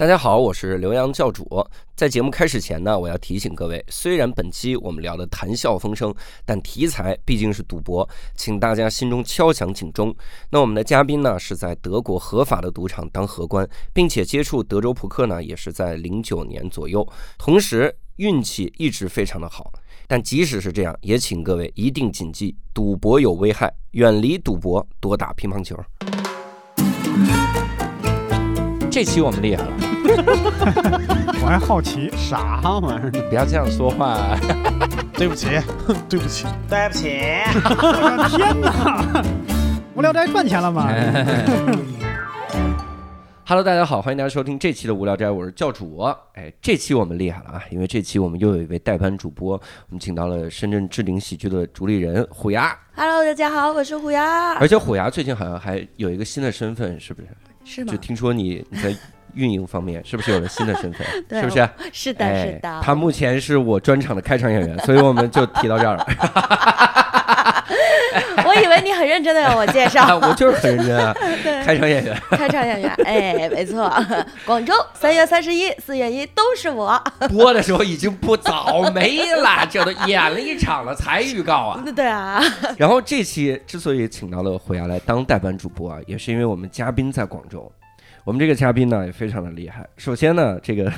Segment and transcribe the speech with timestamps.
[0.00, 1.46] 大家好，我是刘洋教主。
[1.94, 6.14] 在节目开始前呢，我要提醒各位，虽然本期我们聊的谈笑风生，
[6.46, 10.16] 但题材毕竟是赌博，请大家心中敲响警钟。
[10.48, 17.06] 那我们的嘉宾呢，是在德国合法的赌场当荷官，并且接触德州扑克呢，也是在零九年左右，
[17.36, 19.70] 同时运气一直非常的好。
[20.08, 25.78] 但即使是这样，也请各位一定谨记，赌博有危害，远离赌博，多打乒乓球。
[29.00, 29.72] 这期我们厉害了，
[31.40, 33.10] 我还好奇，啥玩意儿？
[33.30, 34.36] 不要这样说话。
[35.14, 35.46] 对不起，
[36.06, 37.18] 对不起，对不起，
[37.54, 39.24] 我的天哪！
[39.96, 40.86] 无聊斋赚钱了吗
[43.46, 46.00] ？Hello，大家好，欢迎大家收听这期的无聊斋，我是教主。
[46.34, 57.28] 哎，这期我们厉害了啊，因为这期我们又有一位代班主播，我们请到了深圳置顶喜剧的主理人虎牙，Hello，大家好，我是虎牙，而且虎牙最近好像还有一个新的身份，是不是？
[57.70, 57.98] 是吗就？
[57.98, 58.92] 听说你你在
[59.34, 61.06] 运营方面是不是有了新的身份？
[61.28, 61.68] 对是不是？
[61.92, 62.80] 是的，哎是的。
[62.82, 66.04] 他目前是我专场的开场演员，所以我们就提到这儿了。
[68.46, 71.14] 我以为你很认真的让我介绍我就是很认真啊，
[71.64, 72.16] 开场演员。
[72.30, 72.90] 开场演员。
[73.04, 73.90] 哎，没错，
[74.44, 77.00] 广州三月三十一、四月一都是我。
[77.28, 81.84] 播的时候已经不早没了，这都演了一场了才预告啊。
[81.94, 82.42] 对啊，
[82.76, 87.70] 然后这期之所以请到了虎牙来当代班主播啊，也是因为我们嘉宾在广州。
[88.22, 89.84] 我们这个嘉宾呢也非常的厉害。
[89.96, 90.92] 首先呢，这个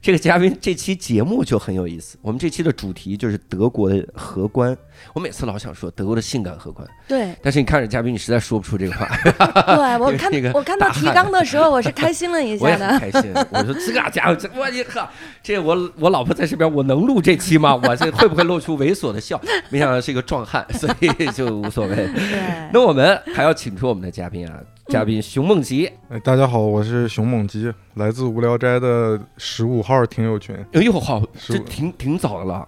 [0.00, 2.16] 这个嘉宾这期节目就很有意思。
[2.22, 4.76] 我们这期的主题就是德国的荷官。
[5.12, 9.06] 我每次老想说德国的性感荷官，对但是你看着嘉宾，你实在说不出这个话。
[9.76, 12.88] 对，我 看那个我看到提纲的时候，我是开心了一下的。
[12.98, 15.08] 很开心，我说这个家伙，这我你呵，
[15.42, 17.74] 这我我老婆在这边，我能录这期吗？
[17.76, 19.40] 我这会不会露出猥琐的笑？
[19.70, 21.94] 没想到是一个壮汉，所以就无所谓。
[21.94, 24.58] 对，那我们还要请出我们的嘉宾啊，
[24.88, 25.90] 嘉宾熊梦吉。
[26.08, 30.56] 哎，大家好，我是熊梦琪，来自无聊斋的十五号听友群。
[30.72, 32.66] 哎呦好，这挺挺早的了。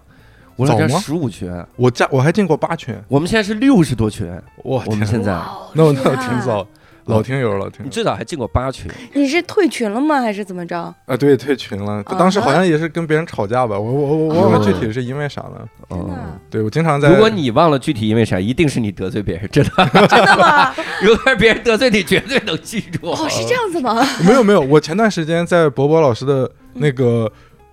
[0.67, 4.31] 早吗十五群，我加我还进过八群，我们现在是六十多群。
[4.63, 5.33] 我，我们现在，
[5.73, 6.67] 那那挺早，
[7.07, 10.21] 老听友老，听你最早还进过八群，你是退群了吗？
[10.21, 10.79] 还是怎么着？
[11.07, 11.95] 啊，对，退群了。
[12.05, 15.69] 啊当时好像也是跟别人吵架吧，我我我我忘了具体是因为啥了。
[15.91, 19.71] 嗯对我经常在，如果你忘了具体因为啥，一定是你得罪别人，真的。
[20.09, 20.73] 真的吗？
[21.03, 23.11] 如果是别人得罪你，绝对能记住。
[23.11, 24.05] 哦，是这样子吗？
[24.27, 27.31] 没有没有，我前段时间在博博老师的那个呃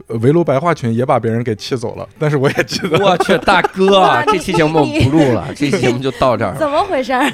[0.08, 2.98] 围炉白话群也把别人给气走了，但是我也记得。
[2.98, 6.70] 我去，大哥哇，这期节目我们不录了，这期节目就到这儿怎。
[6.70, 7.30] 么回事儿？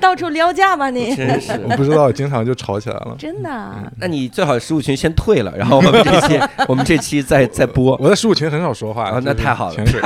[0.00, 1.14] 到处撩架吗你？
[1.14, 3.14] 真是，我不知道，经常就吵起来了。
[3.18, 3.72] 真的？
[3.98, 7.96] 那你最好十五群先退了，然后我们这期 我们这期再再播。
[8.00, 10.00] 我在十五群很少说话，啊那太好了潜水。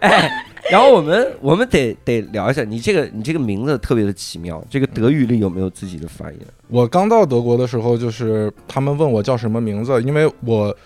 [0.00, 6.38] 哎， 然后我们我们得得聊一下，你这个你这个名字特别的奇妙，这个德语里有没有自己的发音？
[6.68, 10.76] 我刚到德国的时候，就是他们问我叫什么名字，因为我，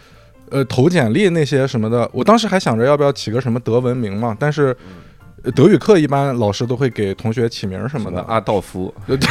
[0.50, 4.76] 呃，投简历那些什么的，我当时还想着要不要起个什么德文名嘛，但是。
[5.54, 9.30] 德语课一般老师都会给同学起名什么的，阿道夫，对 对，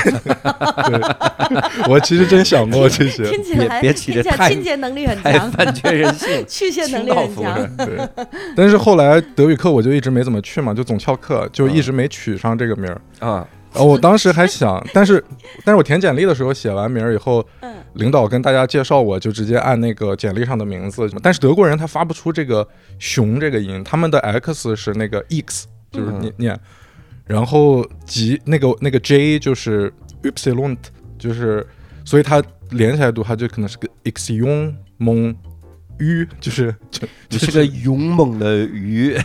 [1.87, 7.77] 我其实真想过这些，听起来别别起听起来清洁能力很太强，人性， 去屑能力很强。
[7.77, 7.97] 对。
[8.55, 13.01] 但是后来德语课我就一直没怎么去嘛，就总翘课，就一直没取上这个名儿。
[13.19, 15.23] 啊，呃，我当时还想， 但是
[15.63, 17.71] 但是我填简历的时候写完名儿以后，嗯。
[17.95, 22.65] 领导跟大家介绍我就直接按那个简历上的名字，但是德国人他发不出这个
[22.99, 26.59] “熊”这个音，他们的 X 是那个 X，就是念、念，
[27.25, 29.91] 然后吉那个那个 J 就是
[30.23, 30.77] Ypsilon，
[31.19, 31.65] 就是
[32.05, 32.41] 所以它
[32.71, 35.35] 连起来读，它就可能是个 X 用蒙
[35.99, 39.15] 鱼就是就你就是个勇猛的鱼，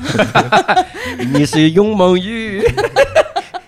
[1.33, 2.61] 你是勇猛鱼，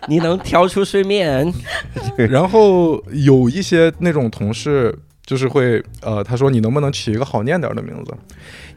[0.09, 1.53] 你能跳出水面。
[2.28, 8.12] 然后有一些那种同事就是会呃，他说你能不能起一个好念点儿的名字？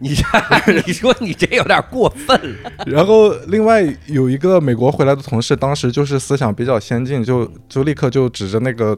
[0.02, 0.24] 你这，
[0.86, 2.72] 你说你这有点过分了。
[2.88, 8.98] 然后另外有一个美国回来的同事，当时就是思想比较先进，就就立刻就指着那个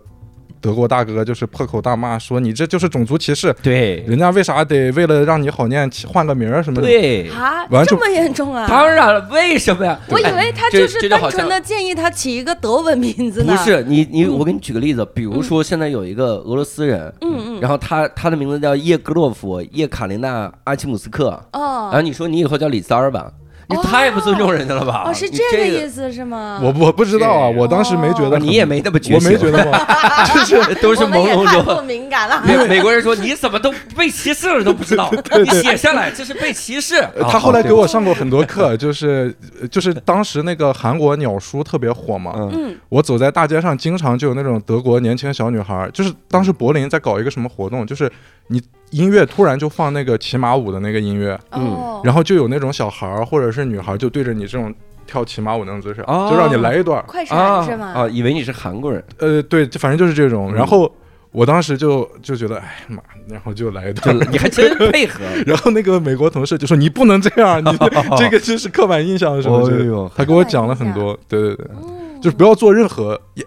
[0.63, 6.87] 德国大哥，就是破口大骂，说你这就是种族歧视，对人家为啥得为了让你好念起换个名儿什么的？
[6.87, 8.65] 对，啊，完这么严重啊！
[8.65, 9.99] 当然了，为什么呀？
[10.07, 13.53] 我以哎为他就是单纯的建议他起一个德文名字呢。
[13.57, 23.29] 不，是你你，我给你举个例子，比如说现在有一个俄罗斯人，嗯嗯，然后他他的名字叫叶格洛夫叶卡琳娜阿奇姆斯克，哦然后哦，你说你以后叫李三儿吧，
[23.69, 25.03] 你太不尊重人家了吧？
[25.07, 26.11] 哦，是你这个意思。
[26.11, 26.59] 是吗？
[26.61, 29.79] 我我不知道啊，我当时没觉得你也没那么觉我，没觉得吗？
[30.33, 31.81] 就是 都是朦胧中太不。
[31.83, 32.41] 敏感了。
[32.45, 36.95] 美美国人说你怎么都被歧视了都不知道，你写下来这是被歧视。
[37.15, 39.33] 呃他后来给我上过很多课，就是
[39.71, 48.11] 就是当时那个韩国鸟叔特别火嘛，嗯嗯我走在大街上，经常就有那种德国年轻小女孩，就是当时柏林在搞一个什么活动，就是
[48.47, 48.61] 你
[48.91, 54.73] 音乐突然就放那个骑马舞的那个音乐，嗯，然后就有那种小孩儿或者是女孩儿就对着你这种
[55.07, 57.03] 跳骑马舞那种姿势，哦就让你来一段儿。
[57.07, 57.87] 快啊闪是吗？
[57.95, 60.51] 啊，以为你是韩国人，呃，对，就反正就是这种。
[60.51, 60.91] 嗯然后
[61.31, 64.27] 我当时就就觉得，哎妈，然后就来一段儿。
[64.29, 65.23] 你还真配合。
[65.47, 67.75] 然后那个美国同事就说：“你不能这样，你
[68.19, 69.85] 这个就是刻板印象什么之类的。
[69.85, 71.89] 呦，他给我讲了很多，对对对，哦
[72.21, 73.43] 就是不要做任何亚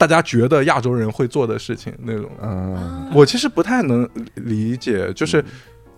[0.00, 2.30] 大家觉得亚洲人会做的事情那种。
[2.42, 5.44] 嗯，啊我其实不太能理解，就是。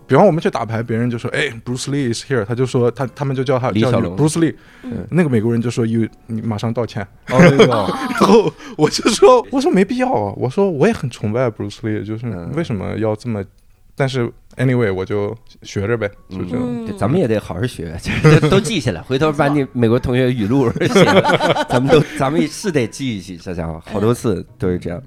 [0.05, 4.53] 比方我们去打牌，别人就说：“哎，Bruce Lee is here。”他就说他他们就叫他叫你 Bruce Lee，
[4.83, 7.01] 嗯那个美国人就说：“you 你马上道歉。”
[7.31, 7.39] 哦
[8.11, 13.41] 然后我就说：“我说没必要啊，我说我也很崇拜 Bruce Lee，就是嗯为什么要这么？
[13.95, 16.97] 但是 anyway 我就学着呗，就这样。
[16.97, 25.01] 咱们也得好好学，这 都都记下来，回头把你美国同学语录写了，咱们都咱们是得记一记，这家伙好多次都是这样。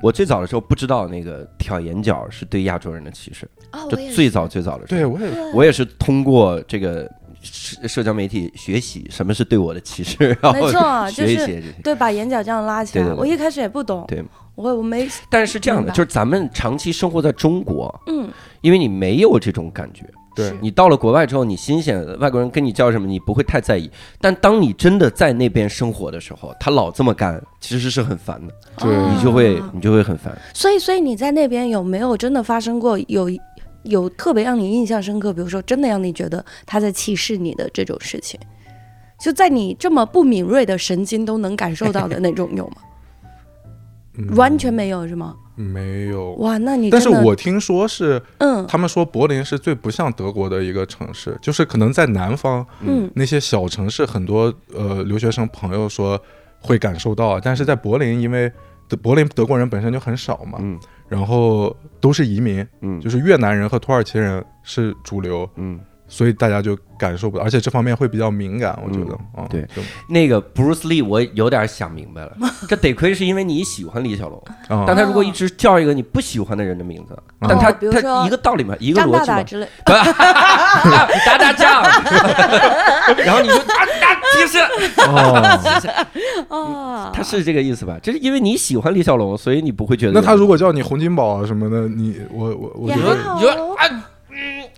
[0.00, 7.10] 我最早的时候不知道那个挑眼角是对亚洲人的歧视，哦，就最早最早的时候，对我也我也是通过这个
[7.42, 11.74] 社社交媒体学习什么是对我的歧视，然后没错 就是学一些这些。
[11.82, 13.04] 对，把眼角这样拉起来。
[13.04, 14.22] 对对对我一开始也不懂，对
[14.54, 18.28] 我我没 但是是这样的，就是咱们长期生活在中国，嗯，
[18.60, 20.04] 因为你没有这种感觉，
[20.34, 23.90] 对你到了国外之后，你新鲜，外国人跟你叫什么，你不会太在意。
[24.20, 30.36] 但当你真的在那边生活的时候，他老这么干，其实是很烦的，对哦你就会你就会很烦。
[30.54, 33.30] 所以，所以你在那边有没有真的发生过有
[33.84, 38.38] 有特别让你印象深刻，比如说真的让你觉得他在歧视你的这种事情？
[39.18, 42.76] 就在你这么不敏锐的神经都能感受到的那种有吗？
[44.16, 44.34] 嗯。
[44.36, 45.36] 完全没有是吗？
[45.54, 46.32] 没有。
[46.34, 48.66] 哇，那你但是我听说是嗯。
[48.66, 53.10] 他们说柏林是最不像德国的一个城市，就是可能在南方嗯。
[53.14, 56.20] 那些小城市，很多呃留学生朋友说
[56.60, 58.50] 会感受到，但是在柏林，因为
[58.88, 60.78] 德柏林德国人本身就很少嘛，嗯。
[61.08, 62.98] 然后都是移民，嗯。
[63.00, 65.78] 就是越南人和土耳其人是主流，嗯，
[66.12, 69.62] 所以大家就感受不到，而且这方面会比较敏感，我觉得，啊，对。
[69.74, 69.80] 就，
[70.10, 72.36] 那个 Bruce Lee 我有点想明白了，
[72.68, 74.38] 这得亏是因为你喜欢李小龙，
[74.68, 74.84] 啊。
[74.86, 79.68] 但他如果一直叫一个你不喜欢的人的名字，但他他一个道理嘛，一个逻辑嘛，大大之类，
[81.24, 81.82] 打打仗，
[83.24, 84.58] 然后你就打打提示，
[84.98, 85.42] 哦，
[86.50, 87.98] 哦，他是这个意思吧？
[88.02, 93.16] 这是因为你喜欢李小龙，所以你不会觉得那他如果叫你洪金宝啊什么的，你我我我也觉得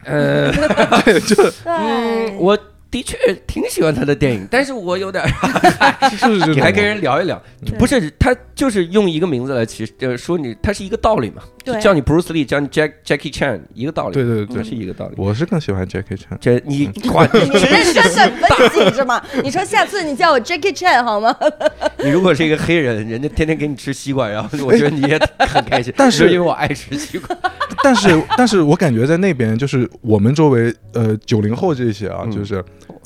[0.04, 0.52] 呃，
[1.04, 2.58] 对，就嗯，对，我
[2.94, 5.26] 的确挺喜欢他的电影，但是我有点
[6.16, 7.42] 是这种你还跟人聊一聊，
[7.76, 15.14] 不是他就是用一个名字来其实呃说你，他是一个道理嘛，就对叫你 Bruce Lee，叫你 Jack Jackie Chan 一个道理，对对对它是一个道理。
[15.16, 16.38] 我是更喜欢 Jackie Chan。
[16.40, 19.20] 这你管，你你认真的分析是吗？
[19.42, 21.36] 你说下次你叫我 Jackie Chan 好吗？
[21.98, 27.36] 你如果是一个黑人，人家天天给你吃西瓜，然后我觉得你也很开心，但是因为我爱吃西瓜，
[27.82, 32.64] 但是，但是我感觉在那边，就是我们周围，呃，九零后这些啊，嗯就是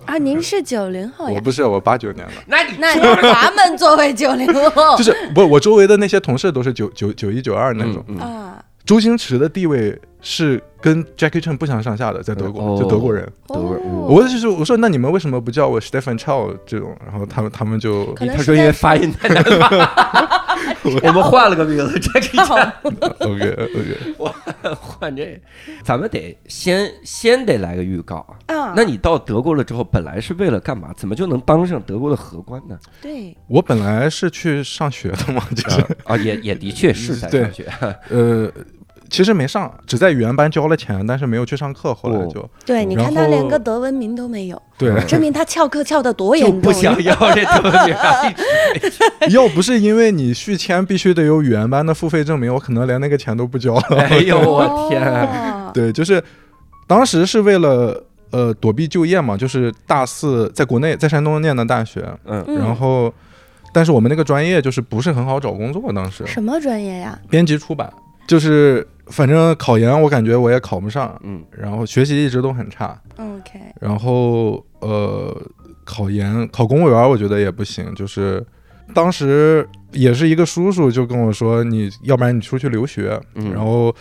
[0.09, 1.35] 啊，您是九零后呀？
[1.37, 8.03] 我不是我八九年的，那你那咱们作为九零后 就是不，我周围的那些同事都是九九九一九二那种。
[8.19, 13.31] 啊，周星驰的地位是跟 Jackie Chan 不相上下的，在德国，哦就德国人。
[13.49, 16.97] 德国人哦我就是我说，那你们为什么不叫我 Stephen Chow 这种？
[17.05, 20.57] 然后他们他们就他说因为发音太难发，
[21.03, 22.73] 我们换了个名字，Jackie Chan。
[23.21, 25.41] OK OK， 换这，
[25.83, 28.35] 咱们得先先得来个预告啊。
[28.55, 30.93] 啊，那你到德国了之后，本来是为了干嘛？
[30.97, 32.79] 怎么就能当上德国的荷官呢？
[33.01, 37.67] 对我本来是去上学的嘛，就是啊，也也的确是在上学。
[38.09, 38.51] 呃，
[39.11, 41.95] 其实没上，只在语言班交了钱，但是没有去上课。
[41.95, 46.61] 后来哦就对，你看他连个德文名都没有，对，证明他翘课翘的多就严重。
[46.61, 48.35] 不想要这德文名啊！
[49.31, 53.97] 要不是因为你续签必须得有语言班的付费证明，我可能连那个钱都不交了。
[53.99, 55.03] 哎呦我天！
[55.03, 56.23] 哦对，就是
[56.87, 63.13] 当时是为了呃躲避就业嘛，就是大四在国内在山东念的大学，嗯嗯然后
[63.73, 67.19] 但是我们那个专业就是不是很好找工作，当时什么专业呀？
[67.29, 67.93] 编辑出版，
[68.27, 71.45] 就是反正考研我感觉我也考不上，嗯。
[71.51, 75.37] 然后学习一直都很差，OK，然后呃
[75.85, 78.45] 考研考公务员我觉得也不行，就是
[78.95, 83.95] 当时也是一个叔叔就跟我说，你要不然你出去留学，嗯，然后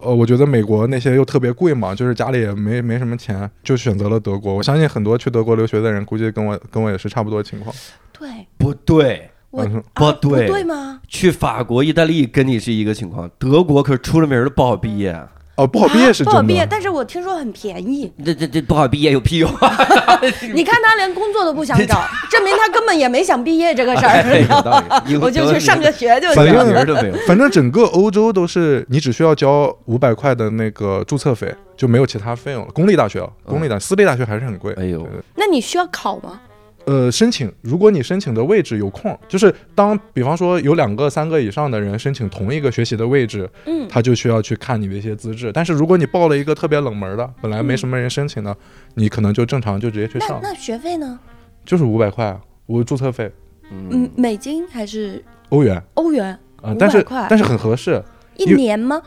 [0.00, 4.54] 呃，我觉得美国那些又特别贵嘛，就是家里也没没什么钱，就选择了德国。
[4.54, 7.74] 我相信很多去德国留学的人，估计跟我跟我也是差不多情况。
[8.12, 11.00] 对，不对，我嗯不啊对不对吗？
[11.08, 15.18] 去法国、意大利跟你是一个情况，德国可出了名的不好毕业。
[15.56, 18.10] 哦，不好毕业是啊不好毕业，但是我听说很便宜。
[18.24, 19.76] 这这这不好毕业有屁用啊！
[20.54, 24.38] 你看他连工作都不想找， 证明他根本也没想毕业这个事哎儿。
[24.38, 26.64] 你知道有道理， 我就去上个学就反正行了。
[26.64, 27.14] 名儿都没有。
[27.26, 32.70] 反正整个欧洲都是你只需要交五百块的那个注册费，就没有其他费用了。
[32.72, 34.72] 公立大学，啊，公立大私立大学还是很贵。
[34.78, 36.40] 哎呦那你需要考吗？
[36.86, 45.52] 呃，申请，如果你申请的位置有空，就是当比方说有两个、三个以上的人申请同一个学习的位置，嗯，他就需要去看你的一些资质。
[45.52, 48.56] 但是如果你报了一个特别冷门的，本来没什么人申请的，
[48.94, 51.18] 你可能就正常就直接去上，那那学费呢？
[51.64, 53.30] 就是五百块啊，我注册费，
[53.70, 56.36] 嗯，美金还是欧元欧元？
[56.62, 58.02] 啊、但是但是很合适，
[58.36, 59.00] 一年吗？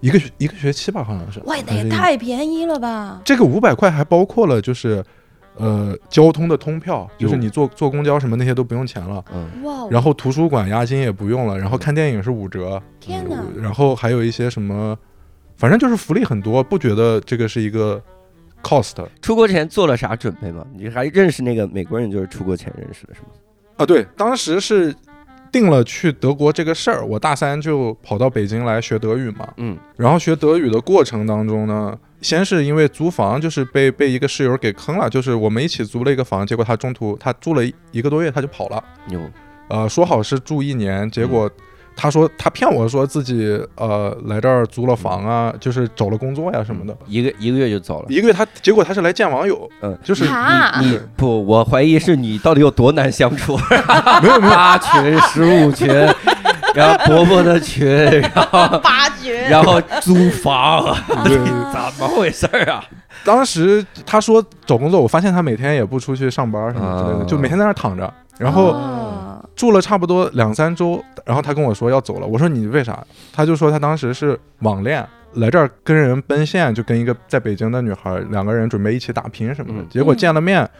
[0.00, 1.40] 一个学一个学期吧，好像是。
[1.46, 3.22] 哇，那也太便宜了吧！
[3.24, 5.02] 这个五百块还包括了就是，
[5.56, 9.22] 呃，交通的通票，就是你坐坐公交什么那些都不用钱了。
[9.34, 13.36] 嗯，哇，然后图书馆押金也不用了，然后看电影是五折，天哪！
[13.60, 14.96] 然后还有一些什么，
[15.56, 18.02] 反正就是福利很多，不觉得这个是一个
[18.62, 20.66] cost 出国前做了啥准备吗？
[20.74, 23.28] 你还认识那个美国人，就是出国前认识的，是吗？
[23.76, 23.84] 啊？
[23.84, 24.94] 对，当时是
[25.50, 39.20] 定了去德国这个事儿，我大三就跑到北京来学德语嘛，嗯，然后学德语的过程当中呢，先是因为租房就是被被一个室友给坑了，就是我们一起租了一个房，结果他中途他住了一一个多月他就跑了，有
[39.68, 41.50] 呃，说好是住一年，结果
[41.94, 48.06] 他说他骗我说自己呃来这儿租了房啊，就是找了工作呀什么的，一个一个月就走了。
[48.08, 53.58] 一个月他结果他是来见网友，嗯，就是你你不，我怀疑是你到底有多难相处。
[54.22, 54.52] 没 有没有。
[54.54, 55.88] 八群、十五群，
[56.74, 57.86] 然后婆婆的群，
[58.34, 58.80] 然后
[59.48, 60.84] 然后租房，
[61.24, 62.84] 对怎么回事儿啊？
[63.24, 68.72] 当时他说找工作，我发现他每天也不出去上班什么之类的，啊就每天在那儿躺着，然后。
[68.72, 69.08] 哦
[69.54, 72.26] 住了差不多两三周，然后他跟我说要走了。
[72.26, 72.98] 我说你为啥？
[73.34, 79.82] 他就说他当时是网恋，来这儿跟人奔现，就跟一个在北京的女孩，两个人准备一起打拼什么的。
[79.82, 80.70] 嗯结果见了面，嗯、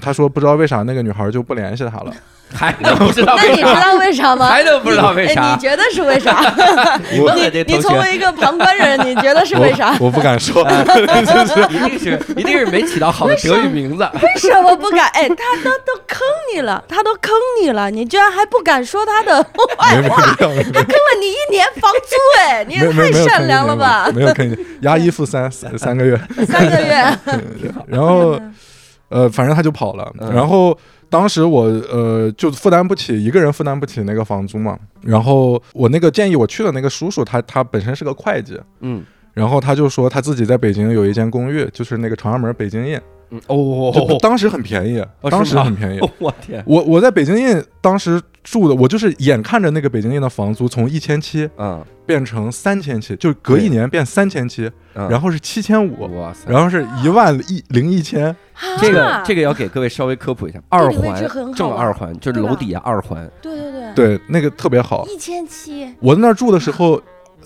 [0.00, 2.12] 他说不知道为啥那个女孩就不联系他了。
[2.52, 3.54] 还能不知道那为啥？
[3.54, 4.48] 你知道为啥吗？
[4.50, 5.56] 还能不知道为哎，啥你？
[5.62, 6.52] 觉得是为啥？
[7.08, 9.96] 你你，作为一个旁观人，你觉得是为啥？
[10.00, 10.60] 我我不敢说，
[11.70, 14.02] 一定是一定是没起到好的德语名字。
[14.20, 15.06] 为什么不敢？
[15.14, 17.32] 哎，他都都坑你了，他都坑
[17.62, 19.40] 你了，你居然还不敢说他的
[19.78, 20.20] 坏话？
[20.20, 24.10] 他坑了你一年房租，哎，你也太善良了吧？
[24.12, 27.16] 没有坑你，押一付三三三个月，三个月，
[27.86, 28.40] 然后
[29.10, 30.10] 呃，反正他就跑了。
[30.20, 30.76] 嗯然后
[31.10, 34.78] 当时我呃就负担不起一个人负担不起那个房租嘛。
[35.02, 43.00] 然后我那个建议我去的那个叔叔，他他本身是个会计，嗯然后他就说他自己在北京有一间公寓，就是那个朝阳门北京印，
[43.30, 45.98] 嗯哦就当时很便宜，哦当时很便宜。
[46.00, 51.84] 哦，我天，我我在北京印当时住的，我就是眼看着那个北京印的房租从一千七嗯。
[52.06, 58.34] 变成三千七，就隔一年变三千七，嗯，然后是七千五，哇塞，然后是一万一零一千，
[58.80, 65.06] 这个啊这个要给各位稍微科普一下，二环正二环就是楼底下二环，对对对，对，那个特别好。
[65.06, 67.00] 一千七，我在那儿住的时候，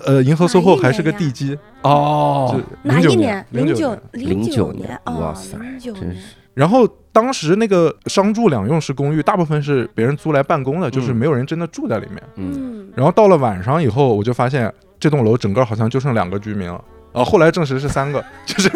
[0.07, 2.49] 呃，银河 SOHO 还是个地基，哦。
[2.51, 3.47] 就零九哪一年？
[3.51, 4.31] 零零九年。
[4.31, 6.23] 零09年哇塞真是
[6.55, 12.23] 然后当时那个商住两用式公寓，大部分是别人租来办公的，就是嗯没有人真的住在里面。
[12.37, 16.83] 嗯嗯，然后到了晚上以后，我就发现这栋楼整个好像就剩两个居民了。
[17.13, 18.71] 啊，后来证实是三个， 就是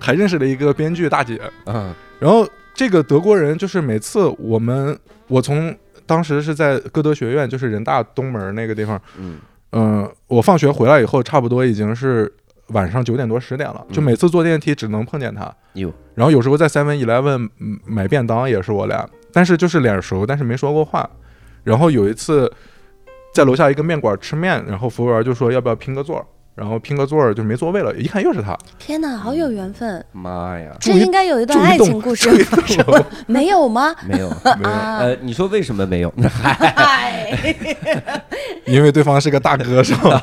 [0.00, 1.40] 还认识了一个编剧大姐。
[1.66, 4.98] 嗯然后这个德国人就是每次我们
[5.28, 5.74] 我从
[6.06, 9.38] 当时是在歌德学院，就是人大东门那个地方，嗯
[9.72, 12.30] 嗯、我放学回来以后，差不多已经是
[12.72, 15.52] 晚上九点多十点了，就嗯每次坐电梯只能碰见他。
[15.74, 21.08] 有然后有时候在 Seven Eleven 嗯买便当也是我俩，但是就是脸熟，但是没说过话。
[21.62, 22.50] 然后有一次
[23.34, 26.24] 在楼下一个面馆吃面，然后服务员就说要不要拼个座儿，
[26.60, 32.28] 然后拼个座儿就没座位了，一看又是他，天哪，好有缘分，妈呀，这应该有一段爱情故事
[33.26, 33.94] 没有吗？
[34.06, 34.28] 没有
[34.60, 36.12] 没有，啊，呃，你说为什么没有？
[36.74, 37.32] 哎，
[38.68, 40.20] 因为对方是个大哥是吧？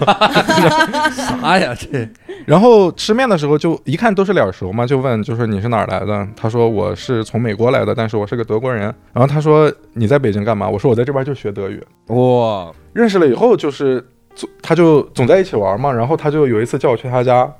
[1.09, 2.07] 啥呀这？
[2.45, 6.27] 然后吃面的时候就一看都是脸熟嘛，就问就说你是哪儿来的？
[6.35, 8.83] 他说我是从美国来的，但是我是个德国人。
[9.11, 10.69] 然后他说你在北京干嘛？
[10.69, 11.83] 我说我在这边就学德语。
[12.09, 14.05] 哇，认识了以后就是
[14.37, 17.51] 总他就总在一起玩嘛，然后他就有一次叫我去他家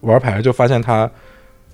[0.00, 1.08] 玩牌，就发现他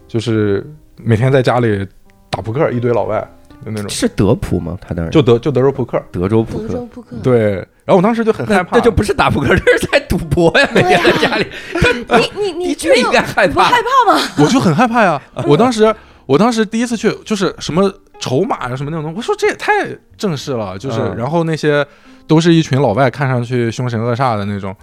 [0.07, 0.65] 就是
[0.97, 1.87] 每天在家里
[2.31, 3.19] 打扑克，一堆老外
[3.65, 4.77] 就那种，是德普吗？
[4.81, 6.01] 他当时就德就德州扑克。
[6.13, 7.55] 德州扑克德州扑克，对，
[7.85, 10.69] 然后我当时就很害怕，那那就不是打扑克，这是在赌博呀！
[10.75, 13.71] 每天在家里，你你你 的确应该害怕不害。
[13.83, 14.21] 怕吗？
[14.39, 15.21] 我就很害怕呀。
[15.47, 15.95] 我当时，
[16.27, 17.91] 我当时第一次去，就是什么
[18.21, 19.73] 筹码呀，什么那种东西，我说这也太
[20.17, 21.87] 正式了，就是，嗯然后那些
[22.27, 24.75] 都是一群老外，看上去凶神恶煞的那种，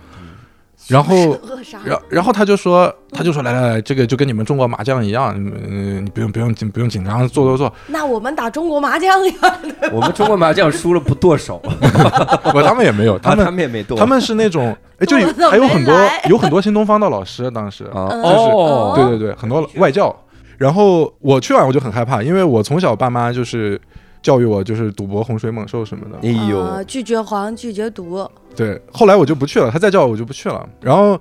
[0.87, 1.37] 然后。
[1.85, 7.71] 然然后他就说，他就说，来来来，这个就跟你们中国麻将一样，嗯、你不用不用紧不用紧张，坐坐坐。
[7.87, 9.33] 那我们打中国麻将呀，
[9.93, 11.61] 我们中国麻将输了不剁手，
[12.53, 15.15] 我，他们也没有，他他们他们也没剁，他们是那种，哎，就
[15.49, 15.93] 还有很多
[16.27, 20.15] 有很多新东方的老师，当时，啊嗯哦，对对对，很多外教。
[20.57, 23.79] 然后我去完我就很害怕，因为我从小爸妈就是
[24.21, 26.19] 教育我，就是赌博、洪水猛兽什么的。
[26.27, 30.67] 哎呦，啊拒绝黄，拒绝赌，对，后来我就不去了，他再叫我我就不去了。
[30.81, 31.19] 然后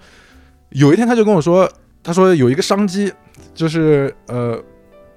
[0.70, 1.70] 有一天他就跟我说，
[2.02, 3.12] 他说有一个商机，
[3.54, 4.60] 就是呃，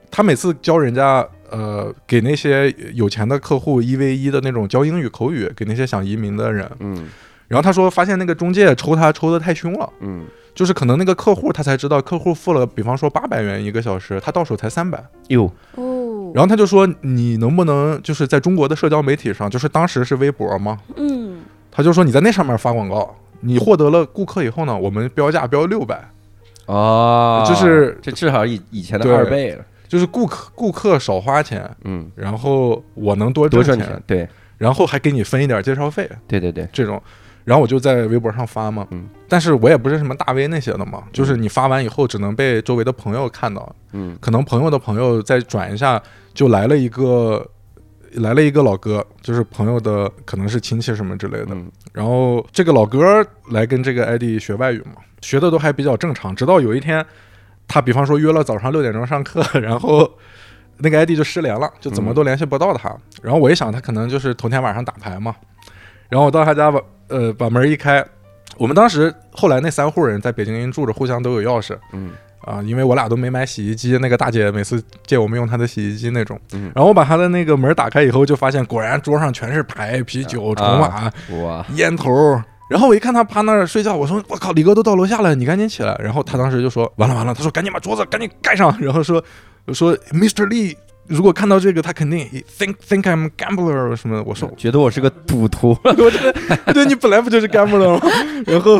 [0.10, 6.70] 他每次教人家呃给那些有钱的客户一 v 一的那种教英语口语，给那些想移民的人。
[6.80, 7.10] 嗯
[7.52, 9.90] 然后他说发现那个中介抽他抽的太凶了。
[10.00, 15.04] 嗯，就是可能那个客户他才知道，客户付了，比方说八百元一个小时，他到手才三百。
[15.28, 26.10] 哟，哦，然后他就说，你能不能就是在中国的社交媒体上，就是当时是微博吗，嗯，他就说你在那上面发广告，你获得了顾客以后呢，我们标价标六百，
[26.68, 34.26] 哦，就是这至少以以前的二倍了，就是顾客顾客少花钱，嗯，然后我能多多赚钱，对。
[34.58, 37.02] 然后还给你分一点介绍费对对对，这种。
[37.44, 46.02] 然后我就在微博上发嘛，嗯，但是我也不是什么大 V 那些的嘛，就是你发完以后只能被周围的朋友看到，嗯可能朋友的朋友再转一下，
[46.34, 47.46] 就来了一个
[48.14, 51.48] 来了一个老哥，就是朋友的可能是亲戚什么之类的。
[51.52, 56.34] 嗯然后这个老哥来跟这个 ID 学外语嘛，学的都还比较正常。
[56.34, 57.06] 直到有一天，
[57.68, 60.10] 他比方说约了早上六点钟上课， 然后
[60.78, 62.96] 那个 ID 就失联了，就怎么都联系不到他。
[63.22, 65.36] 然后我一想，他可能就是头天晚上打牌嘛。
[66.12, 68.06] 然后我到他家把呃把门一开，
[68.58, 71.76] 我们当时后来那三户人在北京住着，互相都有钥匙。
[71.94, 76.40] 嗯啊，因为我俩都没买洗衣机，那个大姐每次借我们用她的洗衣机那种。
[76.54, 81.12] 嗯然后我把她的那个门打开以后，就发现果然桌上全是牌、啤酒、筹码、
[81.44, 82.12] 哇，烟头。
[82.68, 85.96] 然后我一看他趴那儿睡觉，我说我靠，李哥都到楼下了，你赶紧起来。
[86.04, 89.24] 然后他当时就说完了完了，他说赶紧把桌子赶紧盖上，然后说
[89.74, 90.48] 说 Mr.
[90.48, 90.76] Lee
[91.12, 92.26] 如果看到这个，他肯定
[92.58, 94.24] think think I'm gambler 什么的。
[94.24, 96.34] 我说觉得我是个赌徒， 我觉得
[96.74, 98.02] 对你本来不就是 gambler 吗？
[98.48, 98.80] 然后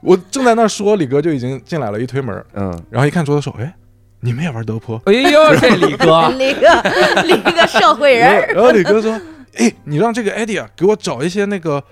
[0.00, 3.74] 我正在那说，李哥就已经进来了，一推门，嗯，然后一看桌子说，哎，
[4.20, 5.00] 你们也玩德扑？
[5.06, 6.68] 哎呦，这李哥，李哥，
[7.24, 9.20] 李哥社会人，然后李哥说，
[9.56, 11.82] 哎，你让这个艾迪啊给我找一些那个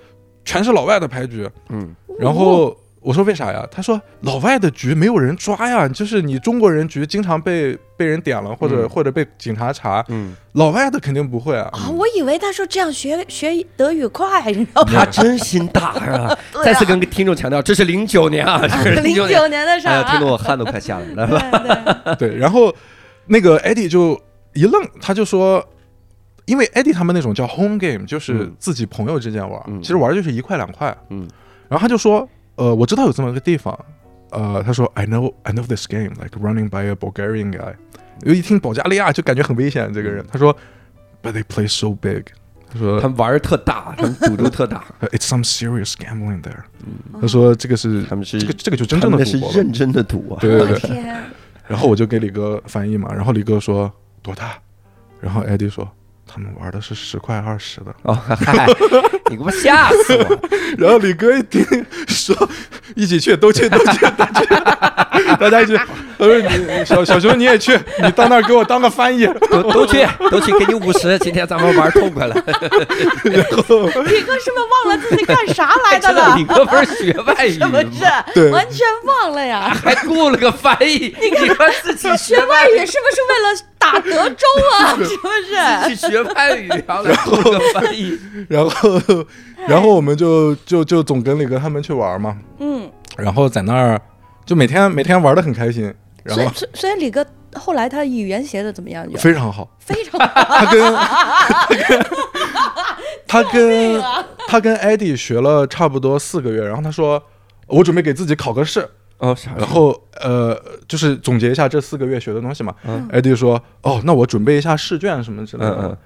[0.45, 1.49] 全是老外的牌局。
[1.69, 3.67] 嗯然后我说为啥呀？
[3.69, 11.69] 他说老外的局没有人抓呀，就是你中国人局经常被被人点了，或者、嗯或者被警察查，嗯，老外的肯定不会啊。
[11.73, 14.91] 啊，我以为他说这样学学德语快，你知道吗？
[14.93, 21.39] 他真心大啊 再次跟听众强调，这是零九年啊，这是零九年，年的事儿啊，听得我汗都快下来了，
[22.15, 22.73] 对对，对，然后
[23.27, 24.19] 那个艾迪就
[24.53, 25.63] 一愣，他就说。
[26.45, 30.93] 因为艾迪他们那种叫 home game，就是嗯自己朋友之间玩，嗯其实玩就是一块两块。
[31.09, 31.25] 嗯，
[31.69, 33.77] 然后他就说，呃，我知道有这么个地方，
[34.31, 37.73] 呃，他说 I know I know this game like running by a Bulgarian guy，
[38.21, 40.55] 又一听保加利亚就感觉很危险，这个人，他说
[41.21, 42.25] ，But they play so big，
[42.71, 46.63] 他说他们玩儿特大， 他们赌注特大，It's some serious gambling there，
[47.19, 49.55] 他说这个是他们是这个这个就真正的赌博了。
[49.57, 51.23] 认真的赌啊，对对对， 天，
[51.67, 54.53] 然后我就给李哥翻译嘛，然后李哥说多大，
[55.19, 55.89] 然后艾迪说
[56.33, 58.65] 他们玩的是十块二十的，哦，嗨，
[59.29, 60.39] 你给我吓死我！
[60.79, 61.63] 然后李哥一听
[62.07, 62.35] 说
[62.95, 64.45] 一起去，都去都去都去，
[65.39, 65.77] 大家一起，
[66.23, 72.33] 他说你小小熊你也去，你到那儿给我当个翻译，都都去，都去，给你五十， 今天咱们玩痛快了。
[73.23, 76.45] 然后李哥是不是忘了自己干啥来的， 了李？
[76.45, 77.79] 哥不是学外语是不吗？
[77.91, 78.33] 是？
[78.33, 79.75] 对完全忘了呀！
[79.83, 84.45] 还雇了个翻译，你说自己学外语是不是为了打德州
[84.79, 84.95] 啊？
[85.03, 85.89] 是不是？
[85.89, 88.17] 去学外语，然后来雇个翻译。
[88.49, 89.01] 然后
[89.67, 93.99] 然后我们就就就总跟李哥他们去玩嘛，嗯，然后在那儿
[94.45, 99.05] 就每天每天玩的很开心，然后所以所以李哥后来他语言学的怎么样？
[99.17, 99.69] 非常好。
[99.79, 100.93] 非常好他跟
[103.27, 107.21] 他跟啊他跟艾迪学了差不多四个月，然后他说
[107.67, 110.57] 我准备给自己考个试，哦，然后呃
[110.87, 112.73] 就是总结一下这四个月学的东西嘛。
[112.85, 115.77] 嗯艾迪说哦，那我准备一下试卷什么之类的。
[115.81, 115.97] 嗯嗯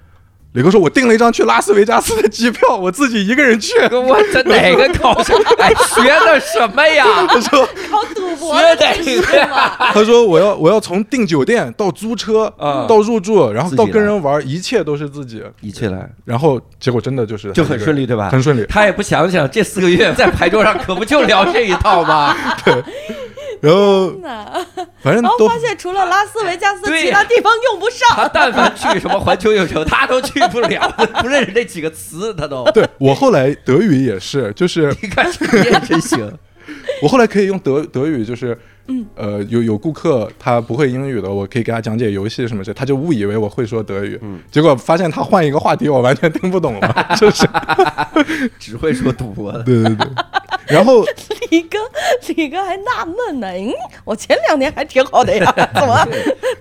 [0.57, 3.73] 磊哥说：“我订了一张去拉斯维加斯的机票， 我自己一个人去。
[3.91, 5.39] 我这哪个考生？
[5.59, 9.47] 哎，学的什么呀？” 他说考赌博学的哪个
[9.93, 15.43] ？：“他说我要我要从订酒店到租车啊到入住，然后到跟人玩，一切都是自己。
[15.61, 18.29] 一起来然后结果真的就是就很顺利，对吧？
[18.31, 18.65] 很顺利。
[18.67, 22.35] 他也不想想，这四个月在牌桌上可不就聊这一套吗？
[23.61, 24.11] 然后，
[25.01, 28.07] 反正都然后发现除了拉斯维加斯，其他地方用不上。
[28.15, 30.89] 他但凡去什么环球影城，他都去不了，
[31.21, 32.63] 不认识那几个词，他都。
[32.71, 36.31] 对我后来德语也是，就是 你看这也真行，
[37.01, 47.47] 我后来可以用德德语，就是，嗯呃，有有顾客他不会英语的，我可以给他讲解游戏什么的，他就误以为我会说德语，嗯结果发现他换一个话题，我完全听不懂了，就是，
[48.59, 49.63] 只会说赌博的。
[49.63, 50.07] 对对对，
[50.67, 51.03] 然后
[51.49, 51.77] 李哥，
[52.35, 53.71] 李哥还纳闷呢，嗯，
[54.03, 56.07] 我前两年还挺好的呀， 怎么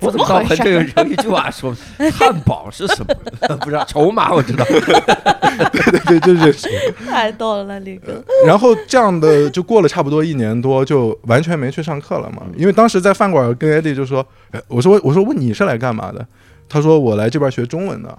[0.01, 1.75] 我怎么到很这个人一句话说，
[2.19, 3.57] 汉堡是什么？
[3.59, 4.65] 不知道，筹码我知道。
[4.65, 6.69] 对对对，就是，
[7.07, 8.23] 太逗了，李哥。
[8.47, 16.25] 然后这样的就过了差不多一年多，就完全没去上课了嘛，因为当时在饭馆跟艾迪就说，哎我说我说问你是来干嘛的？
[16.69, 18.19] 他说我来这边学中文的，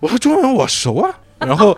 [0.00, 1.76] 我说中文我熟啊，然后。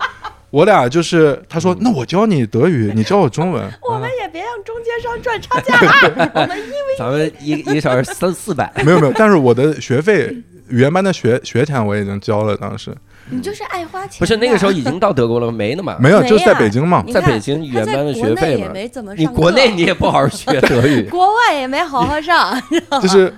[0.53, 3.67] 我俩就是，他说：“那我教你德语， 你教我中文。
[3.81, 5.75] ”我们也别让中间商赚差价
[6.29, 6.31] 啊！
[6.35, 10.31] 我们因为咱们一一个小时三四百，没有没有，但是我的学费
[10.69, 12.95] 语言班的学学钱我已经交了，当时
[13.31, 14.19] 你就是爱花钱的。
[14.19, 15.53] 不是那个时候已经到德国了吗？
[15.57, 15.97] 没呢嘛。
[15.99, 17.03] 没有，没就是在呀北京嘛。
[17.11, 22.61] 在北京语言班的学费嘛没怎么上你国内你也不好好学德语，国外也没好好上，
[23.01, 23.33] 就是，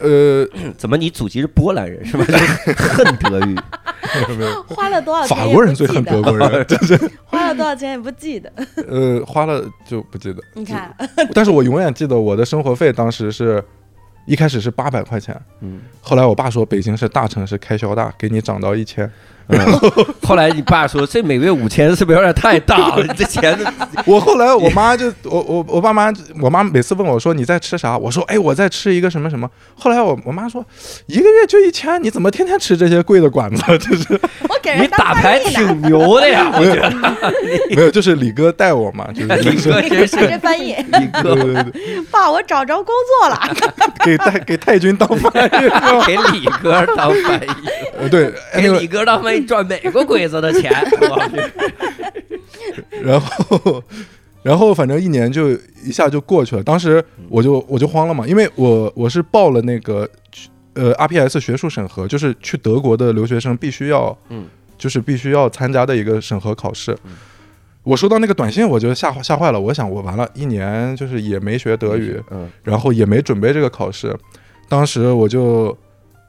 [0.00, 0.44] 呃，
[0.76, 2.24] 怎么你祖籍是波兰人是吧？
[2.74, 3.54] 恨德语，
[4.68, 5.36] 花了多少钱？
[5.36, 8.52] 法国人最恨德，国人， 就是花了多少钱也不记得。
[8.88, 10.42] 呃，花了就不记得。
[10.54, 10.94] 你看，
[11.34, 13.62] 但是我永远记得我的生活费当时是。
[14.26, 19.10] 一开始是八百块钱，嗯，后来我爸说北京是大城市，开销大，给你涨到一千。
[19.50, 19.80] 嗯
[20.22, 23.02] 后来你爸说这每个月五千是不是有点太大了？
[23.06, 23.58] 你这钱
[24.06, 29.48] 我后来我妈就我我我爸妈，我妈每次问我说你在吃啥，我说哎我在吃一个什么什么。
[29.74, 30.64] 后来我我妈说
[31.06, 33.62] 一个月就一千，你怎么天天吃这些贵的馆子？
[33.78, 36.90] 就是我给你打牌挺牛的呀，我觉得。
[37.70, 40.74] 没有，就是李哥带我嘛，就是李哥真是给人翻译。
[40.92, 43.40] 李哥对对对，爸，我找着工作了。
[44.04, 47.46] 给太给太君当翻译，给李哥当翻译，
[47.98, 50.72] 呃对，哎给李哥当翻译赚美国鬼子的钱。
[51.00, 51.30] 我
[53.02, 53.82] 然后，
[54.42, 55.50] 然后反正一年就
[55.84, 56.62] 一下就过去了。
[56.62, 60.08] 当时我就我就慌了嘛，因为我我是报了那个
[60.74, 64.46] 呃 RPS 学术审核，就是去德国的留学生必须要，嗯，
[64.78, 66.96] 就是必须要参加的一个审核考试。
[67.82, 69.58] 我收到那个短信，我就吓吓坏了。
[69.58, 74.14] 我想，我完了，一年就是也没学德语，嗯，然后也没准备这个考试。
[74.68, 75.76] 当时我就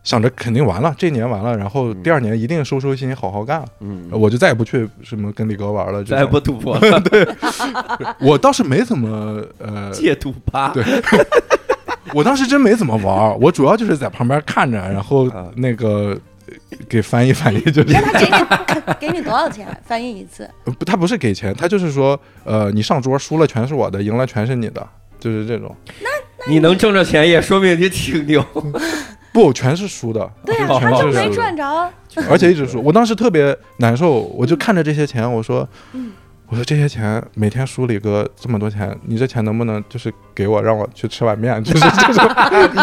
[0.03, 3.63] 想着肯定完了，这年完了，然后第二年一定收收心，好好干。
[3.81, 6.03] 嗯，我就再也不去什么跟李哥玩了。
[6.03, 7.03] 再也不赌博 了，
[8.19, 10.71] 我倒是没怎么呃， 戒赌吧。
[10.73, 10.83] 对
[12.13, 16.53] 我当时真没怎么玩，我主要就是在旁边看着，然后啊那个呃
[16.89, 20.49] 给翻译翻译，就是他给你给你多少钱翻译一次？
[20.65, 24.85] 呃不，他不是给钱，他就是说，呃，你上桌输了全是我的，赢了全是你的，
[25.19, 25.73] 就是这种。
[26.49, 28.43] 你能挣着钱，也说明你挺牛。
[29.33, 31.89] 不，全是输的，对啊，他就没全是输的赚着。
[32.29, 32.81] 而且一直输。
[32.81, 36.11] 我当时特别难受，我就看着这些钱，我说，嗯
[36.47, 41.55] 我说这些钱每天输李哥这么多钱，你这钱能不能就是给我，让我去吃碗面？
[41.63, 42.25] 就是这种。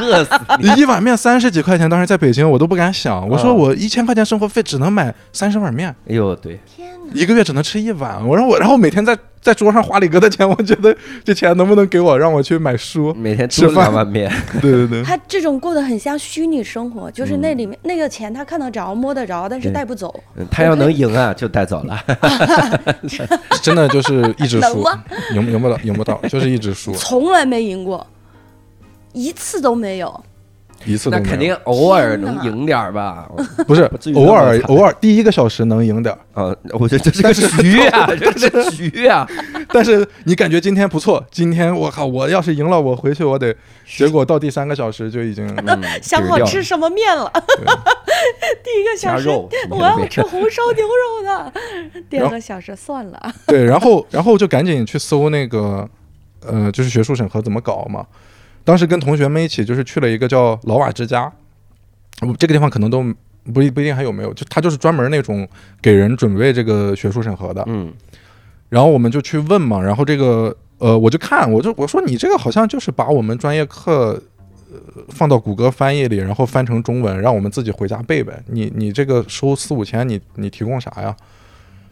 [0.01, 3.29] 饿死你一碗面三十几块钱，当时在北京我都不敢想。
[3.29, 7.13] 我说我一千块钱生活费只能买三十碗面，哎呦，对，天哪！
[7.13, 8.27] 一个月只能吃一碗。
[8.27, 13.15] 我说我，然后每天在在桌上花李哥的钱，我觉得这钱能不能给我，让我去买书？
[13.15, 20.15] 每天吃吃饭两碗面， 对对对，他这种过得很像虚拟生活，就是嗯那里面那个钱他看得着摸得着，但是带不走。
[20.37, 21.99] 嗯他要能赢啊，就带走了。
[23.63, 24.85] 真的就是一直输
[25.35, 28.07] 赢赢不到，赢不到，就是一直输，从来没赢过，
[29.13, 30.25] 一次都没有。
[30.85, 31.11] 一次。
[31.11, 33.29] 那肯定偶尔能赢点儿吧？
[33.67, 39.27] 不是偶尔偶尔第一个小时能赢点儿，啊，我觉得这是个局啊， 这是个局啊。
[39.73, 43.55] 但是你感觉今天不错，今天我靠，我要是赢了，我回去我得，
[43.87, 47.31] 结果到第三个小时就已经嗯想好吃什么面了。
[48.65, 49.29] 第一个小时
[49.71, 51.53] 我要吃红烧牛肉的，
[52.09, 53.33] 第二个小时算了。
[53.47, 55.89] 对，然后然后就赶紧去搜那个，
[56.47, 58.05] 呃，就是学术审核怎么搞嘛。
[58.65, 61.33] 当时跟同学们一起就是去了一个叫老瓦之家，
[62.21, 63.03] 呃这个地方可能都
[63.53, 65.49] 不一不一定还有没有，就他就是专门那种
[65.81, 67.65] 给人准备这个学术审核的。
[67.67, 67.93] 嗯
[68.69, 74.23] 然后我们就去问嘛，然后这个呃，我就看，我就我说你这个好像就是把我们专业课
[75.09, 78.43] 放到谷歌翻译里，然后翻成中文，让我们自己回家背呗。
[78.49, 81.17] 你你这个收四五千，你你提供啥呀？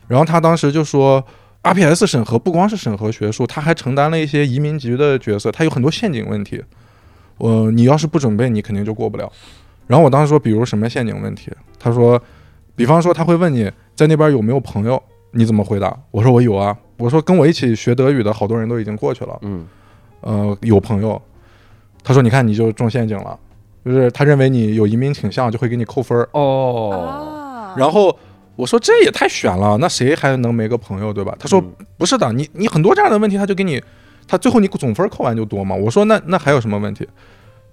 [0.07, 1.25] 然后他当时就说
[1.75, 6.63] ，RPS 审核不光是审核学术，他还承担了一些移民局的角色，他有很多陷阱问题。
[7.39, 9.31] 呃你要是不准备，你肯定就过不了。
[9.87, 11.51] 然后我当时说，比如什么陷阱问题？
[11.79, 12.21] 他说，
[12.75, 15.01] 比方说他会问你在那边有没有朋友，
[15.33, 15.97] 你怎么回答？
[16.11, 16.77] 我说我有啊。
[16.99, 19.67] 我说跟我一起学德语的好多人都已经过去了，嗯
[20.23, 21.21] 呃，有朋友。
[22.03, 23.39] 他说你看你就中陷阱了，
[23.85, 26.27] 就是他认为你有移民倾向，就会给你扣分儿。
[26.33, 28.17] 哦，啊然后
[28.57, 31.37] 我说这也太悬了，那谁还能没个朋友对吧？
[31.39, 33.83] 他说嗯不是的，你你很多这样的问题，他就给你，
[34.27, 35.77] 他最后你总分扣完就多嘛。
[35.77, 37.07] 我说那那还有什么问题？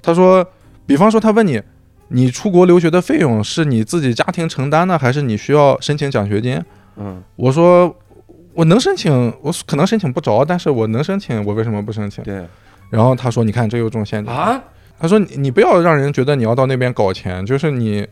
[0.02, 0.46] 他说，
[0.86, 1.62] 比方说他问你，
[2.10, 6.62] 你出国留学的费用是你自己家庭承担呢，还是你需要申请奖学金？
[6.98, 7.96] 嗯我说
[8.54, 12.24] 我能申请，我可能申请不着，但是我能申请，我为什么不申请？
[12.24, 12.46] 对
[12.90, 14.32] 然后他说，你看这又中陷阱。
[14.32, 14.62] 啊，
[15.00, 18.06] 他说你你不要让人觉得你要到那边搞钱，就是你，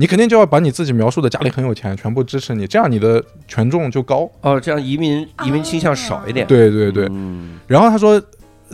[0.00, 4.26] 你肯定就要把你自己描述的家里很有钱，全部支持你，这样你的权重就高。
[4.40, 6.46] 哦，这样移民移民倾向少一点。
[6.46, 7.06] 对对对。
[7.10, 8.18] 嗯然后他说，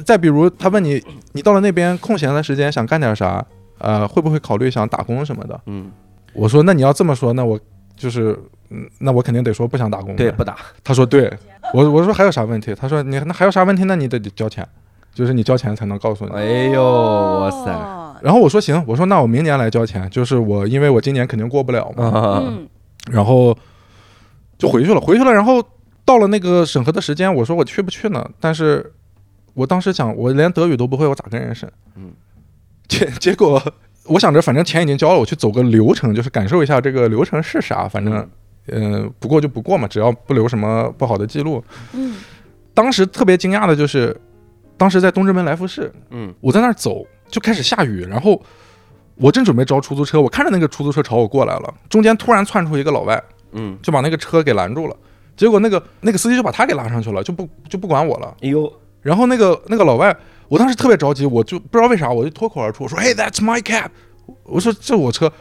[0.04, 3.44] 再比如他问你，你到了那边空闲的时间想干点啥？
[3.78, 5.60] 呃，会不会考虑想打工什么的？
[5.66, 5.90] 嗯，
[6.32, 7.58] 我说那你要这么说，那我
[7.96, 8.38] 就是，
[8.70, 10.14] 嗯，那我肯定得说不想打工。
[10.14, 10.56] 对，不打。
[10.84, 11.36] 他说对，
[11.74, 12.72] 我我说还有啥问题？
[12.72, 13.82] 他说你那还有啥问题？
[13.82, 14.64] 那你得交钱，
[15.12, 16.30] 就是你交钱才能告诉你。
[16.36, 18.06] 哎呦，哇塞！
[18.16, 22.68] 哦然后我说行，我说那我明年来交钱，就是我因为我今年肯定过不了嘛，啊，嗯
[23.11, 23.57] 然后
[24.59, 25.62] 就回去了，回去了，然后
[26.05, 28.29] 到了那个审核的时间，我说我去不去呢？
[28.40, 28.92] 但是
[29.55, 31.70] 我当时想，我连德语都不会，我咋跟人审？
[31.94, 32.12] 嗯，
[32.88, 33.62] 结结果
[34.05, 38.14] 我想着反正钱已经交了，我去走个流程，就是感受一下这个流程是啥，反正
[38.68, 41.62] 嗯、呃不过就不过嘛，只要不留什么不好的记录。
[41.92, 42.16] 嗯
[42.74, 44.14] 当时特别惊讶的就是，
[44.76, 48.40] 当时在东直门来福士，嗯我在那儿走，就开始下雨，然后
[49.16, 54.96] 我正准备招出租车，我看着那个出租车朝我过来了，中间突然窜出一个老外，嗯，就把那个车给拦住了，
[55.36, 58.34] 结果那个那个司机就把他给拉上去了，就不就不管我了。
[58.42, 60.14] 哎呦，然后那个那个老外，
[60.48, 63.88] 我当时特别着急，我就不知道为啥，我就脱口而出，我说：“Hey, that's my cab。”
[64.44, 65.32] 我说：“这我车。”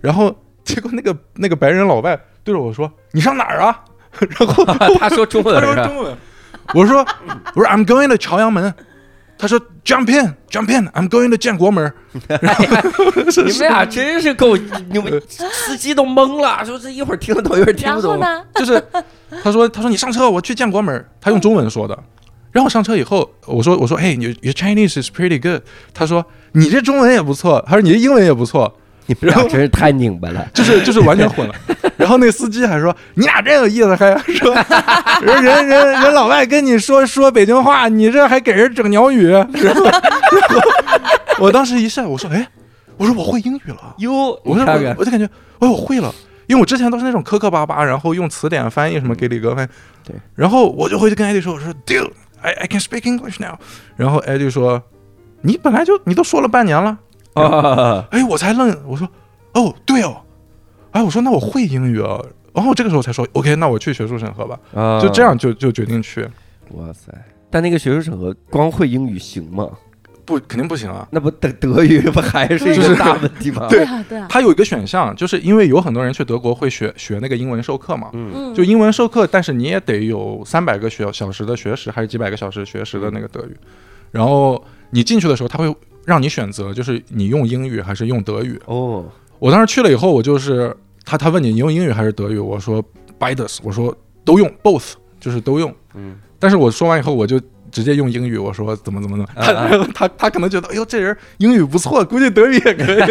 [0.00, 3.84] 然后结果那个那个白人老外对着我说：“你上哪儿啊？”
[4.38, 4.64] 然后
[4.98, 5.84] 他说中文他说？
[5.86, 6.16] 中文，
[6.72, 7.04] 我说
[7.54, 8.72] 我说 I'm going to 朝阳门，
[9.44, 11.92] 他说 Jump in Jump in，I'm going to 建国门。
[12.16, 12.22] 你
[13.42, 18.18] 们俩真是够，你们 司机都懵了，说这一会儿听得懂，一会儿听不懂。
[18.18, 18.44] 然后呢？
[18.56, 18.82] 就是
[19.42, 21.06] 他说他说你上车，我去建国门。
[21.20, 21.94] 他用中文说的。
[22.52, 25.60] 然后我上车以后，我说我说嘿，你 your Chinese is pretty good。
[25.92, 30.46] 他说你这中文也不错，他说你这英文也不错，你们俩真是太拧巴了。
[30.54, 31.54] 就是就是完全混了。
[31.96, 34.54] 然后那司机还说你俩真有意思，还说
[35.22, 39.28] 人人人人老外跟你说说北京话，你这还给人整鸟语。
[39.28, 39.84] 然后
[41.38, 42.46] 我当时一下我说哎，
[42.96, 43.94] 我说我会英语了。
[43.98, 44.64] 哟，我说
[44.98, 45.28] 我就感觉，
[45.60, 46.12] 哎，我会了，
[46.46, 49.68] 因为我之前都是那种磕磕巴巴，然后用词典翻译什么给李哥翻译，
[50.08, 53.56] 对，然后我就回去跟艾迪说，我说，Dude，I I can speak English now，
[53.96, 54.82] 然后艾迪说，
[55.42, 56.98] 你本来就你都说了半年了，
[57.34, 59.08] 啊， 哎，我才愣，我说，
[59.52, 60.16] 哦，对哦，
[60.92, 62.20] 哎，我说那我会英语啊，
[62.52, 65.22] 然后这个时候才说，OK，那我去学术审核吧，啊就这。
[65.22, 66.22] 样就就决定去，
[66.72, 67.12] 哇塞！
[67.50, 69.68] 但那个学术审核光会英语行吗？
[70.26, 71.06] 不肯定不行啊。
[71.10, 73.66] 那不德德语不还是一就是个大问题吗？
[73.68, 83.56] 对啊对啊，它有一个选项，就是因为有很多人去德国会学学那个英文授课嘛，嗯嗯就英文授课，但是你也得有三百个学小时的学时，还是几百个小时学时的那个德语。
[84.10, 88.60] 然后你进去的时候，他会让你选择，就是你用英语还是用德语。
[88.66, 89.04] 哦，
[89.38, 92.82] 我当时去了以后，我就是他他问你你用英语还是德语，我说
[93.18, 95.74] beides，我说都用 both，就是都用。
[95.94, 97.40] 嗯，但是我说完以后，我就
[97.70, 103.06] 直接用英语，我说怎么怎么怎么，他啊他他可能觉得，哎呦，这人英语不错，估计德语也可以，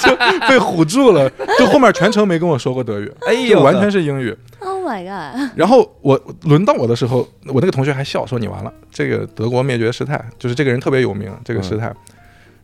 [0.00, 0.14] 就
[0.48, 1.28] 被唬住了。
[1.58, 4.34] 就后面全程没跟我说过德语，哎呦，就完全是英语。
[4.60, 11.94] ，Oh my god，然后我轮到我的时候，我那个同学还笑说：“你完了，这个德国灭绝师太，就是这个人特别有名，这个师太。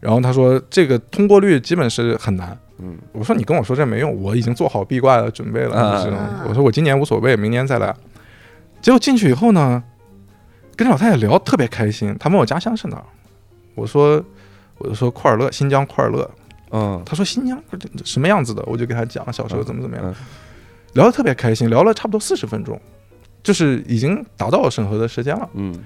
[0.05, 2.57] 然后他说这个通过率基本是很难。
[2.77, 6.45] 嗯，我说你跟我说这没用，我已经做好闭挂的准备了。
[6.47, 7.95] 我说我今年无所谓，明年再来。
[8.83, 9.83] 结果进去以后呢，
[10.77, 13.05] 跟老太太聊特别开心，她问我家乡是哪儿，
[13.75, 14.23] 我说
[14.77, 16.31] 我就说库尔勒，新疆库尔勒。
[16.71, 17.59] 嗯，她说新疆
[18.05, 20.05] 什么样子的，我就给她讲小时候怎么怎么样。
[20.07, 20.15] 嗯
[20.95, 22.81] 聊得特别开心，聊了差不多四十分钟，
[23.43, 25.51] 就是已经达到审核的时间了。
[25.55, 25.77] 嗯，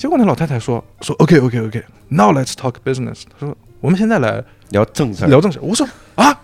[0.00, 3.24] 结果那老太太说说 OK OK OK，now let's talk business。
[3.38, 5.58] 她说我们现在来聊正事，聊正事。
[5.60, 6.34] 我说啊，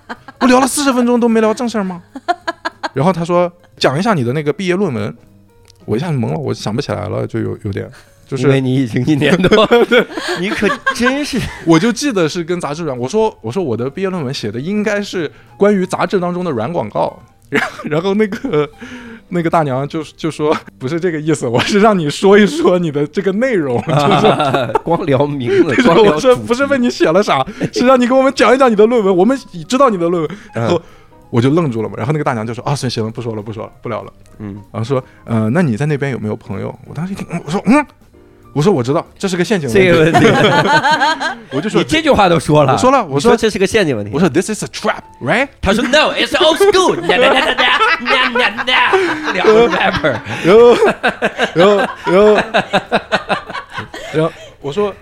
[0.41, 2.03] 我聊了四十分钟都没聊正事儿吗？
[2.93, 5.17] 然后她说讲一下你的那个毕业论文。
[5.87, 7.91] 我一下子懵了，我想不起来了，就有有点
[8.27, 9.67] 就是因为你已经一年多，
[10.39, 18.69] 你可真是 我就记得是跟杂志软，我说我说我的毕业论文写的应该是关于杂志当中的软广告，然后然后那个
[19.29, 24.27] 那个大娘就就说不是这个意思，我是让你说一说你的这个内容，就是。
[24.27, 29.37] 啊 光聊名字， 就是光聊我说不是问你写了啥，是让你给我们讲一讲你的论文，我们
[29.69, 30.31] 知道你的论文。
[30.55, 30.81] 然后
[31.31, 34.13] 我就愣住了嘛，然后那个大娘就说啊，行行了，不说了，不说了，不聊了。
[34.39, 36.73] 嗯，然后说，呃，那你在那边有没有朋友？
[36.87, 37.85] 我当时一听，嗯我说，嗯，
[38.57, 39.85] 我说我知道，这是个陷阱问题。
[39.87, 40.19] 这个问题，
[41.53, 45.47] 我就说你这句话都说了，我说了我说说这是个陷阱问题，我说 this is a trap，right？
[45.61, 47.55] 他说 No, it's old school，nha nha nha
[48.01, 50.75] nha nha nha，两个 rapper，然后，
[51.53, 52.41] 然后，然后，
[54.15, 54.95] 然后我说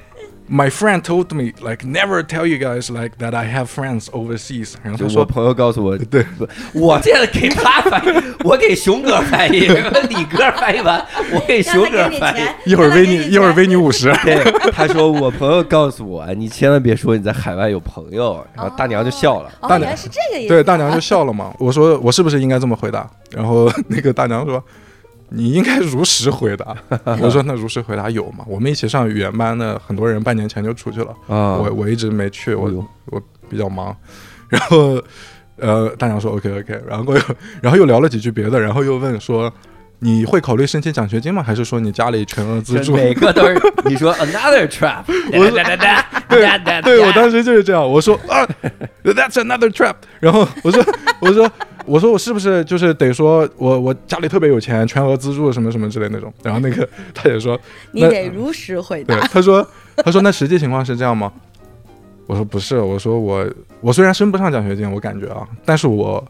[0.51, 4.75] ，My friend told me like never tell you guys like that I have friends overseas。
[4.83, 6.25] 然后他说，朋友告诉我， 对，
[6.73, 9.61] 我这样给他翻译，我给熊哥翻译，
[10.09, 12.71] 李哥翻译完，我给熊哥翻译。
[12.71, 14.13] 一会儿微你，一会儿微你五十。
[14.25, 19.51] 对，他说我朋友告诉我，你千万别说你在海外有朋友，然后大娘就笑了。
[19.61, 20.49] 哦，大娘是这个意思。
[20.49, 21.53] 对，大娘就笑了嘛。
[21.59, 23.09] 我说我是不是应该这么回答？
[23.31, 24.63] 然后那个大娘说。
[25.29, 26.77] 你应该如实回答。
[27.21, 28.45] 我说那如实回答有吗？
[28.49, 33.95] 我们一起上语言班的很多人半年前就出去了，啊我我一直没去，我哎我比较忙。
[34.49, 35.03] 然后
[35.57, 37.21] 呃，大娘说 OK OK，然后又
[37.61, 39.53] 然后又聊了几句别的，然后又问说
[40.01, 41.43] 你会考虑申请奖学金吗？
[41.43, 42.95] 还是说你家里全额资助？
[42.95, 45.03] 每个都是 你说 another trap，
[45.33, 48.47] 我哒哒哒哒哒对我当时就是这样，我说啊
[49.03, 49.95] ，That's another trap。
[50.21, 50.85] 然后我说，
[51.21, 51.51] 我说，
[51.87, 56.33] 我说我是不是就是得说我我家里特别有钱，全额资助什么什么之类那种。
[56.43, 57.59] 然后那个他也说，
[57.93, 61.33] 你得如实回答。，他说他说那实际情况是这样吗？
[62.27, 63.47] 我说不是，我说我
[63.81, 66.23] 我虽然升不上奖学金，我感觉啊，但是我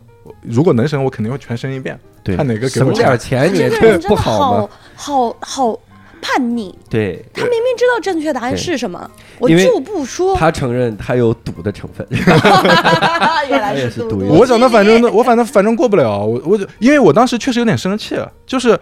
[0.44, 1.98] 如果能升，我肯定会全升一遍。
[2.22, 3.52] 对看哪个给省我点钱。
[3.52, 4.68] 你也这个人真的不好吗？
[4.94, 5.30] 好？
[5.30, 5.80] 好好
[6.22, 10.34] 叛逆，对，他明明知道正确答案是什么，我就不说。
[10.34, 12.06] 他承认他有赌的成分。
[13.50, 18.78] 原来 也是赌我想的反正呢，我反正反正过不了，我我就因为我当时确实有点生气，就是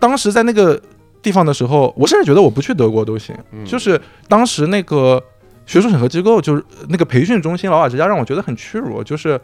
[0.00, 0.80] 当时在那个
[1.22, 3.64] 地方的时候，我甚至觉得我不去德国都行，嗯。
[3.64, 5.22] 就是当时那个
[5.64, 9.40] 学术审核机构，就是那个培训中心老瓦之家，让我觉得很屈辱，就是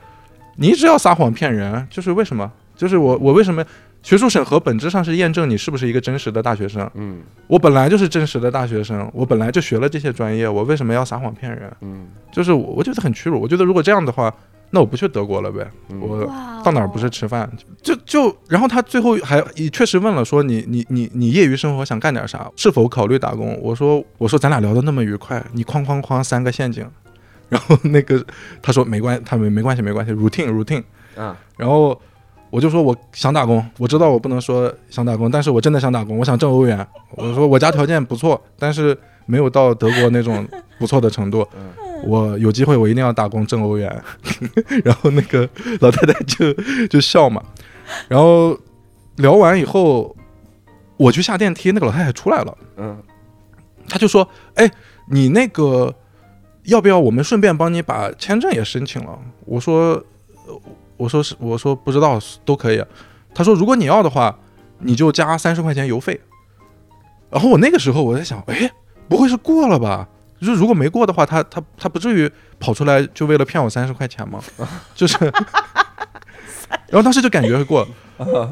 [0.56, 2.50] 你一直要撒谎骗人，就是为什么？
[2.76, 3.64] 就是我我为什么？
[4.02, 6.90] 学术审核本质上是验证你是不是一个真实的大学生。
[6.94, 11.70] 嗯我本来就是真实的大学生，我本来就学了这些专业，我为什么要撒谎骗人？
[11.82, 13.38] 嗯就是我我觉得很屈辱。
[13.38, 14.34] 我觉得如果这样的话，
[14.70, 15.70] 那我不去德国了呗。
[15.90, 16.24] 嗯我
[16.64, 17.46] 到哪儿不是吃饭？
[17.82, 22.50] 就就，然后他最后还也确实问了，说你你你你业余生活想干点啥？
[22.56, 23.58] 是否考虑打工？
[23.60, 26.86] 我说我说咱俩聊得那么愉快，你哐哐哐三个陷阱，
[27.50, 28.24] 然后那个
[28.62, 30.82] 他说没关，他没没关系没关系，routine routine。
[31.16, 32.00] 啊，然后
[32.48, 36.86] 我就说我想打工，我知道我不能说想打工，但是我真的想打工，我想挣欧元。
[37.10, 40.46] 我说我家条件不错，但是没有到德国那种
[40.78, 41.46] 不错的程度。
[42.06, 44.02] 我有机会我一定要打工挣欧元。
[44.82, 45.46] 然后那个
[45.80, 46.52] 老太太就
[46.88, 47.42] 就笑嘛，
[48.08, 48.56] 然后
[49.16, 50.16] 聊完以后，
[50.96, 52.56] 我去下电梯，那个老太太出来了。
[52.78, 52.96] 嗯
[53.88, 54.70] 他就说：“哎，
[55.08, 55.92] 你那个
[56.64, 60.03] 要不要我们顺便帮你把签证也申请了？”我说
[60.96, 62.85] ：“我说是，我说不知道，都可以。”
[63.35, 64.38] 他说：“如果你要的话，
[64.79, 66.20] 你就加三十块钱邮费。”
[67.31, 68.70] 然后我那个时候我在想：“哎，
[69.09, 70.09] 不会是过了吧？
[70.40, 74.40] 就是如果没过的话，他他他不至于跑出来就为了骗我三十块钱吗？
[74.94, 75.16] 就是，
[76.88, 77.87] 然后当时就感觉会过。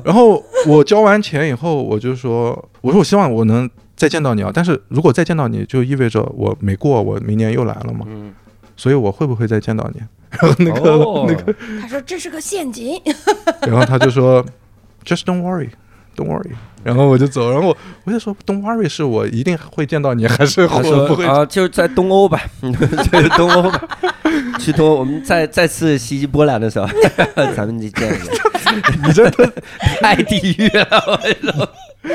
[0.05, 4.51] 然后我交完钱以后，我就说：“我说我希望我能。”再见到你啊！
[4.55, 8.33] 但是如果再见到你，就意味着我没过，我明年又来了嘛，嗯，
[8.77, 10.01] 所以我会不会再见到你？
[10.31, 12.99] 然 后那个、哦 那个，他说这是个陷阱，
[13.67, 14.43] 然后他就说
[15.05, 15.71] ，Just don't worry,
[16.17, 16.53] don't worry。
[16.85, 21.27] 然后我就走，然后我我就说，Don't worry，是我一定会见到你，还是他我不会？
[21.27, 22.41] 啊，就是在东欧吧，
[23.11, 23.89] 就是东欧吧，
[24.61, 26.87] 去东欧，我们再再次袭击波兰的时候，
[27.57, 29.09] 咱们就见一面。
[29.09, 29.53] 你真的。
[30.01, 31.69] 太地狱了，我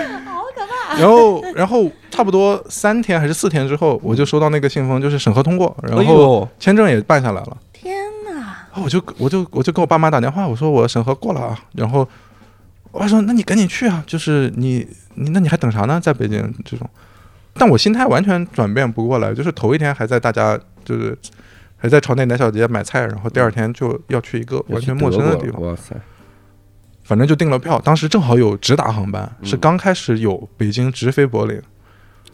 [0.95, 7.57] 说然后，然后差不多三天还是四天之后，我就收到那个信封，就是审核通过，然后签证也办下来了。
[7.71, 8.31] 天哪！
[8.33, 12.07] 然后我就我就我就跟我爸妈打电话，我说我审核过了啊，然后
[12.91, 15.99] 我爸说那你赶紧去啊，就是你你那你还等啥呢？
[15.99, 16.87] 在北京这种，
[17.55, 21.17] 但我心态完全转变不过来，就是头一天还在大家就是
[21.77, 25.95] 还在朝内南小街买菜，然后第二天就要去一个完全陌生的地方，哇塞，
[27.03, 31.61] 反正就订了票，当时正好有直达航班，是嗯刚开始有北京直飞柏林，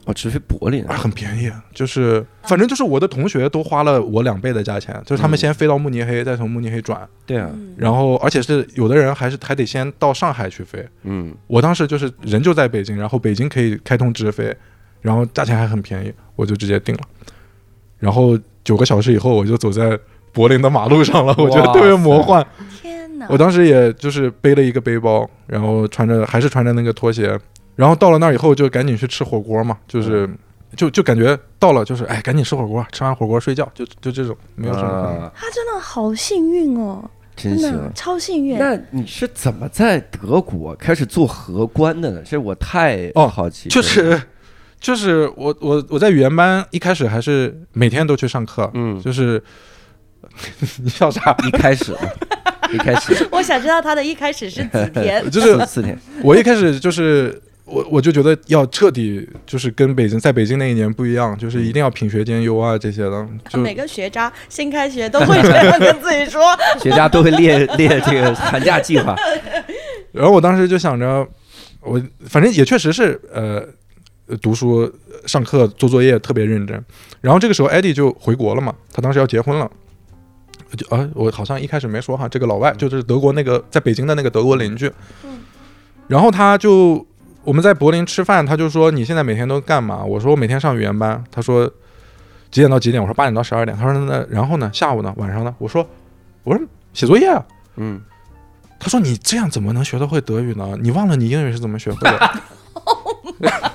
[0.05, 7.07] 哦，直飞柏林啊，很便宜，就是反正就是我的同学都花了我两倍的价钱，就是他们嗯先飞到慕尼黑，再从慕尼黑转。
[7.25, 10.87] 对啊，嗯然后而且是有的人还是还得先到上海去飞。
[11.03, 14.55] 嗯我当时就是人就在北京，然后北京可以开通直飞，
[15.01, 17.01] 然后价钱还很便宜，我就直接订了。
[17.97, 19.97] 然后九个小时以后，我就走在
[20.31, 22.45] 柏林的马路上了，我觉得特别魔幻。
[23.19, 23.33] 天哪！
[23.33, 27.37] 我当时也就是背了一个背包，然后穿着还是穿着那个拖鞋，
[27.75, 30.29] 然后到了那儿以后就赶紧去吃火锅嘛，就是
[30.75, 34.87] 就就感觉到了就是哎赶紧吃火锅，吃完火锅睡觉，就就这种没有什么。
[34.87, 37.03] 啊，他真的好幸运哦，
[37.35, 37.91] 真的。
[37.95, 38.57] 超幸运。
[38.57, 42.21] 那你是怎么在德国开始做荷官的呢？
[42.25, 43.71] 这我太哦好奇了。
[43.71, 44.21] 就是
[44.79, 49.41] 就是我我我在语言班一开始还是每天都去上课，嗯，就是
[50.81, 51.35] 你笑啥？
[51.47, 52.17] 一开始的，
[52.71, 55.23] 一开始 我想知道他的一开始是几天？
[55.31, 55.83] 就是四
[56.23, 66.41] 我一开始就是我我就觉得要彻底就是跟北京在北京那一年不一样，就是一定要品学兼优啊这些的，就每个学渣新开学都会这样跟自己说。
[66.81, 69.15] 学渣都会列列这个寒假计划。
[70.11, 71.27] 然后我当时就想着，
[71.81, 73.63] 我反正也确实是呃
[74.41, 74.91] 读书、
[75.27, 76.83] 上课、做作业特别认真。
[77.21, 79.69] 然后这个时候艾迪就回国了嘛，他当时要结婚了。
[80.77, 84.91] 就啊，我好像一开始没说哈，这个老外就是德国那个在北京的那个德国邻居。
[85.23, 85.39] 嗯
[86.07, 87.05] 然后他就
[87.43, 90.03] 我们在柏林吃饭，他就说你现在每天都干嘛？
[90.03, 91.23] 我说我每天上语言班。
[91.29, 91.71] 他说
[92.49, 92.99] 几点到几点？
[92.99, 93.77] 我说八点到十二点。
[93.77, 94.71] 他说那然后呢？
[94.73, 95.13] 下午呢？
[95.17, 95.53] 晚上呢？
[95.59, 95.87] 我说
[96.43, 97.45] 我说写作业啊。
[97.75, 98.01] 嗯，
[98.79, 100.75] 他说：“你这样怎么能学得会德语呢？
[100.81, 102.31] 你忘了你英语是怎么学会的？”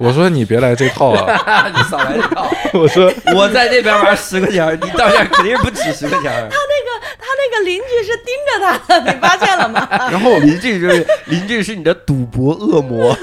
[0.00, 1.70] Oh 我说：“你别来这套啊。
[1.74, 2.48] 你少来这套。
[2.72, 6.32] ”我说我在那边玩十块钱，你到这肯定不止十块钱。
[6.48, 9.88] 他那个他那个邻居是盯着他的，你发现了吗？
[10.10, 13.16] 然后邻居就是邻居是你的赌博恶魔。：“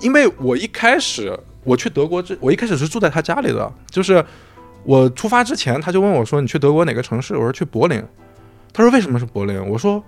[0.00, 1.34] 因为我一开始
[1.64, 4.22] 我去德国这，我一开始是住在他家里的，就是
[4.84, 8.02] 我出发之前，他就问我说：‘你去德国哪个城市？’我说：‘去柏林。’
[8.74, 10.04] 他说：‘为什么是柏林？’我说：‘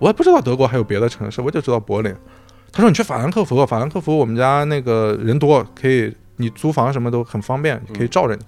[0.00, 2.14] 我也不知道德国还有别的城市，我就知道柏林。’
[2.72, 8.42] 他说：‘你去法兰克福，法兰克福我们家那个人多，可以你租房什么都很方便，可以罩着你。’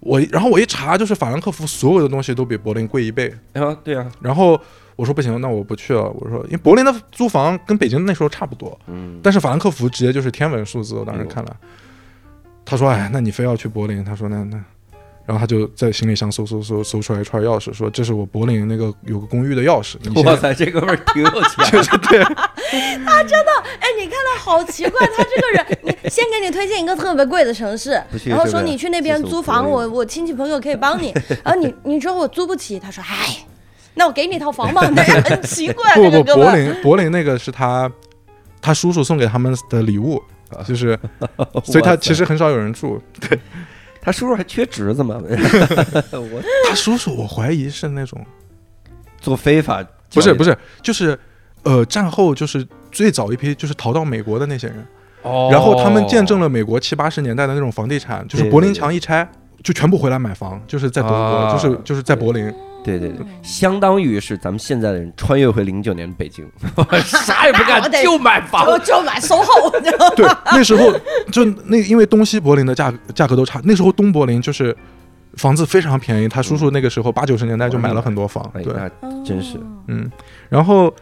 [0.00, 3.34] 我然后我一查，就是法兰克福所有的东西都比柏林贵一倍。
[3.54, 4.60] 啊，对啊，然后
[4.96, 6.02] 我说不行，那我不去了。
[6.02, 10.94] 我说，因为柏林的租房跟北京那时候差不多，嗯，但是法兰克福直接就是天文数字。
[10.94, 11.56] 我当时看了，
[12.66, 14.62] 他说：“哎，那你非要去柏林？”他说：“那那。”
[15.26, 19.96] 然后他就在行李箱搜搜搜搜出来一串钥匙，说：“这是我柏林那个有个公寓的钥匙。
[20.02, 21.64] 你现 在哇塞，这哥们儿挺有钱。
[21.72, 22.22] 就是对。
[23.04, 23.50] 他 真的
[23.80, 27.92] 哎，你看他好奇怪，他这个人，你先给你推荐一个特别贵的城市
[28.26, 33.44] 然后说你去那边租房，我我我亲戚朋友可以帮你，然后你你说我租不起，他说哎，
[33.94, 36.22] 那我给你套房吧，那很奇怪，不不。
[36.24, 37.90] 柏林柏林那个是他
[38.60, 40.22] 他叔叔送给他们的礼物，
[40.66, 40.98] 就是，
[41.64, 43.00] 所以他其实很少有人住。
[44.04, 45.18] 他叔叔还缺侄子吗？
[45.24, 48.24] 我他叔叔我怀疑是那种
[49.20, 49.82] 做非法，
[50.12, 51.18] 不是不是，就是
[51.62, 54.76] 呃战后就是最早一批就是逃到美国的那些人。
[55.22, 59.26] 哦然后他们见证了美国七八十年代的那种房地产，就是柏林墙一拆，
[59.62, 62.52] 就全部回来买房，就是在德国，啊就是就是在柏林。
[62.84, 66.46] 对对对，相当于是咱们现在的人穿越回零九年的北京，
[67.04, 68.66] 啥也不干就买房。
[68.66, 69.70] 就就买 SOHO，
[70.14, 70.92] 对，那时候
[71.32, 74.76] 就那因为东西柏林的价价格都差，那时候东柏林就是
[75.34, 79.58] 房子非常便宜，他叔叔那个时候八九十年代就买了很多房，哎，对，那真是
[79.88, 80.10] 嗯，
[80.48, 80.94] 然后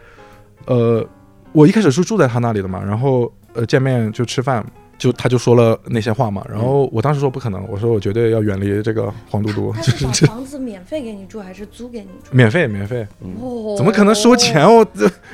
[0.65, 1.05] 呃，
[1.51, 4.65] 我一开始是住在他那里的嘛，然后呃见面就吃饭。
[4.97, 12.29] 就他就说了那些话嘛，然后我当时说不可能，我说我绝对要远离这个黄嘟嘟，他就是是这把房子免费给你住还是租给你住？
[12.31, 13.05] 免费免费，
[13.41, 14.63] 哦怎么可能收钱？
[14.65, 14.85] 哦？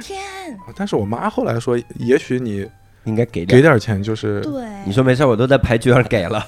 [0.02, 0.20] 天，
[0.76, 2.66] 但是我妈后来说，也许你
[3.04, 3.58] 应该给点。
[3.58, 4.42] 给点钱就是。
[4.42, 6.44] 对，你说没事，我都在牌局上给了，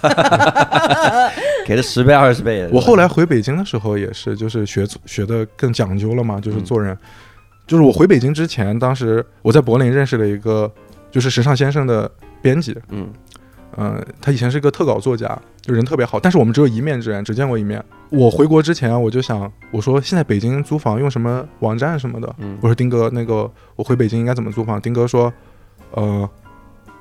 [1.67, 2.67] 给了十倍二十倍。
[2.71, 6.97] 我后来回北京的时候也是，就是学学的更讲究了嘛，就是做人。
[7.67, 10.69] 就是我回北京之前，当时我在柏林认识了一个
[11.09, 12.09] 就是时尚先生的
[12.41, 13.07] 编辑，嗯，
[13.75, 17.83] 呃，他以前是个特稿作家，就人特别好，但是我们只有一面之缘，只见过一面。
[18.09, 24.81] 我回国之前，我就想，我说现在北京租房用什么网站什么的，嗯我说丁哥，那个我回北京应该怎么租房？
[24.81, 25.31] 丁哥说，
[25.91, 26.29] 呃，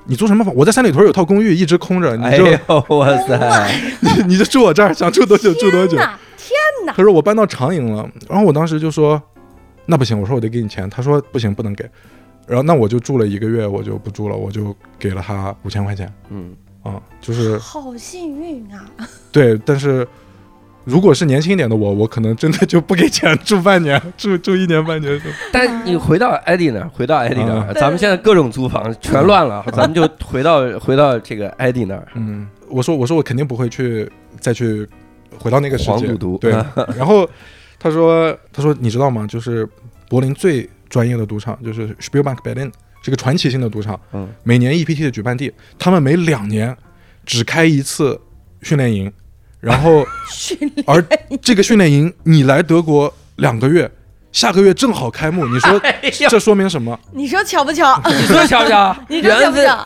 [0.05, 0.53] 你租什么房？
[0.55, 5.99] 我在三里屯有套公寓，一直空着，你就、哎呦，哇塞， 你你就住我这儿，想住多久住多久天。
[5.99, 6.93] 哪，天哪！
[6.93, 9.21] 他说我搬到长营了，然后我当时就说，
[9.87, 10.89] 那不行，我说我得给你钱。
[10.89, 11.83] 他说不行，不能给。
[12.51, 18.85] 然后那我就住了一个月，我就不住了，我就给了他五千块钱嗯，啊、就是好幸运啊！
[19.31, 20.05] 对，但是
[20.83, 25.25] 如果是年轻一点的我，我可能真的就不给钱住半年，住住一年半年就。
[25.49, 32.05] 但你回到艾迪那儿，回到艾迪那啊儿，咱们现在各种租房全乱了，咱们就回到回到这个艾迪那儿。
[32.15, 34.85] 嗯，我说我说我肯定不会去再去
[35.39, 35.91] 回到那个世界。
[35.91, 36.51] 黄赌毒对，
[36.97, 37.25] 然后
[37.79, 39.25] 他说他说你知道吗？
[39.25, 39.65] 就是
[40.09, 42.71] 柏林最专业的赌场就是 Spielbank Berlin，
[43.01, 46.77] 这个传奇性的赌场，嗯，每年 EPT 的举办地，他们每两年
[47.25, 48.19] 只开一次
[48.61, 49.11] 训练营，
[49.59, 51.03] 然后 训练而
[51.41, 53.89] 这个训练营你来德国两个月，
[54.31, 55.81] 下个月正好开幕，你说
[56.29, 56.99] 这说明什么？
[57.11, 57.99] 你说巧不巧？
[58.05, 58.95] 你说巧不巧？
[59.09, 59.85] 你说巧不巧？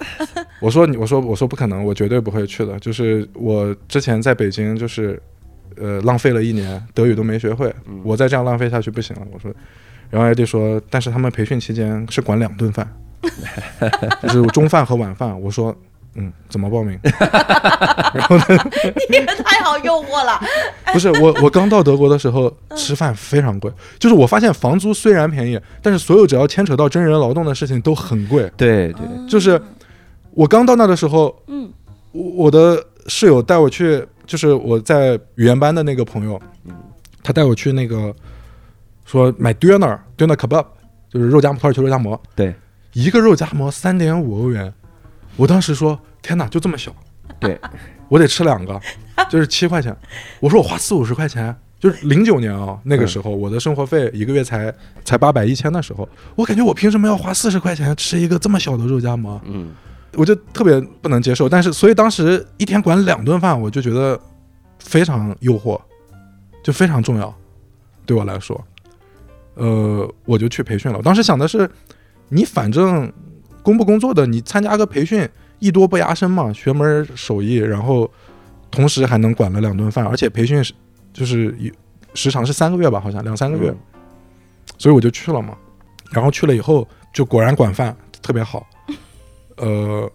[0.60, 2.78] 我说你，我说我说不可能，我绝对不会去的。
[2.80, 5.22] 就是我之前在北京，就是
[5.78, 9.22] 呃浪费了一年，德语都没学会，我再这样浪费下去不行了。
[9.32, 9.54] 我说，
[10.10, 12.88] 然后艾迪说，但是他们培训期间是管两顿饭，
[14.24, 15.40] 就是中饭和晚饭。
[15.42, 15.76] 我说，
[16.16, 16.98] 嗯，怎么报名？
[18.14, 18.46] 然后呢，
[19.10, 20.40] 你也太好诱惑了。
[20.94, 28.50] 不是我，我刚到德国的时候吃饭非常贵，就是我发现房租虽然便宜，但是所有只要牵扯到真人劳动的事情都很贵。
[28.56, 29.62] 对对，就是
[30.32, 31.70] 我刚到那的时候，嗯，
[32.14, 36.42] 我我的室友带我去，就是我在语言班的那个朋友，
[37.22, 38.16] 他带我去那个
[39.06, 40.66] 说买 dinner kebab，
[41.10, 42.54] 就是肉夹馍土耳其肉夹馍，对，
[42.92, 44.74] 一个肉夹馍三点五欧元，
[45.38, 46.94] 我当时说天哪，就这么小，
[47.40, 47.58] 对，
[48.10, 48.78] 我得吃两个，
[49.30, 49.96] 就是七块钱，
[50.42, 51.56] 我说我花四五十块钱。
[51.78, 59.40] 就是零九年啊，那个时候我的生活费一个月才才八百一千的时候，我感觉我凭什么要花四十块钱吃一个这么小的肉夹馍？
[59.44, 59.72] 嗯，
[60.14, 61.48] 我就特别不能接受。
[61.48, 64.20] 但是，所以当时一天管两顿饭，我就觉得
[64.80, 65.80] 非常诱惑，
[66.64, 67.32] 就非常重要，
[68.04, 68.60] 对我来说。
[69.56, 70.98] 呃，我就去培训了。
[70.98, 71.70] 我当时想的是，
[72.30, 73.12] 你反正
[73.64, 75.28] 工不工作的，你参加个培训，
[75.60, 78.10] 艺多不压身嘛，学门手艺，然后
[78.70, 80.74] 同时还能管了两顿饭，而且培训是
[81.14, 81.72] 就是一
[82.14, 83.78] 时长是三个月吧，好像两三个月，嗯
[84.78, 85.56] 所以我就去了嘛。
[86.12, 88.68] 然后去了以后，就果然管饭特别好，
[89.58, 90.12] 呃，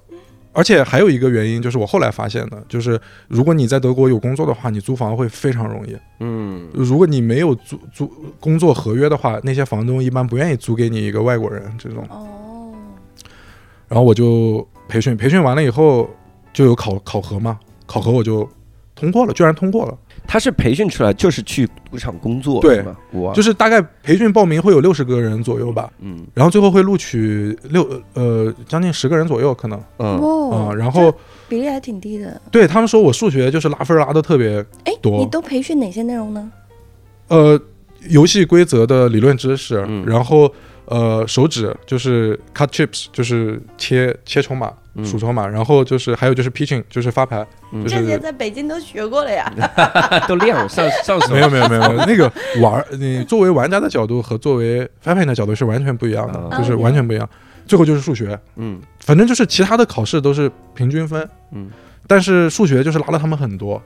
[0.53, 5.97] 而且还有一个原因就是我后来发现的，就是如果你在德国有工作的话，你租房会非常容易。
[6.19, 12.05] 嗯，如果你没有租租工作合约的话，那些房东一般不愿意租给你一个外国人这种。
[12.09, 12.73] 哦，
[13.87, 16.11] 然后我就培训，培训完了以后
[16.53, 18.49] 就有考考核嘛，考核我就
[18.97, 19.97] 通过了，居然通过了。
[20.27, 22.97] 他是培训出来就是去赌场工作，对吗？
[23.13, 31.13] 哇，就是大概培训报名会有六十个人左右吧，嗯然后最后会录取六呃将近十个人左右可能嗯，啊、哇，然后
[31.49, 32.41] 比例还挺低的。
[32.51, 36.51] 对他们说我数学就是拉分拉的特别哎，多你都培训哪些内容呢？
[37.29, 37.61] 呃
[38.09, 40.51] 游戏规则的理论知识，嗯然后
[40.91, 49.51] 呃手指就是 cut chips 就是切切筹码嗯数筹码，然后就是还有就是 pitching 就是发牌，嗯就是这些在北京都学过了呀。
[50.29, 52.31] 都练了上上手，没有没有没有没有那个
[52.61, 57.27] 玩儿你作为玩家的角度和作为发牌的角度是完全不一样的，啊就是完全不一样。
[57.67, 61.71] 最后就是数学，嗯反正就是其他的考试都是平均分，嗯，
[62.09, 63.81] 但是数学就是拉了他们很多，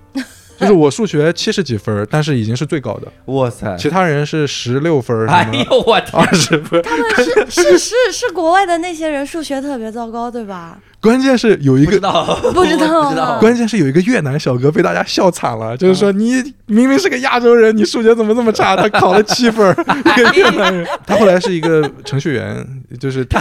[0.59, 6.80] 就是我数学七十几分，但是已经是最高的，哇塞，其他人是十六分，哎呦我天，二十分。
[6.82, 10.78] 他们是 是是是国外的那些人数学特别糟糕，对吧？
[11.05, 18.74] 关键是有一个， 不知道不知道关键是有一个越南小哥被大家笑惨了，就是说你明明是个亚洲人，你数学怎么这么差？
[18.74, 20.86] 他 考了七分，一个越南人。
[21.07, 22.66] 他后来是一个程序员，
[22.98, 23.38] 就是他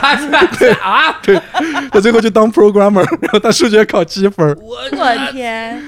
[0.82, 1.18] 啊，
[1.90, 4.46] 他最后就当 programmer，然后他数学考七分。
[4.60, 5.82] 我我天，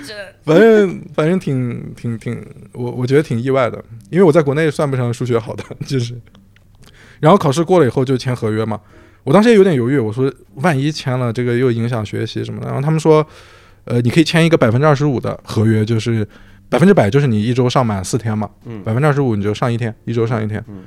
[0.46, 6.16] 反正反正挺挺挺，我我觉得挺意外的，因为我在国内算不上数学好的，就是。
[7.22, 8.78] 然后考试过了以后就签合约嘛，
[9.26, 13.26] 我当时也有点犹豫，我说万一签了这个又影响学习什么的，然后他们说，
[13.84, 16.26] 呃，你可以签一个百分之二十五的合约，就是
[16.70, 18.82] 百分之百就是你一周上满四天嘛，嗯。
[18.84, 20.84] 百分之二十五你就上一天，一周上一天，嗯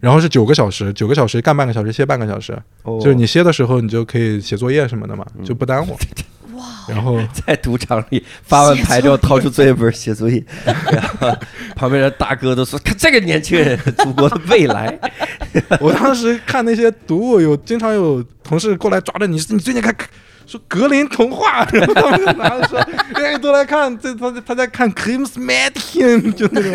[0.00, 3.00] 然后是九个小时，九个小时干半个小时，歇半个小时，哦。
[3.02, 5.44] 就是你歇的时候你就可以写作业什么的嘛，嗯。
[5.44, 5.96] 就不耽误。
[6.58, 11.36] 哇，然后 在赌场里发完牌之后掏出作业本写作业，然后
[11.76, 14.98] 旁边的大哥都说：“看这个年轻人，祖国的未来。
[15.80, 20.08] 我当时看那些读物，有经常有同事过来抓着你，你最近看看
[20.46, 22.78] 说格林童话， 然后他们就拿着说，
[23.14, 26.72] 哎，都来看，这他他在看 Crims Martin，就那种。”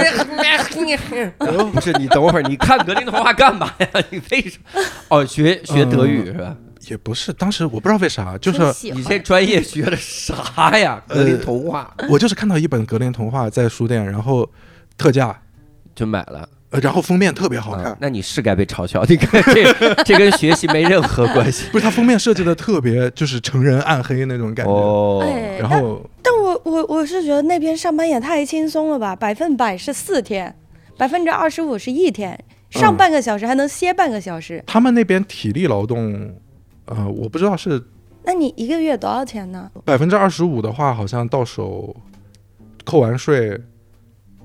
[1.74, 3.88] 不是你等会儿，你看格林童话干嘛呀？
[4.12, 4.82] 你为什么？
[5.10, 6.56] 哦，学学德语是吧？
[6.90, 11.02] 也不是，当时我不知道为啥，就是你这专业学的啥呀？
[11.08, 14.50] 格林童话我就是看到一本格林童话在书店，然后
[14.98, 15.42] 特价，
[15.96, 16.48] 就买了。
[16.72, 19.04] 呃，然后封面特别好看，啊那你是该被嘲笑。
[19.08, 21.68] 你看 这这跟学习没任何关系。
[21.72, 24.72] 不是它封面设计的特别就是成人暗黑那种感觉。
[24.72, 30.56] 哦，哎，然后但我我我是觉得那边上班也太轻松了吧，百分百是四天，
[30.98, 36.34] 百分之二十五是一天，上嗯半个小时还能歇半个小时，他们那边体力劳动，
[36.86, 37.82] 呃，我不知道是
[38.24, 39.70] 那你一个月多少钱呢？
[39.86, 41.96] 百分之二十五的话，好像到手
[42.86, 43.60] 扣完税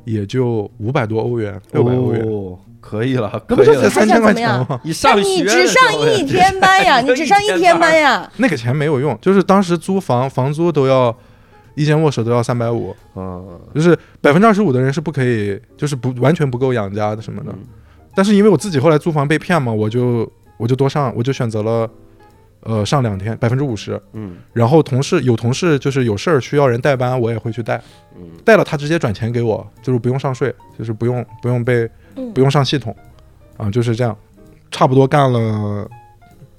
[0.05, 2.23] 也就五百多欧元，六百欧元。
[2.27, 3.91] 哦可以了，那不就才可以了。
[3.91, 4.81] 三千块钱还想怎么吗？
[4.85, 5.83] 你上 你只上
[6.15, 8.31] 一天班呀，你只上一天班呀。
[8.37, 11.15] 那个钱没有用， 就是当时租房房租都要
[11.75, 17.51] 一间卧室都要三百五，嗯，就是百分之二十五的人是不可以，就是不完全不够养家的什么的。
[17.53, 17.59] 嗯
[18.15, 21.89] 但是因为我自己后来租房被骗嘛，我就我就多上，我就选择了
[22.61, 24.37] 呃上两天百分之五十，嗯。
[24.53, 27.83] 然后同事有同事就是有事儿需要人代班，我也会去带，
[28.17, 28.23] 嗯。
[28.45, 32.33] 带了他直接转钱给我，就是不用上税，就是不用不用被嗯。
[32.33, 32.95] 不用上系统，
[33.57, 34.17] 啊就是这样，
[34.71, 35.89] 差不多干了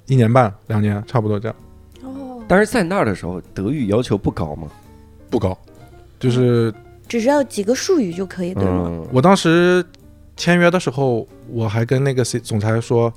[0.06, 1.56] 一年半两年，差不多这样，
[2.02, 4.68] 哦，但是在那儿的时候，德语要求不高吗？
[5.30, 5.56] 不高，
[6.18, 6.74] 就是
[7.06, 8.86] 只需要几个术语就可以，对吗？
[8.88, 9.84] 嗯，我当时
[10.36, 13.12] 签约的时候，我还跟那个 C 总裁说，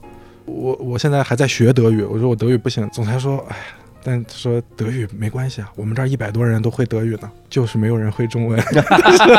[0.45, 2.89] 我我现在还在学德语，我说我德语不行。
[2.91, 3.63] 总裁说，哎呀，
[4.03, 8.59] 但说德语没关系啊，我们这儿一百多人都会德语呢，就是没有人会中文。
[8.59, 9.35] 他 说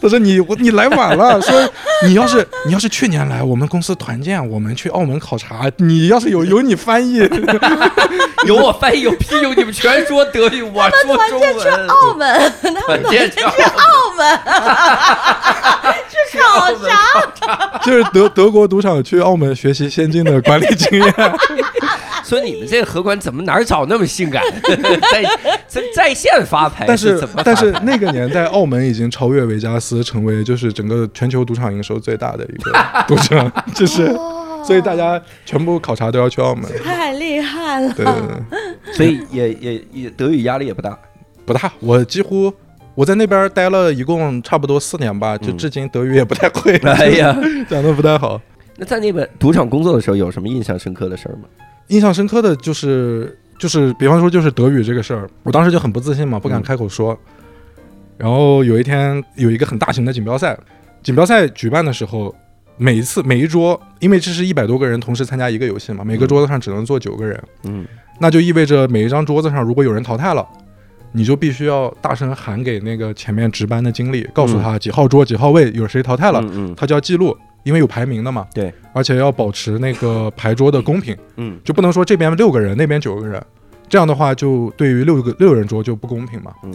[0.00, 1.72] 他说你我你来晚了，说
[2.04, 7.16] 你要是你要是去年来我们公司团建，我们去澳门考察，你要是有有你翻译，
[8.46, 9.56] 有我翻译有屁用？
[9.56, 11.86] 你们全说德语，我说中文。
[11.88, 14.38] 澳门，他们团建去澳门
[15.94, 16.01] 是
[16.52, 16.72] 考
[17.40, 21.14] 察，就是德德国赌场去澳门学习先进的管理经验。
[22.24, 24.42] 所以你们这个荷官怎么哪儿找那么性感？
[24.64, 25.22] 在
[25.66, 32.72] 在在线发牌，但是但是那个年代，澳门已经超越维加斯，成为就是整个全球赌场营收最大的一个
[33.06, 34.06] 赌场，就是
[34.64, 36.64] 所以大家全部考察都要去澳门。
[36.82, 37.92] 太厉害了。
[37.92, 40.96] 对对对，所以也也也德语压力也不大。
[41.44, 42.54] 不大，我几乎
[42.94, 47.34] 我在那边待了一共差不多四年吧，就嗯至今德语也不太会， 哎呀，
[47.68, 48.40] 讲的不太好。
[48.76, 51.48] 那在那边赌场工作的时候，有什么印象深刻的事儿吗？
[51.88, 57.18] 印象深刻的就是就是，比方说就是德语这个事儿，我当时就很不自信嘛，不敢嗯开口说。
[58.18, 60.56] 然后有一天有一个很大型的锦标赛，
[61.02, 62.34] 锦标赛举办的时候，
[62.76, 67.86] 每一次每一桌，因为这是一百多个人同时参加一个游戏嘛，每个嗯桌子上只能坐九个人，嗯
[68.18, 70.46] 那就意味着每一张桌子上如果有人淘汰了。
[71.12, 76.74] 你就必须要大声喊给那个前面值班的经理，告诉他几号桌几号位有谁淘汰了，嗯嗯。
[76.74, 78.46] 他就要记录，因为有排名的嘛。
[78.54, 81.16] 对，而且要保持那个牌桌的公平。
[81.36, 81.58] 嗯。
[81.62, 83.42] 就不能说这边六个人，那边九个人，
[83.88, 86.52] 这样的话就对于六个六人桌就不公平嘛。
[86.64, 86.74] 嗯。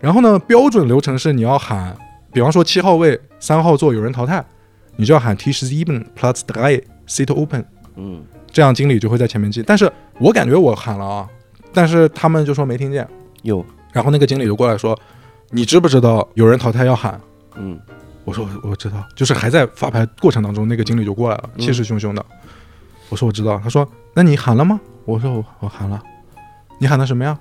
[0.00, 1.96] 然后呢，标准流程是你要喊，
[2.32, 4.44] 比方说七号位三号座有人淘汰，
[4.96, 7.64] 你就要喊 T 十一 plus drei seat open，
[7.96, 8.24] 嗯。
[8.52, 9.64] 这样经理就会在前面记。
[9.66, 9.90] 但是
[10.20, 11.28] 我感觉我喊了啊，
[11.72, 13.04] 但是他们就说没听见，
[13.44, 14.98] 有然后那个经理就过来说，
[15.50, 17.18] 你知不知道有人淘汰要喊？
[17.56, 17.80] 嗯
[18.24, 22.24] 我说我我知道，就是还在发牌过程当中，那个经理就过来了，嗯气势汹汹的。
[23.10, 24.80] 我说我知道，他说那你喊了吗？
[25.04, 26.02] 我说我我喊了，
[26.80, 27.38] 你喊的什么呀？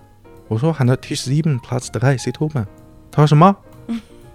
[0.50, 2.68] 我说喊的 T 十一 plus drei seat open。
[3.10, 3.56] 他说什么？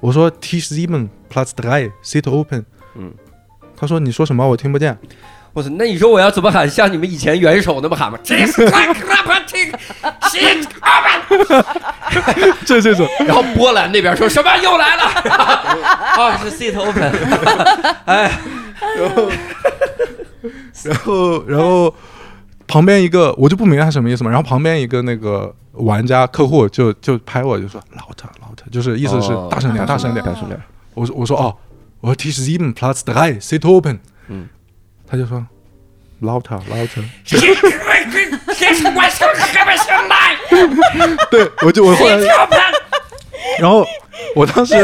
[0.00, 2.64] 我说 T 十一 plus drei seat open。
[2.94, 3.12] 嗯，
[3.76, 4.48] 他说你说什么？
[4.48, 4.96] 我听不见。
[5.52, 6.68] 我说，那你说我要怎么喊？
[6.68, 8.18] 像你们以前元首那么喊吗？
[8.24, 8.96] 这是 shit，
[10.32, 10.38] 这
[12.64, 15.02] 这这种，然后波兰那边说什么又来了？
[16.16, 17.12] 啊，是 seat open。
[18.06, 18.38] 哎，
[18.96, 19.30] 然后
[20.84, 21.94] 然后然后
[22.66, 24.30] 旁边一个我就不明白他什么意思嘛。
[24.30, 30.24] 然后旁边一个那个玩家客户就就拍我就说 louder louder，就是意思是哦大声点，大声点。
[30.24, 30.60] 大声点。
[30.94, 31.54] 我说我说哦，
[32.00, 33.98] 我说 T 十一 plus drei seat open，
[34.28, 34.48] 嗯，
[35.06, 35.44] 他就说
[36.22, 37.04] louder louder，
[41.30, 42.16] 对我就我后来，
[43.60, 43.86] 然后
[44.34, 44.74] 我当时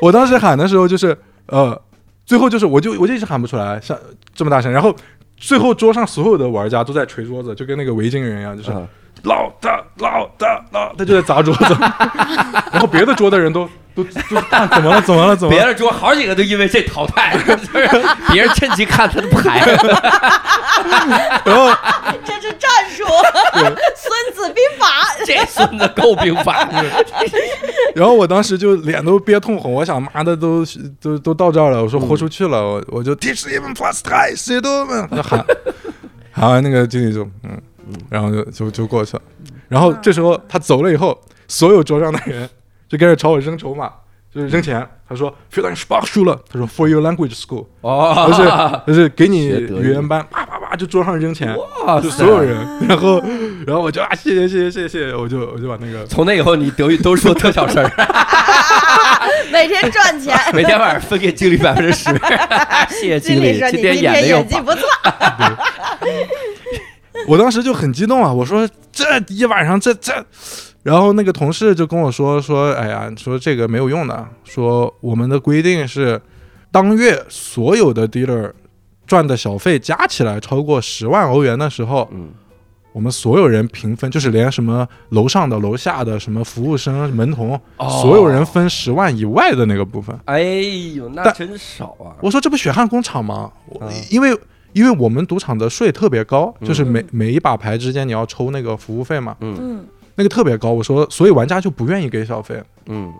[0.00, 1.16] 我当时喊的时候就是
[1.46, 1.80] 呃，
[2.24, 3.98] 最后就是我就我就一直喊不出来，像
[4.34, 4.94] 这么大声，然后
[5.36, 8.88] 最后桌上所有的玩家都在捶桌子，就跟那个维京人一样，就是嗯。
[9.24, 11.76] 老大老大老，他就在砸桌子，
[12.72, 15.58] 然后别的桌的人都都 都啊怎么了怎么了怎么了？
[15.58, 17.88] 别的桌好几个都因为这淘汰， 就是
[18.32, 19.60] 别人趁机看他的牌。
[21.44, 21.70] 然后
[22.24, 23.04] 这是战术，
[23.94, 24.86] 《孙子兵法》。
[25.26, 26.68] 这孙子够兵法。
[27.94, 30.64] 然后我当时就脸都憋通红，我想妈的都
[31.00, 35.44] 都都到这儿了，我说豁出去了，我我就 teach even plus try 谁都们就喊，
[36.32, 39.22] 喊完那个经理就嗯嗯，然后就就就过去了，
[39.68, 41.18] 然后这时候他走了以后，
[41.48, 42.48] 所有桌上的人
[42.90, 43.88] 就开始朝我扔筹码，
[44.34, 44.84] 就是扔钱。
[45.08, 48.50] 他说 f i l a n Sprach 输了，他说 For your language school，哦就是
[48.86, 53.22] 就是给你语语言班，啪啪啪就桌上扔钱，哇就所有人， 然后
[53.64, 57.90] 然后我就啊谢谢谢谢谢谢，我就我就把那个从那以后，你德语都说特小声儿，
[59.52, 60.36] 每天赚钱。
[60.52, 62.10] 每天晚上分给经理百分之十。
[62.90, 64.22] 谢谢经理，今天演的。
[64.26, 64.82] 演技不错，
[67.26, 68.32] 我当时就很激动啊！
[68.32, 70.24] 我说这一晚上这这，
[70.82, 76.20] 然后那个同事就跟我说说，哎呀，说这个没有用的，说我们的规定是，
[76.70, 78.50] 当月所有的 dealer
[79.06, 82.30] 赚的小费加起来超过十万欧元的时候，嗯，
[82.92, 87.60] 我们所有人平分，就是连什么楼上的、楼下的什么服务生、门童，
[88.00, 90.18] 所有人分十万以外的那个部分。
[90.24, 90.40] 哎
[90.94, 92.16] 呦，那真少啊！
[92.22, 93.50] 我说这不血汗工厂吗？
[93.66, 94.36] 我嗯因为
[94.72, 100.70] 因为我们赌场的税特别高，嗯就是每每一把牌之间你要抽那个服务费嘛，嗯嗯那个特别高。
[100.72, 102.62] 我说，所以玩家就不愿意给小费。
[102.86, 103.12] 嗯，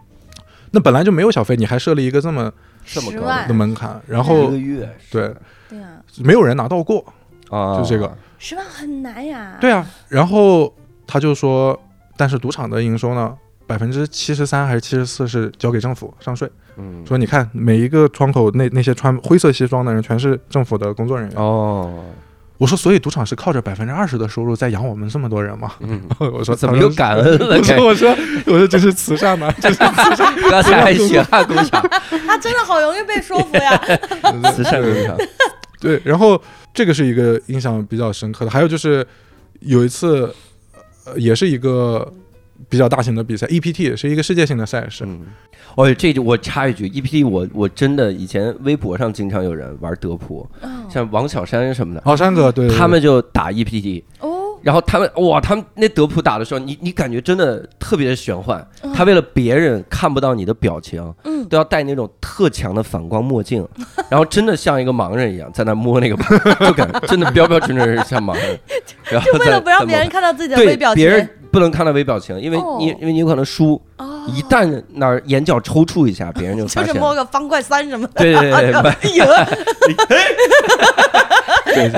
[0.70, 2.53] 那本来就没有小费，你还设立一个这么
[2.84, 5.34] 这么高的门槛，然一后个月对
[5.68, 7.05] 对啊，没有人拿到过。
[7.51, 9.59] 啊，就这个十万很难呀。
[9.61, 10.72] 对啊，然后
[11.05, 11.76] 他就说，
[12.16, 13.36] 但是赌场的营收呢，
[13.66, 16.49] 百分之七十三还是七十四是交给政府上税。
[16.76, 21.36] 嗯，说你看每一个窗口那那些穿灰色西装的人全是政府的工作人员。
[21.36, 22.05] 哦，
[22.61, 25.73] 我说，所以赌场是靠着百分之二十的收入在养我们这么多人吗？
[25.81, 27.57] 嗯， 我说怎么又感恩了？
[27.57, 29.51] 我说我说我说这是慈善吗？
[29.59, 31.83] 这是慈善刚才还血汗工厂，
[32.27, 33.81] 他真的好容易被说服呀。
[34.55, 35.17] 慈善工厂，
[35.81, 36.41] 对，然后
[36.75, 39.07] 这个是一个印象比较深刻的，还有就是
[39.61, 40.31] 有一次，
[41.07, 42.13] 呃，也是一个
[42.69, 45.27] 比较大型的比赛，EPT 是一个世界性的赛事，嗯，
[45.77, 52.79] 哦，这我插一句，EPT 我我真的以前微博上经常有人玩德扑，嗯像王小山什么的，好，山哥，对对对。
[52.79, 58.67] 他们就打 EPT，哦，然后他们哇，他们那德扑打的时候，你你感觉真的特别的玄幻。
[58.83, 58.93] 嗯。
[58.93, 61.41] 他为了别人看不到你的表情，嗯。
[61.49, 63.67] 都要戴那种特强的反光墨镜，
[64.09, 68.59] 然后真的像一个盲人一样在那摸那个牌，就感觉真的标标准准是像盲人。
[69.11, 77.01] 然后就为了不让别人看到自己的对微表情，别人不能看到微表情，因为哦你因为你有可能输，哦，一旦哪儿眼角抽搐一下，别人就就是发现了。
[77.01, 78.13] 摸个方块三什么的。
[78.23, 78.73] 对对对
[81.75, 81.91] 对，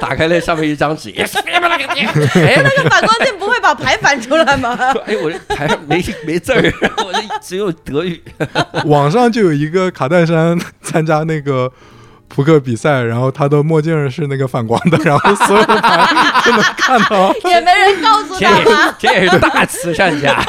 [0.00, 1.24] 打开了上面一张纸， 哎，
[2.62, 4.76] 那个反光镜不会把牌反出来吗？
[5.06, 6.60] 哎，我这牌上没没字儿，
[7.04, 8.20] 我这只有德语。
[8.86, 11.70] 网上就有一个卡戴珊参加那个
[12.32, 16.06] 扑克比赛，然后他的墨镜是那个反光的， 然后所有的牌
[16.44, 18.94] 都能看到，也没人告诉他吗？
[18.98, 20.42] 这也是大慈善家，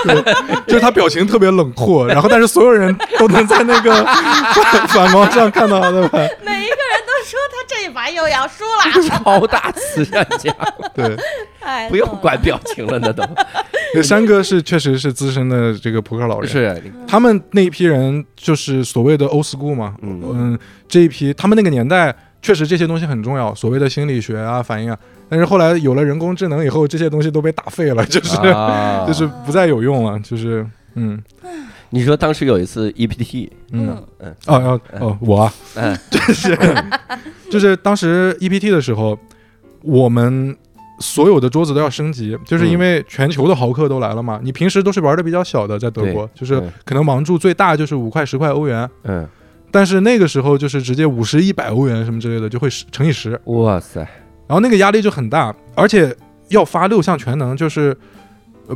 [0.67, 10.53] 就是他表情特别冷酷， 然后但是所有人都能在那个反反光上看到他的牌，每一个人都说他这一把又要输了， 超大慈善家，
[10.93, 11.17] 对。
[11.59, 13.23] 哎，不用管表情了，那都。
[13.93, 20.21] 那山哥是确实是资深的这个扑克老人，是他们那一批人就是所谓的 old school 嘛，嗯。
[20.33, 24.97] 嗯，这一批他们那个年代确实这些东西很重要，所谓的心理学啊、反应啊，
[25.29, 29.05] 但是后来有了人工智能以后，这些东西都被打废了，就是、啊。
[29.07, 30.65] 就是不再有用了，就是
[30.95, 31.21] 嗯
[31.91, 34.03] 你说当时有一次 EPT，嗯。
[34.19, 34.35] 嗯。
[34.47, 35.53] 哦哦哦，我啊。
[35.75, 35.97] 嗯。
[36.09, 36.57] 就是
[37.51, 39.17] 就是当时 EPT 的时候，
[39.83, 40.57] 我们。
[41.03, 44.39] 所有的桌子都要升级，就是因为全球的豪客都来了嘛。
[44.43, 49.27] 你平时都是玩的比较小的，在德国，就是可能盲注最大就是五块十块欧元，嗯，
[49.71, 53.99] 但是那个时候就是直接五十、一百欧元什么之类的，就会十乘以十，哇塞，
[54.45, 56.15] 然后那个压力就很大，而且
[56.49, 57.97] 要发六项全能，就是呃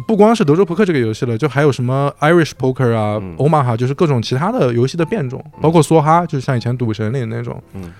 [0.07, 7.61] 不光是德州扑克这个游戏了，就还有什么 Irish Poker 啊、嗯欧玛哈，就是各种其他的游戏的变种，包括梭哈，就是像以前赌神里的那种。
[7.73, 7.91] 嗯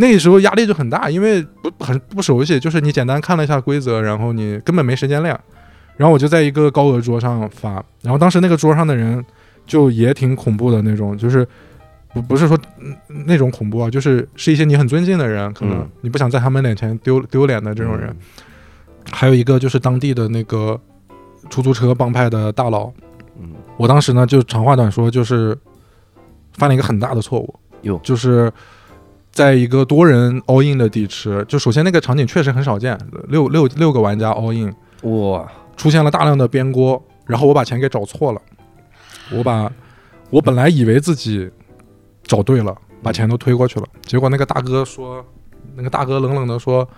[0.00, 5.36] 那个时候压力就很大，因为不很不熟悉，就是你简单看了一下规则，然后你根本没时间练。
[5.96, 9.24] 然后我就在一个高额桌上发，然后当时那个桌上的人
[9.66, 11.44] 就也挺恐怖的那种，就是
[12.14, 12.94] 不不是说嗯
[13.26, 18.14] 那种恐怖啊，就是是一些你很尊敬的人，可能嗯你不想在他们脸前丢丢脸的这种人。
[19.10, 20.80] 还有一个就是当地的那个
[21.48, 22.90] 出租车帮派的大佬，
[23.38, 23.54] 嗯。
[23.76, 25.56] 我当时呢就长话短说，就是
[26.52, 28.00] 犯了一个很大的错误，哟。
[28.02, 28.52] 就是
[29.30, 35.46] 在一个多人 all in 的底池，就首先那个场景确实很少见，六六六个玩家 all in，哇，
[35.76, 38.42] 出现了大量的边锅，然后我把钱给找错了，
[39.30, 39.70] 我把
[40.30, 41.48] 我本来以为自己
[42.24, 45.24] 找对了，把钱都推过去了，结果那个大哥说，
[45.76, 46.88] 那个大哥冷冷的说，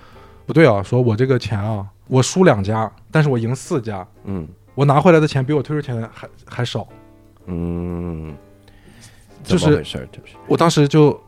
[0.47, 4.47] 不对啊，说我这个钱啊，我输两家，但是我赢四家，嗯。
[4.75, 6.87] 我拿回来的钱比我退出钱还还少，
[7.47, 8.35] 嗯，
[9.43, 10.09] 就是怎么回事儿？
[10.11, 10.37] 这是？
[10.47, 11.19] 我当时就。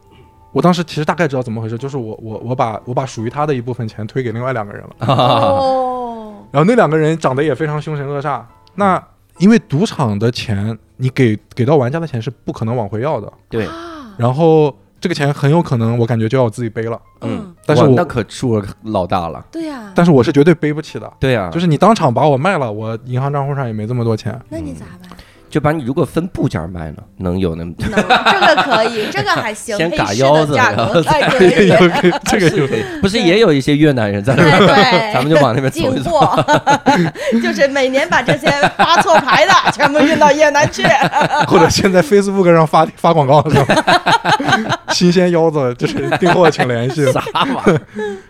[0.52, 8.42] 我当时其实大概知道怎么回事，就是我我我把我把属于他的一部分钱推给另外两个人了， 哦，然后那两个人长得也非常凶神恶煞。
[8.74, 9.02] 那
[9.38, 14.14] 因为赌场的钱，你给给到玩家的钱是不可能往回要的，对，啊。
[14.18, 21.12] 然后这个钱很有可能我感觉就要我自己背了，嗯，但是我那可数额老大了，对呀，但是我是绝对背不起的。
[21.18, 24.40] 对呀，就是你当场把我卖了，我银行账户上也没这么多钱。
[24.48, 25.10] 那你咋办？
[25.52, 31.70] 就把你如果分部件卖呢，能有那么能这个可以， 这个还行，先嘎腰子的价然后格还可以。
[32.24, 36.10] 这个就可以，不是也有一些越南人在那哎边，对， 咱们就往那边走进一走。
[36.10, 36.44] 货，
[37.42, 40.82] 就是每年把这些发错牌的全部运到越南去。
[41.46, 44.80] 或者现在 Facebook 上发发广告是吧？
[44.94, 47.04] 新鲜腰子就是订货请联系。
[47.12, 47.80] 啥玩意儿？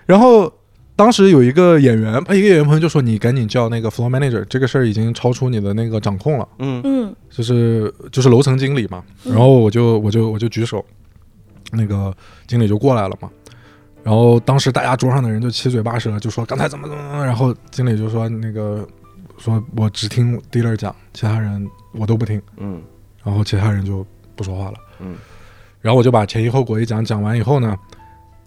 [0.07, 0.53] 然后
[0.95, 10.85] 当时有一个演员，一个演员朋友就说：“你赶紧叫那个 floor manager，这个事儿已经超出你的那个掌控了，嗯嗯就是就是楼层经理嘛。”然后我就我就我就举手，
[11.73, 12.15] 那个
[12.47, 13.31] 经理就过来了嘛。
[14.05, 17.25] 然后当时大家桌上的人就七嘴八舌，就说刚才怎么怎么怎么。
[17.25, 18.87] 然后经理就说：“那个
[19.39, 22.83] 说我只听 dealer 讲，其他人我都不听。”嗯
[23.25, 24.75] 然后其他人就不说话了。
[24.99, 25.15] 嗯，
[25.81, 27.77] 然后我就把前因后果一讲，讲完以后呢，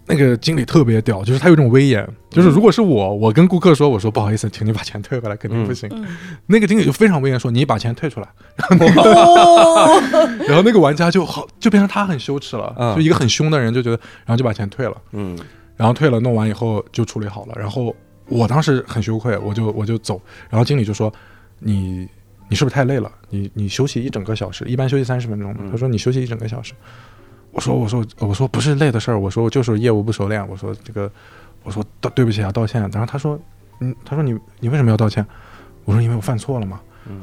[0.06, 5.88] 那个经理特别屌，就是他有一种威严，就是如果是我，我跟顾客说，我说不好意思，请你把钱退回来，肯定不行。
[5.92, 6.06] 嗯，
[6.46, 8.28] 那个经理就非常威严说，你把钱退出来。
[8.68, 10.00] 哦，
[10.46, 15.38] 然后那个玩家就好，就变成他很羞耻了，嗯就一个很凶的人就觉得，然后就把钱退了，嗯
[15.76, 17.54] 然后退了，弄完以后就处理好了。
[17.56, 17.94] 然后
[18.28, 21.12] 我当时很羞愧，我就我就走，然后经理就说，
[21.58, 22.08] 你。
[22.48, 23.10] 你是不是太累了？
[23.28, 26.74] 你你休息一整个小时，一般休息三十分钟他说你休息一整个小时。
[27.56, 30.46] 我说我说我说不是累的事儿，我说我就是业务不熟练。
[30.46, 31.10] 我说这个，
[31.62, 32.80] 我说道对不起啊，道歉。
[32.92, 33.40] 然后他说，
[33.80, 35.26] 嗯，他说你你为什么要道歉？
[35.86, 36.78] 我说因为我犯错了嘛。
[37.08, 37.22] 嗯，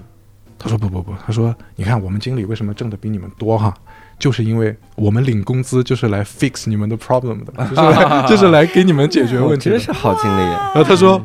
[0.57, 3.71] 他说不不不，他说你看我们经理为什么挣的比你们多哈？
[4.17, 9.85] 就是因为我们领工资就是来 fix 你们的 problem 的，就是来就是来给你们解决问题的真。
[9.85, 10.41] 是好经理。
[10.41, 11.23] 然后他说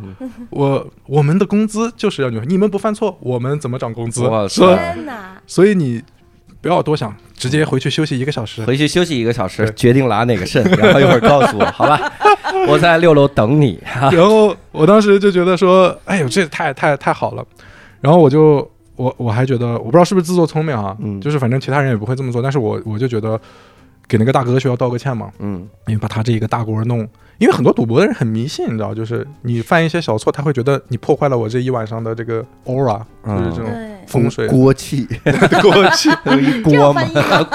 [0.50, 4.46] 我我们的工资就是要你你们不犯错，我们怎么涨工资哇？
[4.48, 4.96] 说塞！
[5.46, 6.02] 所以你
[6.60, 8.64] 不要多想，直接回去休息一个小时。
[8.64, 12.12] 回去休息一个小时，决定拉哪个肾， 然后一会儿告诉我，好吧？
[12.66, 13.80] 我在六楼等你。
[14.12, 17.44] 然后我当时就觉得说，哎呦，这太太太好了。
[18.00, 23.40] 然后我就我我还觉得，我不知道是不是自作聪明啊，嗯就是反正其他人也不会这么做，但是我我就觉得
[24.08, 27.06] 给那个大哥需要道个歉嘛，嗯因为把他这一个大锅弄，
[27.38, 35.06] 因为很多赌博的人很迷信，你知道，就是你犯一些小错，他会觉得你破坏了我这一晚上的这个 aura，就是这种对，风水锅气，
[35.62, 36.08] 锅气。
[36.24, 37.02] 有 一锅嘛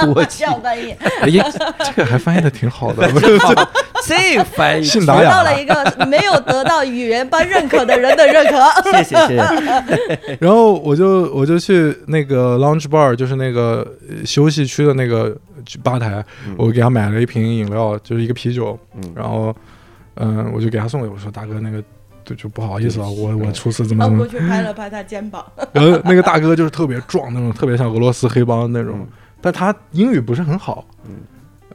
[0.05, 0.43] 锅这气。
[0.43, 1.29] 样翻译，哎，
[1.83, 3.09] 这个还翻译的挺好的，
[4.05, 5.73] 这翻译，得到了一个
[6.07, 8.91] 没有得到语言班认可的人的认可。
[8.91, 10.37] 谢谢谢谢。
[10.39, 15.35] 然后我就我就去那个 lounge bar，就是那个呃休息区的那个
[15.83, 19.55] 吧台，嗯我给他买了一瓶饮料，就是一个啤酒，嗯然后
[20.15, 21.81] 嗯、我就给他送给我说大哥那个
[22.25, 29.07] 就就不好意思啊，我我初次怎么然怎么，过去拍了拍他肩膀，然后那个大哥就是特别壮那种，特别像俄罗斯黑帮那种，嗯
[29.41, 30.85] 但他英语不是很好。
[31.05, 31.15] 嗯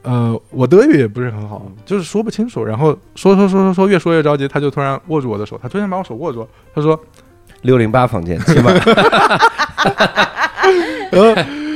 [0.01, 2.63] 呃，我德语也不是很好嗯，就是说不清楚。
[2.63, 6.99] 然后说说说说说，越说越着急，他就突然握住我的手，他突然把我手握住，他说，
[7.61, 8.73] 六零八房间，请问
[11.11, 11.35] 然后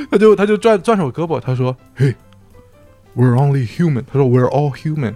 [0.09, 2.15] 他就他就转转着我胳膊，他说：“Hey,
[3.15, 5.13] we're only human。”他说：“We're all human.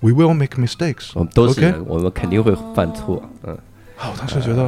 [0.00, 1.10] We will make mistakes。
[1.14, 3.22] 我们都是我们肯定会犯错。
[3.42, 3.52] 嗯，”
[3.98, 4.64] 啊，我当时觉得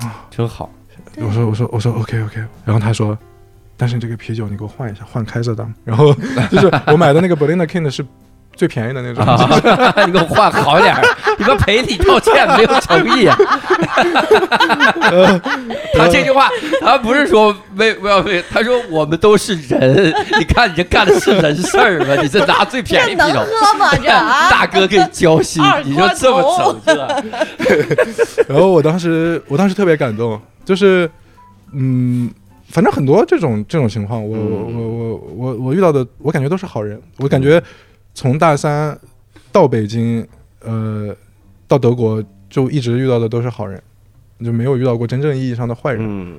[0.00, 0.70] 啊，真好。
[1.16, 3.16] 我说我说我说 OK OK，然后他说。
[3.80, 5.64] 但是这个啤酒你给我换一下，换开着的。
[5.84, 6.12] 然后
[6.50, 8.04] 就是我买的那个 Berliner Kind 是
[8.58, 9.38] 最便宜的那种，啊，
[10.04, 11.02] 你给我换好点儿，
[11.38, 13.38] 你们赔礼道歉没有诚意啊！
[15.94, 16.48] 他这句话，
[16.80, 22.16] 他不是说没没有没，他说我们都是人，你看你这干的是人事儿吗？
[22.20, 23.94] 你这拿最便宜的能啤酒，喝吗？
[24.02, 27.08] 这啊， 大哥给你交心，你就这么整这？
[28.48, 31.08] 然后我当时我当时特别感动，就是
[31.72, 32.28] 嗯，
[32.70, 37.00] 反正很多这种这种情况，我我嗯我我我我遇到的，我感觉都是好人。
[37.18, 37.62] 我感觉
[38.18, 38.98] 从大三
[39.52, 40.26] 到北京，
[40.64, 41.14] 呃，
[41.68, 43.80] 到德国就一直遇到的都是好人，
[44.44, 46.36] 就没有遇到过真正意义上的坏人嗯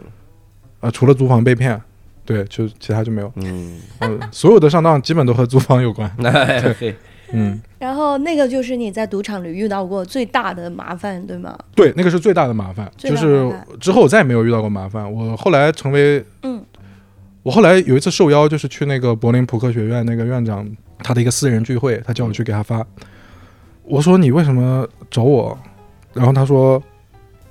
[0.82, 1.82] 啊、嗯除了租房被骗，
[2.26, 3.32] 对，就其他就没有。
[3.36, 6.12] 嗯，嗯，所有的上当基本都和租房有关。
[6.20, 6.94] 对，
[7.32, 11.58] 嗯，然后那个就是你在赌场里遇到过最大的麻烦，对吗？
[11.74, 13.50] 对，那个是最大的麻烦，就是
[13.80, 15.10] 之后我再也没有遇到过麻烦。
[15.10, 16.62] 我后来成为嗯
[17.50, 20.64] 我后来有一次受邀，就是去那个柏林扑克学院那个院长
[21.04, 22.86] 他的一个私人聚会，他叫我去给他发。
[23.82, 25.58] 我说你为什么找我？
[26.14, 26.80] 然后他说，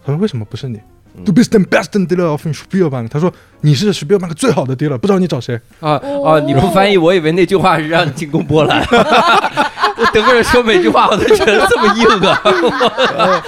[0.07, 0.79] 他说为什么不是你
[1.17, 3.09] 嗯？Du bist den besten Dealer auf dem Spielbank。
[3.09, 5.61] 他说你是 Spielbank 最好的 dealer，不知道你找谁？
[5.81, 6.39] 啊啊！
[6.47, 8.81] 你不翻译，我以为那句话是让你进攻波兰。
[9.99, 12.41] 我德国人说每句话我都觉得这么硬啊！
[12.45, 13.43] 我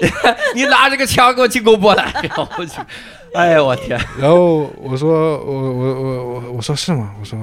[0.56, 2.72] 你拿着个枪给我进攻波兰，然后我就，
[3.34, 3.98] 哎呀我天！
[4.18, 7.14] 然后我说我我我我我说是吗？
[7.20, 7.38] 我说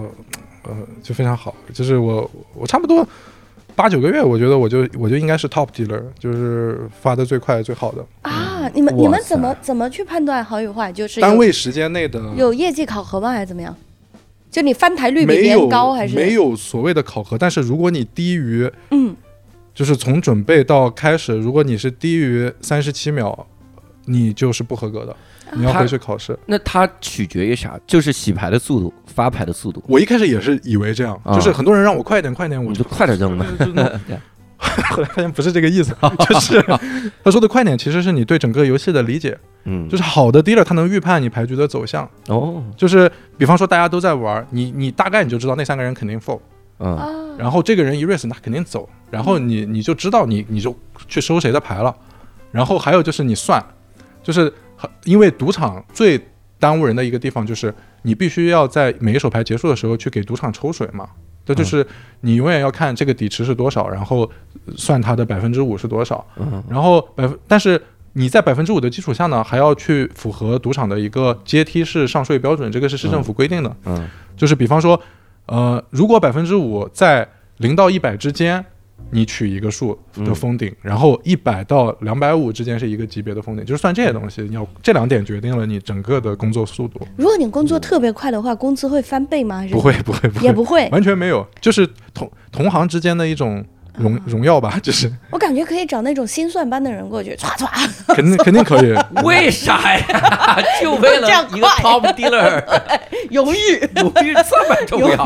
[0.63, 3.07] 呃就非常好，就是我我差不多
[3.75, 8.05] 八九个月，我觉得我就我就应该是 top dealer，就是发的最快最好的。
[8.23, 10.91] 啊，你们你们怎么怎么去判断好与坏？
[10.91, 13.29] 就是单位时间内的有业绩考核吗？
[13.31, 13.75] 还是怎么样？
[14.49, 16.33] 就你翻台率比没有别人高，还是没？
[16.33, 19.15] 有所谓的考核，但是如果你低于，嗯，
[19.75, 23.45] 就是从准备到开始，如果你是低于三十七秒，
[24.07, 25.15] 你就是不合格的，
[25.53, 26.37] 你要回去考试。
[26.45, 27.79] 那它取决于啥？
[27.85, 31.35] 就是洗牌的速度，发牌的速度，我一开始也是以为这样，啊。
[31.35, 33.45] 就是很多人让我快点快点，我就快点扔吧。
[33.59, 33.85] 就弄。
[34.57, 35.95] 后来发现不是这个意思，
[36.27, 36.59] 就是
[37.23, 46.39] 他说的快点其实是你对整个游戏的理解，嗯，就是好的 dealer 他能预判你牌局的走向，哦，就是比方说大家都在玩，你你大概你就知道那三个人肯定 fold，
[46.79, 46.97] 嗯。
[46.97, 50.75] 啊，然后这个人一 raise 那肯定走，然后你你就知道你你就
[51.07, 51.95] 去收谁的牌了，
[52.51, 53.63] 然后还有就是你算，
[54.27, 56.19] 就是很因为赌场最
[56.59, 61.07] 耽误人的一个地方就是你必须要在每一手牌结束的时候去给赌场抽水嘛，
[61.45, 61.87] 这就是
[62.19, 64.29] 你永远要看这个底池是多少，然后
[64.75, 67.81] 算它的百分之五是多少，嗯然后百分但是。
[68.13, 73.75] 你在百分之五的基础下呢，还要去符合赌场的一个阶梯式上税标准，这个是市政府规定的。
[73.85, 74.99] 嗯就是比方说，
[75.45, 78.65] 呃，如果百分之五在零到一百之间，
[79.09, 86.99] 你取一个数的封顶，然后一百到两百五之间是一个级别的封顶，就是算这些东西，你要这两点决定了你整个的工作速度。
[87.15, 89.65] 如果你工作特别快的话，工资会翻倍吗？
[89.71, 90.89] 不会，不会，不会，也不会。
[90.89, 93.63] 完全没有，就是同同行之间的一种
[93.97, 97.67] 荣荣耀吧， 就是我感觉可以找那种心算班的人过去， 唰唰。
[98.13, 98.95] 肯定肯定可以。
[99.25, 100.57] 为啥呀？
[100.81, 102.63] 就为了一个 top dealer，
[103.31, 103.89] 荣誉。
[103.95, 105.25] 荣誉这么重要？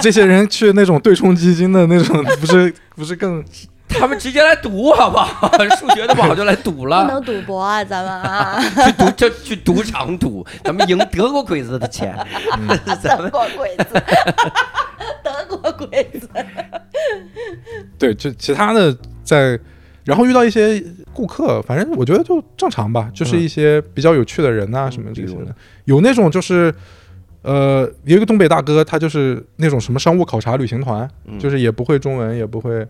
[0.00, 3.42] 这些人去那种对冲基金的那种，不是不是更
[3.98, 5.50] 他们直接来赌好不好？
[5.78, 12.16] 数学的不好就来赌了不，能赌博啊，咱们啊，去赌就去赌场赌， 咱们赢德国鬼子的钱。
[13.02, 14.02] 咱 德们国鬼子，
[15.22, 16.28] 德国鬼子。
[17.98, 19.58] 对，就其他的在，
[20.04, 20.82] 然后遇到一些
[21.12, 25.54] 顾客，反正我觉得就正常吧，就是一些比较有趣的人呐、什么这些的。
[25.84, 26.72] 有那种就是，
[27.42, 32.86] 呃，有一个东北大哥，他就是那种什么商务考察旅行团，嗯就是也不会中文，也不会，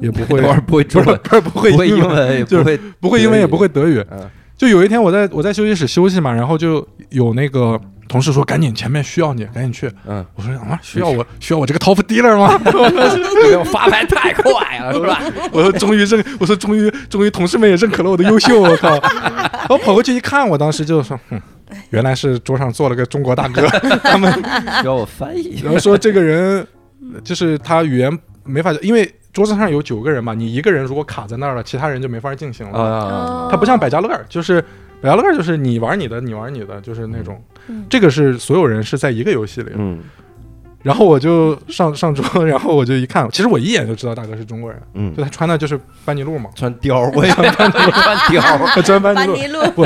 [0.00, 4.04] 也不会，等会儿不会中文，不是不会英文，就是不会不会英文，也不会德语。
[4.10, 4.20] 嗯
[4.54, 9.90] 就有一天我在我在休息室休息嘛，然后就有那个同事说赶紧前面需要你，赶紧去。
[10.06, 12.60] 嗯，我说啊，需要我需要我这个 top dealer 吗？
[13.58, 15.20] 我发牌太快了，是吧？
[15.50, 18.94] 我说终于认，我说终于终于同事们也认可了我的优秀，我靠！
[19.68, 21.40] 我跑过去一看，我当时就说，哼，
[21.90, 23.66] 原来是桌上坐了个中国大哥，
[24.04, 24.32] 他们
[24.80, 25.60] 需要我翻译。
[25.62, 26.66] 然后说这个人
[27.24, 32.78] 就是他语言没法，因为桌子上有九个人嘛，你一个人如果卡在那儿了，其他人就没法进行了。
[32.78, 34.62] 啊，他不像百家乐，就是
[35.00, 39.72] 百家乐就是你玩你的，你玩你的，就是那种嗯，这个是所有人是在一个游戏里。
[39.76, 40.00] 嗯
[40.82, 48.66] 然后我就上上桌， 然后我就一看，其实我一眼就知道大哥是中国人，嗯就，他穿的就是班尼路嘛，穿貂，我也穿穿貂儿。
[48.74, 49.32] 他穿班尼路。
[49.32, 49.84] 班尼路，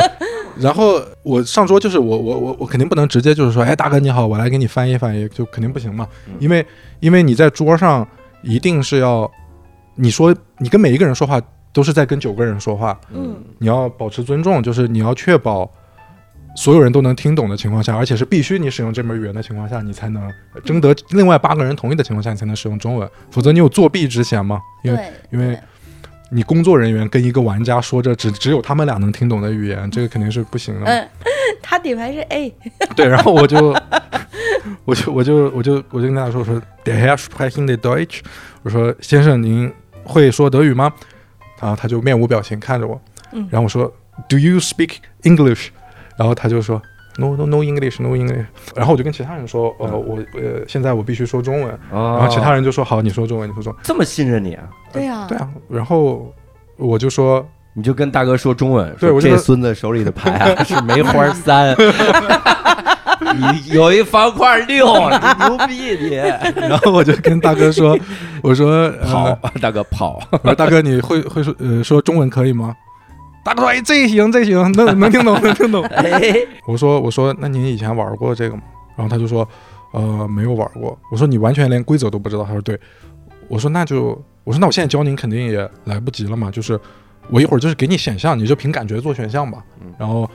[0.58, 6.34] 然后我上桌就是我我我我肯定不能直接就是说，哎，大哥你好，我来给你翻译翻译，就肯定不行嘛，嗯。
[6.38, 6.64] 因为
[7.00, 8.06] 因为你在桌上
[8.42, 9.30] 一定是要，
[9.94, 11.40] 你说你跟每一个人说话
[11.72, 13.36] 都是在跟九个人说话，嗯。
[13.58, 15.70] 你要保持尊重，就是你要确保
[16.56, 20.32] 所有人都能听懂的情况下，而且是必须你使用这门语言的情况下，你才能
[20.64, 25.58] 征得另外八个人同意的情况下，你才能使用中文，否则你有作弊之嫌吗，因为，因为
[26.30, 30.86] 你工作人员跟一个玩家说着只只有他们俩能听懂的语言，这个肯定是不行的。
[30.86, 31.08] 嗯，
[31.62, 32.52] 他底牌是 A，
[32.96, 33.74] 对，然后我就，
[34.84, 38.20] 我就，我就，我就，我就跟他说，我说，Der Herr sprechen the Deutsch，
[38.62, 39.72] 我说，先生您
[40.04, 40.92] 会说德语吗？
[41.60, 43.00] 然后他就面无表情看着我，
[43.32, 43.92] 嗯然后我说
[44.28, 45.68] ，Do you speak English？
[46.16, 46.82] 然后他就说
[47.18, 48.44] ，No No No English No English。
[48.74, 51.68] 然后我就跟其他人说，呃，我呃现在我必须说中文。
[51.92, 53.82] 然然后其他人就说，好，你说中文，你说中文。
[53.82, 54.64] 这么信任你啊？
[54.92, 56.32] 对呀，对啊，然后
[56.76, 61.74] 我就说，你就跟大哥说中文，对这孙子手里的牌啊 是梅花三，
[63.34, 66.14] 你有一方块六，你牛逼你！
[66.68, 67.98] 然后我就跟大哥说，
[68.42, 72.74] 我说， 呃跑，大哥跑，我说大哥，你会会说呃说中文可以吗？
[73.46, 75.84] 大哥说，哎，这行这行，能能听懂能听懂。
[75.94, 76.20] 哎，
[76.66, 78.62] 我说我说，那您以前玩过这个吗？
[78.96, 79.48] 然后他就说，
[79.92, 80.98] 呃，没有玩过。
[81.12, 82.42] 我说你完全连规则都不知道。
[82.42, 82.78] 他说对。
[83.48, 86.78] 我说那就我说那我现在教您肯定也来不及了嘛，就是
[87.30, 89.64] 我一会儿就是给你选项，你就凭感觉做选项吧。
[89.80, 90.28] 嗯然后，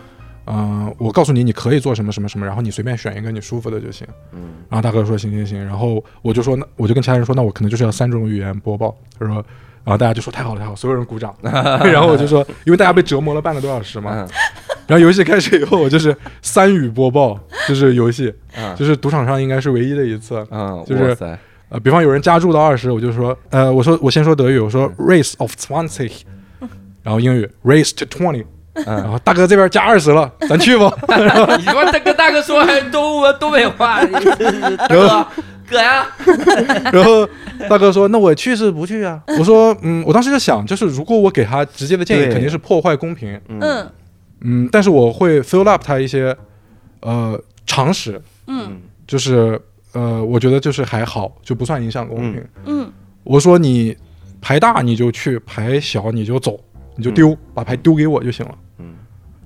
[0.46, 4.08] 嗯、我告诉你你可以做什么什么什么，然后你随便选一个你舒服的就行。
[4.32, 4.40] 嗯
[4.70, 8.96] 然后大哥说行行行，然后我就说那我就跟其他人说，那我可能就是要三种语言播报。
[9.20, 9.46] 他说，
[9.84, 11.34] 然后大家就说太好了太好了，所有人鼓掌。
[11.44, 14.28] 然后我就说，因为大家被折磨了半个多小时嘛，嗯
[14.88, 20.46] 然后游戏开始以后，我就是三语播报，就是游戏，嗯就是赌场上应该是唯一的一次。
[20.52, 21.16] 嗯，就是，
[21.70, 26.12] 呃，比方有人加注到二十，我就说，呃，我说我先说德语，我说 race of twenty，
[27.02, 30.92] 然后英语 race to twenty，然嗯，后大哥这边加二十了，咱去吧。
[31.58, 34.02] 你说大哥大哥说还东我东北话，
[34.78, 35.26] 大哥
[35.72, 36.06] 哥呀，
[36.92, 37.28] 然后
[37.70, 43.40] 大哥说：“那我去是不去啊？”我说：“嗯，我当时就想，就是如果我给他直接的建议，肯定是破坏公平。
[43.48, 43.90] 嗯。
[44.42, 46.36] 嗯，但是我会 fill up 他一些
[47.00, 48.82] 呃常识，嗯。
[49.08, 49.60] 就是
[49.94, 52.44] 呃，我觉得就是还好，就不算影响公平。
[52.66, 52.92] 嗯。
[53.24, 53.96] 我说你
[54.42, 56.60] 牌大你就去，牌小你就走，
[56.96, 58.56] 你就丢，把牌丢给我就行了。
[58.80, 58.96] 嗯。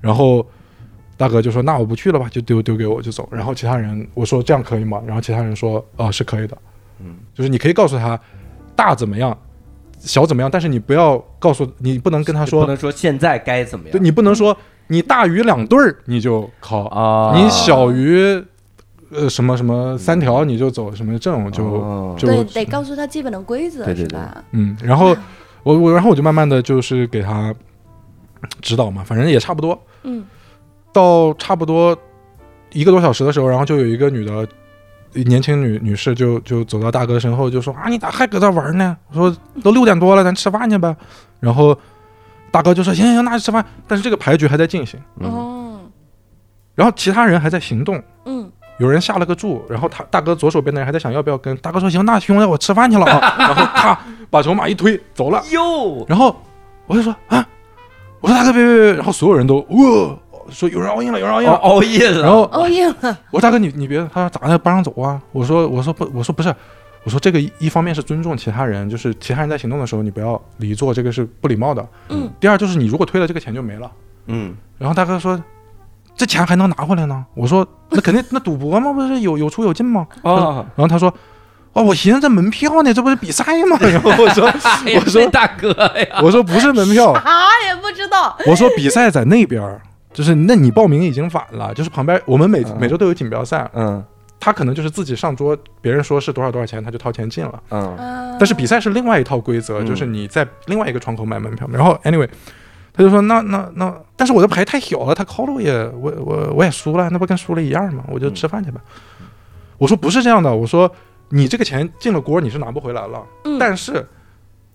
[0.02, 0.46] 然后
[1.18, 6.58] 大哥就说：“那我不去了吧，就丢丢给我就走。”然后其他人我说：“这样可以吗？”然后其他人说：“哦、是可以的。”
[7.00, 8.20] 嗯，就是你可以告诉他
[8.76, 9.38] 大怎么样，
[10.00, 14.56] 小怎么样，但是你不要告诉你不能跟他说不说，能说现在该怎么样，对你不能说
[14.88, 18.42] 你大于两对儿你就考，啊，你小于
[19.12, 24.44] 呃什么什么三条你就走，什么这种就、哦就对，得告诉他基本的规则，对对是吧？
[24.52, 25.16] 嗯，然后
[25.64, 27.54] 我我然后我就慢慢的就是给他
[28.62, 30.24] 指导嘛，反正也差不多，嗯
[30.96, 31.96] 到差不多
[32.72, 34.48] 一个多小时的时候，然后就有一个女的
[35.26, 38.96] 年轻女女士就就走到大哥身后就说啊你咋还搁这玩呢？
[39.12, 40.96] 我说都六点多了，咱吃饭去呗。
[41.42, 41.78] 然后
[42.50, 43.66] 大哥就说行行行，那就吃饭。
[43.88, 45.30] 但是这个牌局还在进行，嗯。
[45.30, 45.82] 哦
[46.76, 48.02] 然后其他人还在行动。
[48.26, 48.50] 嗯。
[48.78, 53.98] 有人下了个注，然后他大哥左手边的人还在想要不要跟大哥说行，那兄弟我吃饭去了啊， 然后咔
[54.30, 56.36] 把筹码一推走了，哟，然后
[56.86, 57.48] 我就说啊，
[58.20, 60.18] 我说大哥别别别，然后所有人都哇、
[60.50, 62.42] 说有人熬夜了，有人熬夜了，哦熬夜了，然后
[63.32, 65.22] 我说大哥你你别，他说咋的不让走啊？
[65.32, 66.54] 我说我说不我说不是，
[67.04, 71.86] 我说这个一一方面是尊重其他人，就是其他人在行动的时候你不要离座，这个是不礼貌的。
[72.10, 73.92] 嗯第二就是你如果推了这个钱就没了。
[74.28, 75.42] 嗯然后大哥说
[76.16, 77.26] 这钱还能拿回来呢？
[77.34, 80.08] 我说那肯定那赌博嘛，不是有有出有进吗？
[80.24, 81.14] 啊，然后他说
[81.74, 83.78] 哦我寻思这门票呢，这不是比赛吗？
[83.82, 87.22] 然 后我说我说大哥呀，我说不是门票，啥
[87.68, 89.82] 也不知道，我说比赛在那边儿。
[90.16, 91.74] 就是，那你报名已经晚了。
[91.74, 94.04] 就是旁边我们每嗯每周都有锦标赛，嗯
[94.40, 97.62] 他可能就是自己上桌，别人说是多少多少钱，他就掏钱进了。
[97.70, 101.68] 嗯但但是比赛是另外一套规则，嗯就是你在另外一个窗口买门票。
[101.72, 102.28] 然后 anyway，
[102.94, 108.04] 他就说那那那，但是我的牌太小了，他 call 了我也我我我也输了，那不跟输了一样吗？
[108.08, 108.80] 我就吃饭去吧。
[109.78, 110.90] 我说不是这样的，我说
[111.30, 114.06] 你这个钱进了锅你是拿不回来了，嗯但是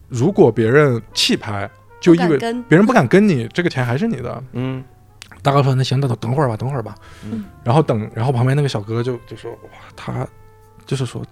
[0.08, 1.70] 如果别人弃牌，
[2.00, 2.36] 就意味
[2.68, 4.42] 别人不敢跟你，这个钱还是你的。
[4.52, 4.82] 嗯
[5.42, 6.94] 大哥说：“那行，那等等会儿吧，等会儿吧。
[7.24, 10.26] 嗯然后等，然后旁边那个小哥就就说：“哇，他
[10.86, 11.22] 就是说，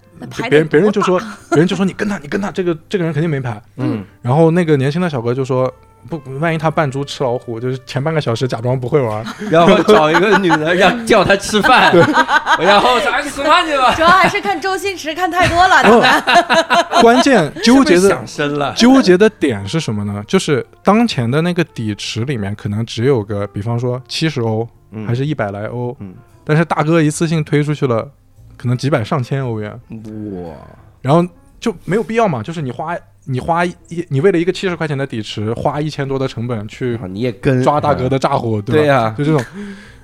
[0.49, 3.61] 别人别人就说， 别人就说你跟他，你跟他，这个这个人肯定没牌。
[3.77, 5.71] 嗯然后那个年轻的小哥就说：
[6.07, 11.93] 不，万一他扮猪吃老虎，就是前半个小时假装不会玩， 然后找一个女的让叫他吃饭，
[12.59, 17.01] 然后咱吃饭去吧，主要还是看周星驰看太多了， 他们。
[17.01, 20.23] 关键纠结的是是想深了，纠结的点是什么呢？
[20.27, 25.05] 就是当前的那个底池里面可能只有个，比方说七十欧嗯。
[25.07, 26.13] 还是一百来欧，嗯。
[26.43, 28.09] 但是大哥一次性推出去了，
[28.57, 29.71] 可能几百上千欧元。
[29.89, 30.53] 哇，
[31.01, 31.23] 然后
[31.59, 32.95] 就没有必要嘛，就是你花
[33.31, 33.73] 你花一
[34.09, 38.81] 你为了一个七十块钱的底池，花一千多的成本去你也跟抓大哥的炸火，对吧？
[38.81, 39.15] 对呀。
[39.15, 39.45] 就这种，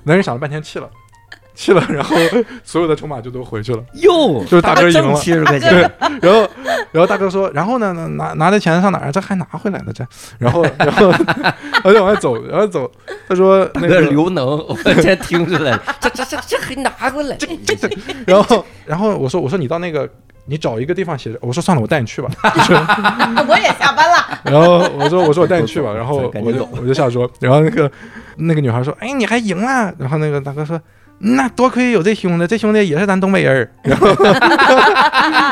[0.04, 0.88] 男人想了半天气了，
[1.52, 2.14] 气了，然后
[2.62, 3.82] 所有的筹码就都回去了。
[3.94, 5.14] 哟，就是大哥赢了。
[5.14, 5.90] 七十块对，，
[6.22, 6.48] 然后
[6.92, 9.10] 然后大哥说，然后呢，拿拿的钱上哪儿？
[9.10, 10.06] 这还拿回来了这，
[10.38, 12.88] 然后 然后他就往外走，然后走，
[13.28, 15.72] 他说那那个个刘能，我先听出来。
[15.72, 17.90] 了，这这这这还拿回来，这这。
[18.24, 20.08] 然后然后我说我说你到那个。
[20.46, 22.28] 你找一个地方写着，我说算了，我带你去吧。
[22.54, 22.74] 就 是
[23.48, 27.90] 我也下班了，然后我说我说我带你去吧，然后我就我就下桌， 然后那个
[28.36, 29.92] 那个女孩说，哎，你还赢了？
[29.98, 30.80] 然后那个大哥说，
[31.18, 33.70] 那多亏有这兄弟，这兄弟也是咱东北人儿。
[33.82, 34.06] 然后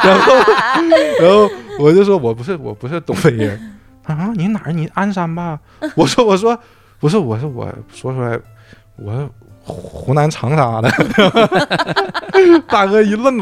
[0.03, 0.34] 然后
[1.20, 4.72] 然后我就说我不是我不是东北人啊，你哪儿？
[4.72, 5.59] 你鞍山吧？
[5.97, 6.59] 我说我说
[7.01, 8.38] 不是我说我说出来
[8.97, 9.28] 我。
[9.66, 10.90] 湖南长沙的，
[12.68, 13.38] 大哥一愣，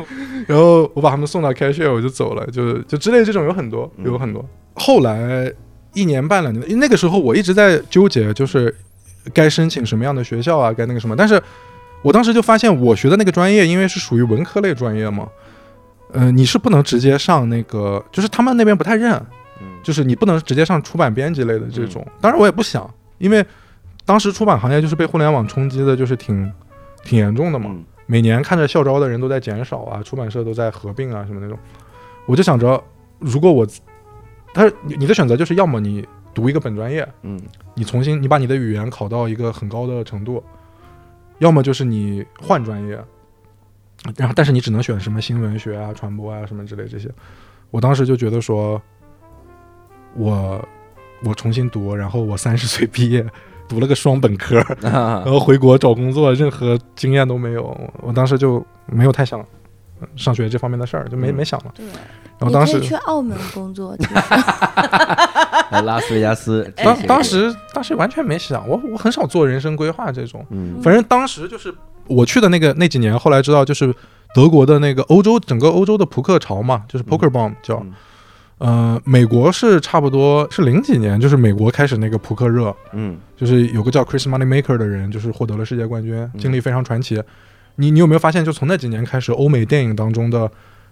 [0.47, 4.45] 然后我把他们送到开学，我就走了，就就之类这种有很多，有很多。
[4.75, 5.53] 后来
[5.93, 8.75] 一年半两年，那个时候我一直在纠结，就是
[9.33, 11.15] 该申请什么样的学校啊，该那个什么。
[11.15, 11.41] 但是
[12.03, 15.29] 我当时就发现，我学的那个专业，因为是属于文科类专业嘛，
[16.13, 19.13] 呃，你是不能直接上那个，就是他们那边不太认，
[19.61, 22.07] 嗯就是你不能直接上出版编辑类的这种。
[22.21, 22.89] 当然我也不想，
[23.19, 23.45] 因为
[24.05, 26.51] 当时出版行业就是被互联网冲击的，就是挺
[27.05, 27.67] 挺严重的嘛。
[27.71, 31.59] 嗯每年看着校招的人都在减少啊，出版社都在合并啊，什么那种，
[32.27, 32.85] 我就想着，
[33.19, 33.67] 如果我，
[34.53, 37.41] 他说你你的选择就是要么你读一个本专业，嗯
[37.75, 40.45] 你重新你把你的语言考到一个很高的程度，
[41.39, 43.03] 要么就是你换专业，
[44.19, 47.11] 然后但是你只能选什么新闻学啊、传播啊什么之类这些。
[47.71, 48.83] 我当时就觉得说，
[50.15, 50.63] 我
[51.25, 53.25] 我重新读，然后我三十岁毕业，
[53.73, 55.23] 读了个双本科， 啊。
[55.25, 57.75] 然后回国找工作，任何经验都没有。
[58.03, 59.41] 我当时就没有太想
[60.01, 61.35] 呃上学这方面的事儿，就没嗯。
[61.35, 61.73] 没想了。
[61.75, 61.87] 对，
[62.39, 63.97] 然后当时去澳门工作，
[65.85, 70.45] 拉斯维加斯，当当时当时完全没想，我我很少做人生规划这种。
[70.51, 70.81] 嗯。
[70.83, 71.75] 反正当时就是
[72.07, 73.95] 我去的那个那几年，后来知道就是
[74.35, 77.93] 德国的那个欧洲整个欧洲的扑克潮嘛，就是 poker bomb 叫，嗯
[78.63, 83.19] 呃，美国是差不多是零几年，就是美国开始那个扑克热，嗯。
[83.37, 86.31] 就是有个叫 Chris Moneymaker 的人，就是获得了世界冠军，嗯。
[86.39, 87.21] 经历非常传奇。
[87.75, 90.49] 你你有没有发现，就从那几年开始，欧美电影当中的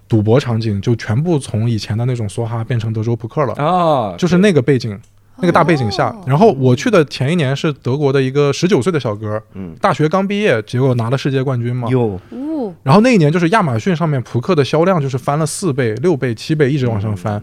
[0.09, 4.99] 赌博场景就全部从以前的那种梭哈变成德州扑克了，啊，就是那个背景。
[5.37, 6.09] 那个大背景下。
[6.09, 9.73] 哦，然后我去的前一年是德国的一个十九岁的小哥，嗯。
[9.79, 11.87] 大学刚毕业，结果拿了世界冠军嘛。
[11.89, 17.41] 有哦，然后那一年就是亚马逊上面扑克的销量就是翻了四倍、六倍、七倍，一直往上翻。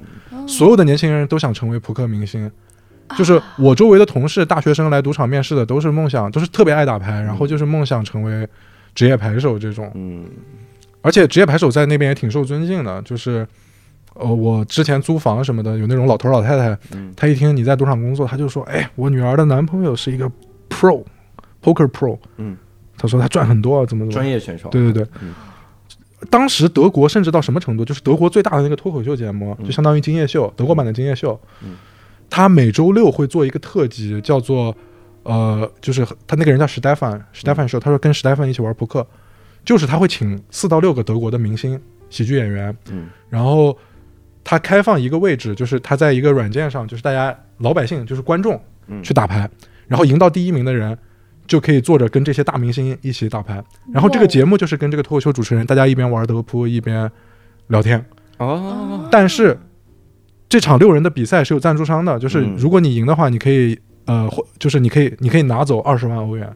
[0.48, 2.50] 所有的年轻人都想成为扑克明星。
[3.16, 8.48] 就是我周围的同事，大学生来赌场面试的都是梦想，都是特别爱打牌，然后就是梦想成为
[8.94, 9.92] 职业牌手这种。
[9.94, 10.24] 嗯
[11.00, 13.46] 而且职业牌手在那边也挺受尊敬的，就是。
[14.14, 20.28] 呃，我之前租房什么的，有那种老头老太太，嗯他一听你在赌场工作，他就说：“哎，我女儿的男朋友是一个
[20.68, 22.56] pro，poker pro。”嗯，
[22.96, 24.12] 他说他赚很多啊，怎么怎么。
[24.12, 25.32] 专业选手，对对对，嗯
[26.30, 29.64] 当时德国甚至到什么程度，就是德国最大的那个脱口秀节目，嗯。
[29.64, 31.32] 就相当于《今夜秀》德国版的《今夜秀》
[31.62, 31.76] 嗯，
[32.28, 34.74] 他每周六会做一个特辑，叫做
[35.22, 39.06] 呃，就是他那个人叫史蒂芬，史蒂芬说，他说跟史蒂芬一起玩扑克，
[39.64, 41.80] 就是他会请四到六个德国的明星
[42.10, 43.08] 喜剧演员，嗯。
[43.28, 43.76] 然后
[44.42, 49.02] 他开放一个位置，就是他在一个软件上，就是大家老百姓就是观众嗯。
[49.02, 49.48] 去打牌，
[49.86, 50.98] 然后赢到第一名的人
[51.48, 53.64] 就可以坐着跟这些大明星一起打牌。
[53.92, 57.10] 然后这个节目就是跟这个脱口秀主持人，大家一边玩德扑一边
[57.68, 58.04] 聊天。
[58.36, 59.58] 哦，但是
[60.48, 62.54] 这场六人的比赛是有赞助商的，就是嗯。
[62.56, 66.54] 如果你赢的话，你可以呃，或就是你可以你可以拿走二十万欧元，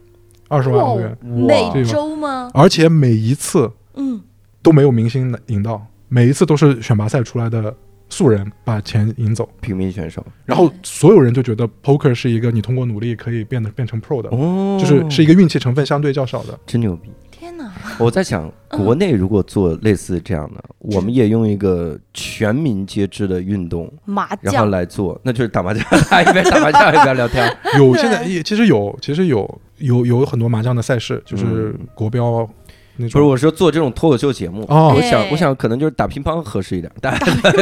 [0.48, 2.51] 二十万欧元，每周吗？
[2.55, 4.20] 而且每一次嗯，
[4.62, 7.74] 都没有明星赢到，每一次都是选拔赛出来的
[8.13, 9.49] 素人把钱赢走。
[9.61, 16.59] 平民选手然后所有人就觉得 poker 是一个你通过努力可以变得变成 pro 的，哦，就是是一个运气成分相对较少的。
[16.67, 17.11] 真牛逼。
[17.31, 25.83] 天哪，我在想，国内如果做类似这样的，我们也用一个全民皆知的运动，麻然后将来做，那就是打麻将，
[26.23, 27.53] 一边打麻将一边聊天。
[27.79, 32.49] 有现在也其实有，其实有有有很多麻将的赛事，就是嗯国标
[32.97, 33.28] 那不是，种。
[33.28, 37.19] 我说做这种脱口秀节目，哦我想哎，我想可能就是打乒乓合适一点，大家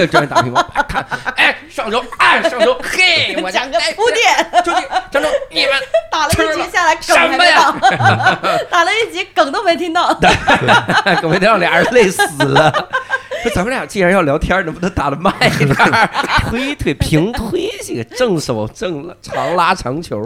[0.07, 5.73] 专业打乒乓，看，哎，上手，哎，上手，嘿， 讲个铺垫，出去，张总，你们
[6.11, 10.13] 打了一局下来梗什还没么呀到，打了一局 梗都没听到。
[11.23, 12.71] 梗没让俩人累死了。
[13.43, 16.11] 说咱们俩既然要聊天，能不能打的慢一点儿？
[16.51, 20.21] 推推平推这个正手正长拉长球，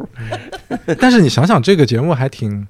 [0.98, 2.66] 但是你想想，这个节目还挺，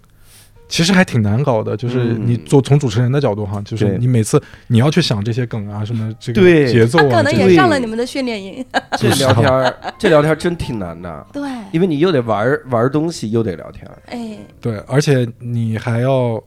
[0.75, 1.77] 其实还挺难搞的。
[1.77, 8.65] 就是嗯你做从主持人的角度哈，就是你每次你要去想这些梗啊，什么这个对节奏啊，可能这个也上了你们的训练营。
[8.99, 13.89] 这聊天儿， 这聊天儿真挺难的，对，因为你又得玩玩东西，又得聊天。
[14.07, 16.43] 哎，对，而且你还要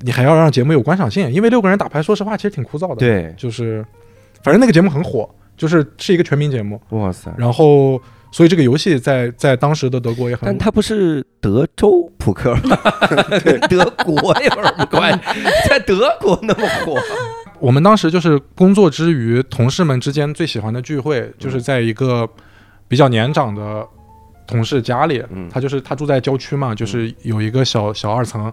[0.00, 3.84] 你还要让节目有观赏性，因为六个人打牌，说实话其实挺枯燥的。，对，就是
[4.42, 7.30] 反正那个节目很火，就是是一个全民节目，哇塞！
[7.36, 8.00] 然后
[8.30, 12.78] 所以这个游戏在在当时的德国也很但它不是德州扑克吗？
[13.42, 15.18] 跟德国有什么关系？
[15.68, 17.00] 在德国那么火，
[17.60, 22.28] 我们当时就是工作之余，同事们之间最喜欢的聚会，就是在一个
[22.88, 23.86] 比较年长的
[24.46, 25.48] 同事家里，嗯。
[25.50, 28.52] 他就是他住在郊区嘛，就是有一个小小二层，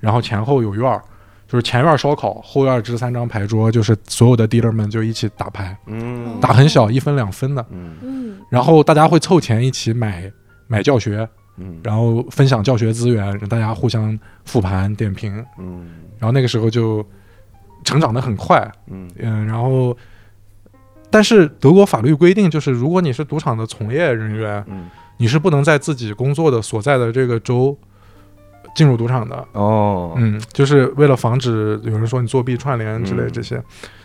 [0.00, 1.00] 然后前后有院儿，
[1.46, 6.40] 就是前院烧烤，后院支三张牌桌，就是所有的 dealer 们就一起打牌，嗯。
[6.40, 7.64] 打很小，一分两分的，
[8.50, 10.30] 然后大家会凑钱一起买
[10.66, 11.80] 买教学，嗯。
[11.82, 15.88] 然后分享教学资源，让大家互相复盘点评，嗯。
[16.18, 17.02] 然后那个时候就
[17.84, 19.10] 成长的很快，嗯。
[19.18, 19.96] 嗯，然后，
[21.08, 24.90] 但是德国法律规定，就是如果你是赌场的从业人员，嗯。
[25.16, 27.76] 你是不能在自己工作的所在的这个州
[28.74, 29.46] 进入赌场的。
[29.52, 30.14] 哦。
[30.16, 33.32] 嗯，就是为了防止有人说你作弊、串联之类嗯。
[33.32, 33.62] 这些，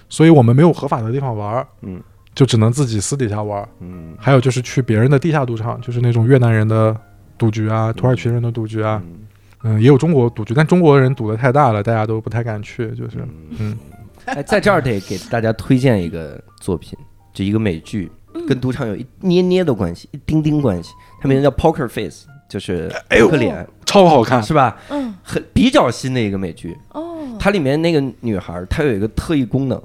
[0.09, 2.01] 所以我们没有合法的地方玩儿，嗯
[2.35, 3.67] 就只能自己私底下玩儿。
[3.79, 6.95] 嗯还有就是去别人的地下赌场，就是那种越南人的
[7.37, 9.17] 赌局啊、土耳其人的赌局啊，嗯
[9.63, 13.25] 嗯，也有中国赌局，但中国人赌的太大了，大家都不太敢去，就是
[13.57, 13.75] 嗯
[14.25, 16.97] 哎，在这儿得给大家推荐一个作品，
[17.33, 18.11] 就一个美剧，
[18.47, 20.91] 跟赌场有一捏捏的关系，一丁丁关系。
[21.21, 24.41] 它名字叫 Poker Face，就是哎呦扑克脸，超好看。
[24.43, 24.77] 是吧？
[24.89, 26.75] 嗯，很比较新的一个美剧。
[26.91, 29.81] 哦，它里面那个女孩，她有一个特异功能，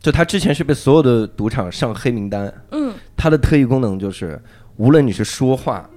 [0.00, 4.40] 就她之前是被所有的赌场上黑名单，嗯，她的特异功能就是，
[4.76, 5.88] 无论你是说话、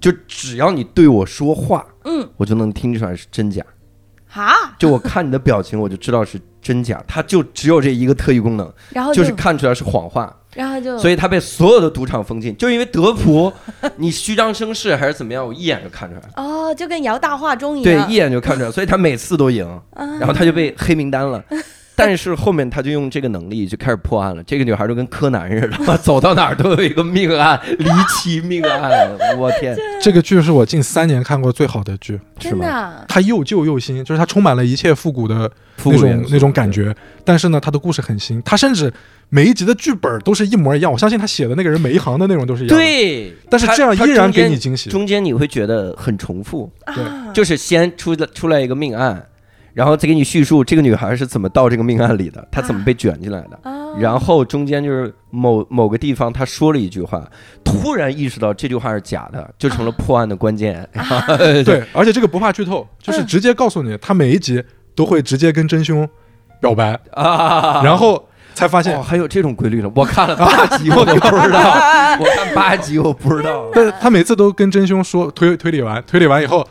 [0.00, 3.64] 就只要你对我说话，嗯，我就能听出来是真假。
[4.28, 7.02] 哈，就我看你的表情，我就知道是真假。
[7.08, 10.34] 它就只有这一个特异功能，然后就是看出来是谎话。
[10.54, 13.52] 然后就所以他被所有的赌场封禁，就因为德普，
[13.96, 16.22] 你虚张声势还是怎么样，我一眼就看出来。
[16.36, 21.42] 哦，就跟摇大话中一样对，一眼就看出来，所以他每次都赢，啊然后他就被黑名单了。
[21.98, 24.42] 但是后面他就用这个能力就开始破案了。
[24.44, 29.10] 这个女孩就跟柯南似的， 走到哪儿都有一个命案，离奇命案。
[29.36, 32.58] 我天，这个剧是我近三年看过最好的剧，是吗？
[32.58, 35.50] 真的啊它又旧又新，就是它充满了一切复古的
[35.84, 36.70] 那种那种感。
[36.70, 36.94] 觉，
[37.24, 38.92] 但是呢，它的故事很新，它甚至
[39.30, 40.92] 每一集的剧本都是一模一样。
[40.92, 44.90] 我相信他写的那个人每一行的内容都是一样的，对，但是这样他依然给你惊喜。
[44.90, 49.26] 中间你会觉得很重复，对啊，就是先出了出来一个命案，
[49.78, 53.56] 然后再给你叙述这个女孩是怎么到这个命案里的，她怎么被卷进来的。
[53.62, 57.24] 啊然后中间就是某某个地方，她说了一句话，
[57.64, 60.86] 突然意识到这句话是假的，就成了破案的关键。
[61.64, 64.60] 对，而且这个不怕剧透，就是嗯直接告诉你，他每一集
[64.96, 66.06] 都会直接跟真凶
[66.60, 69.88] 表白，啊，然后才发现哦，还有这种规律呢？
[69.94, 71.60] 我看了 八集，我都不知道。
[72.18, 73.70] 我看八集，我不知道。
[73.72, 76.66] 但是他每次都跟真凶说推推理完，推理完以后，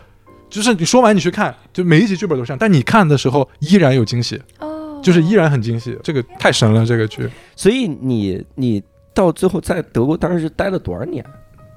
[0.57, 8.81] 就是你说完你去看，就每一集剧本都这样，但你看的时候依然有惊喜，哦，就是依然很惊喜，这个太神了，这个剧，所以你你
[9.13, 11.23] 到最后在德国当时是待了多少年？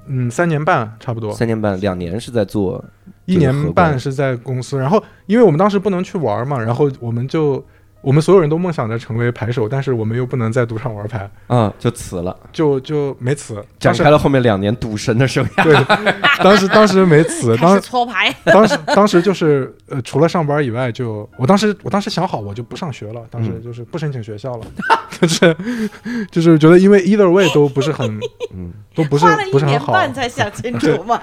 [0.07, 2.83] 嗯，三年半差不多，三年半，两年是在做
[3.25, 7.63] 一年半是在公司，然后因为我们当时不能去玩嘛，然后我们就
[8.01, 15.63] 我们所有人都梦想着成为牌手，但是我们又不能在赌场玩牌，嗯，就辞了，就就没辞，展开了后面两年赌神的生涯。
[15.63, 15.73] 对，
[16.43, 23.61] 当时当时没辞， 当搓牌，当时当时就是呃，除了上班以外就，我当时我当时想好我就不上学了，当时嗯。
[23.61, 24.65] 就是不申请学校了，
[25.21, 25.55] 就是
[26.31, 28.19] 就是觉得因为 either way 都不是很
[28.55, 31.21] 嗯，都不是不是很好，才想清楚嘛。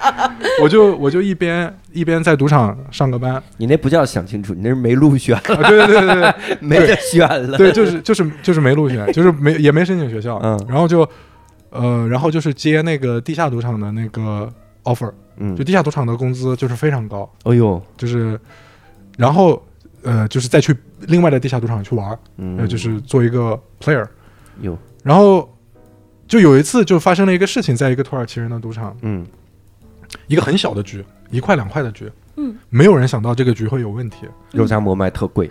[0.63, 6.35] 我就我就一边一边在赌场上个班，啊，你那不叫想清楚，你那是没入选，对对对对对
[6.69, 7.57] 没得选了。
[7.57, 10.67] 对，就是就是就是没入选，就是没也没申请学校，嗯。
[10.69, 11.09] 然后就
[11.71, 14.53] 呃然后就是接那个地下赌场的那个
[14.85, 15.57] offer，嗯。
[15.57, 18.39] 就，地下赌场的工资就是非常高，哎呦，就是
[19.17, 19.61] 然后
[20.03, 24.07] 呃就是再去另外的地下赌场去玩，嗯，呃，就是做一个 player。
[24.61, 25.49] 有，然后
[26.27, 29.27] 就有一次就发生了一个事情，在一个土耳其人的赌场，嗯。
[30.27, 34.27] 一个很小的局，一块两块的局，嗯，没有人想到这个局会有问题。
[34.53, 35.51] 肉夹馍卖特贵，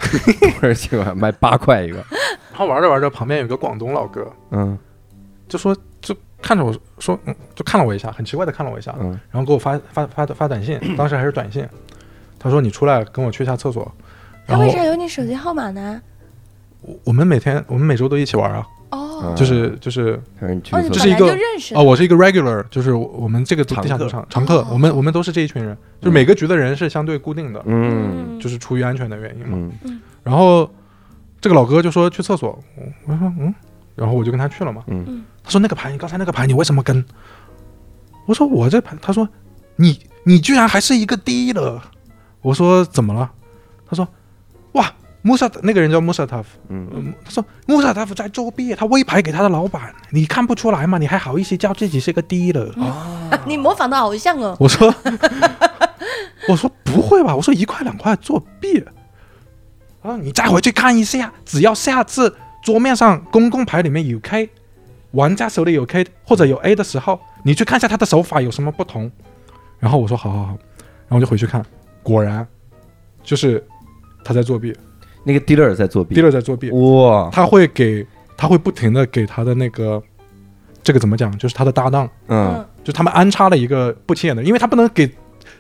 [0.62, 1.98] 而且还卖八块一个。
[1.98, 4.78] 然后玩着玩着，旁边有个广东老哥，嗯
[5.48, 11.68] 就说就看着我说，嗯，就看了我一下，很奇怪的看了我一下，嗯然后给我发发发发短信， 当时还是短信，
[12.40, 13.90] 他说你出来跟我去一下厕所。
[14.48, 16.02] 他为啥有你手机号码呢？
[16.82, 20.20] 我我们每天我们每周都一起玩啊，哦，就是就是
[20.64, 21.36] 这是一个
[21.76, 29.72] 哦，我是一个 regular，就是我我们这个地下赌场常客哦，我们我们都是这一群人，就是每个局的人是相对固定的，嗯就是出于安全的原因嘛。
[29.84, 30.70] 嗯然后
[31.40, 32.58] 这个老哥就说去厕所，
[33.06, 33.54] 我说嗯，
[33.96, 34.84] 然后我就跟他去了嘛。
[34.88, 37.06] 嗯他说那个牌，你刚才那个牌你为什么跟？
[38.26, 39.28] 我说我这牌，他说
[39.78, 41.82] 你你居然还是一个低了。
[42.42, 43.32] 我说怎么了？
[43.90, 44.12] 他说哇，
[45.22, 50.98] 穆萨那个人叫穆萨塔夫，嗯嗯，他说穆萨塔夫在作弊，他微牌给他的老板，你看不出来吗？
[50.98, 52.72] 你还好意思叫自己是个 D 了？
[52.82, 54.56] 啊， 你模仿的好像哦。
[54.60, 54.94] 我说
[56.48, 57.36] 我说不会吧？
[57.36, 58.84] 我说一块两块作弊。
[60.02, 62.34] 啊你再回去看一下，只要下次
[62.64, 64.50] 桌面上公共牌里面有 K，
[65.12, 69.12] 玩家手里有 K 或者有 A 的时候，你去看一下他的手法有什么不同。
[69.80, 71.66] 然后我说好好好，然后我就回去看，
[72.02, 72.48] 果然
[73.22, 73.62] 就是
[74.24, 74.74] 他在作弊
[75.28, 80.02] 那个 dealer 在作弊，dealer 在作弊，哇，他会给他会不停的给他的那个
[80.82, 82.66] 这个怎么讲，就是他的搭档，嗯。
[82.86, 85.06] 就他们安插了一个不起眼的，因为他不能给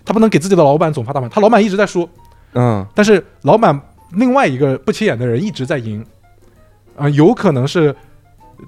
[0.05, 2.07] 他不能给自己的老板总发大盘，他老板一直在输，
[2.53, 2.87] 嗯。
[2.95, 3.77] 但是老板
[4.13, 6.01] 另外一个不起眼的人一直在赢，
[6.95, 7.93] 啊、有可能是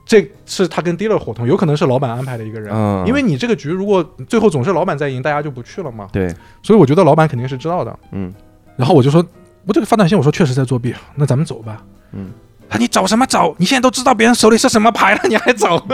[0.06, 6.28] 这是他跟 dealer 伙同，有可能是老板安排的一个人，嗯，因为你这个局如果最后总是老板在赢，大家就不去了嘛，对，
[6.62, 8.34] 所以我觉得老板肯定是知道的，嗯。
[8.76, 9.26] 然后我就说，
[9.68, 11.78] 我这个发短信我说确实在作弊，那咱们走吧。
[12.14, 12.32] 嗯，
[12.70, 13.56] 啊，你走什么走？
[13.60, 15.78] 你现在都知道别人手里是什么牌了，你还走？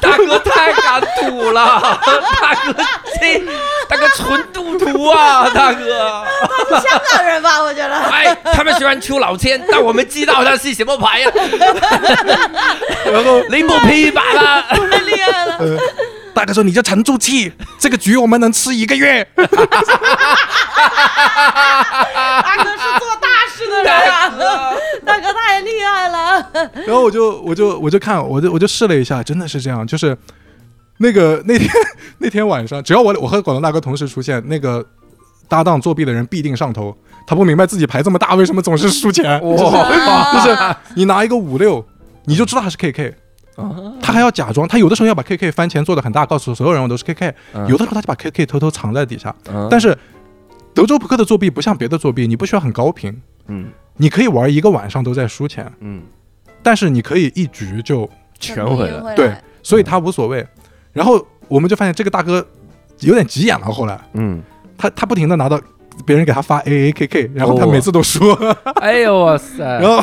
[0.00, 1.98] 大哥太敢赌了，
[2.40, 2.74] 大哥
[3.20, 3.42] 这
[3.88, 6.24] 大哥纯赌徒啊，大哥。
[6.80, 7.94] 香港人吧，我觉得。
[7.94, 11.32] 哎，他们喜欢抽老千，但我们知道他是什么牌啊。
[13.12, 14.64] 然后你冇批吧啦？
[14.90, 15.58] 太厉害了！
[16.34, 19.26] 大哥说你就沉住气，这个局我们能吃一个月。
[19.36, 19.44] 大
[22.56, 24.74] 哥是做大事的人啊，
[25.04, 26.50] 大哥太厉害了。
[26.86, 30.16] 然后我就我就我就看我就我就试了一下，真的是这样，就是
[30.98, 31.70] 那个那天
[32.18, 34.84] 那天晚上，只要我我和广东大哥同时出现，那个
[35.48, 36.96] 搭档作弊的人必定上头。
[37.26, 39.40] 他不明白自己牌这么大，为什么总是输钱？
[39.42, 40.58] 哇，就是
[40.94, 41.86] 你拿一个五六，
[42.24, 43.14] 你就知道他是 KK。
[44.00, 47.34] 他还要假装，他有的时候要把 KK 翻钱做的很大，告诉所有人我都是 KK。
[47.68, 49.34] 有的时候他就把 KK 偷偷藏在底下。
[49.70, 49.96] 但是
[50.72, 53.66] 德州扑克的作弊不像别的作弊，你不需要很高频，嗯。
[53.96, 56.02] 你可以玩一个晚上都在输钱，嗯，
[56.64, 58.10] 但是你可以一局就
[58.40, 59.32] 全回来，对，
[59.62, 60.44] 所以他无所谓。
[60.92, 62.44] 然后我们就发现这个大哥
[62.98, 63.96] 有点急眼了，后来。
[64.14, 64.42] 嗯，
[64.76, 65.60] 他他不停的拿到
[66.04, 67.68] 别人给他发 AAKK，然后他哦。
[67.70, 68.32] 每次都输，
[68.80, 70.02] 哎呦哇塞， 然后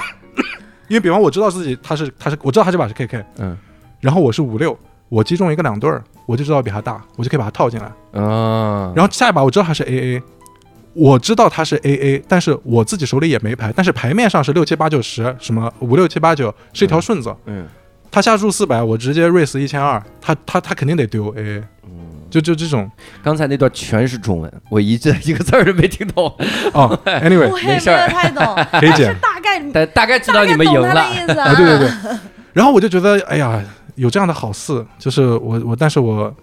[0.91, 3.57] 因为比方我知道自己他是他是我知道他这把是 KK，嗯
[4.01, 4.77] 然后我是五六，
[5.07, 7.85] 我击中一个两对儿，我就知道比他大，我就可以把他套进来。
[8.21, 10.21] 啊，然后下一把我知道他是 AA，
[10.93, 17.33] 我知道他是 AA，但是我自己手里也没牌，但是牌面上是六七八九十，什么五六七八九是一条顺子。
[17.45, 17.65] 嗯
[18.11, 21.63] 他下注四百，我直接 raise 一千二，他他他肯定得丢 AA，
[22.31, 22.89] 就就这种
[23.21, 26.25] 刚才那段全是中文，我一字 一个字儿都没听懂，
[26.73, 26.97] 哦。
[27.05, 29.13] Anyway，我也没没事儿有太懂， 可以剪。
[29.19, 31.91] 大概但大概知道你们赢了啊，对对对。
[32.53, 33.61] 然后我就觉得，哎呀，
[33.95, 36.33] 有这样的好事，就是我我，但是我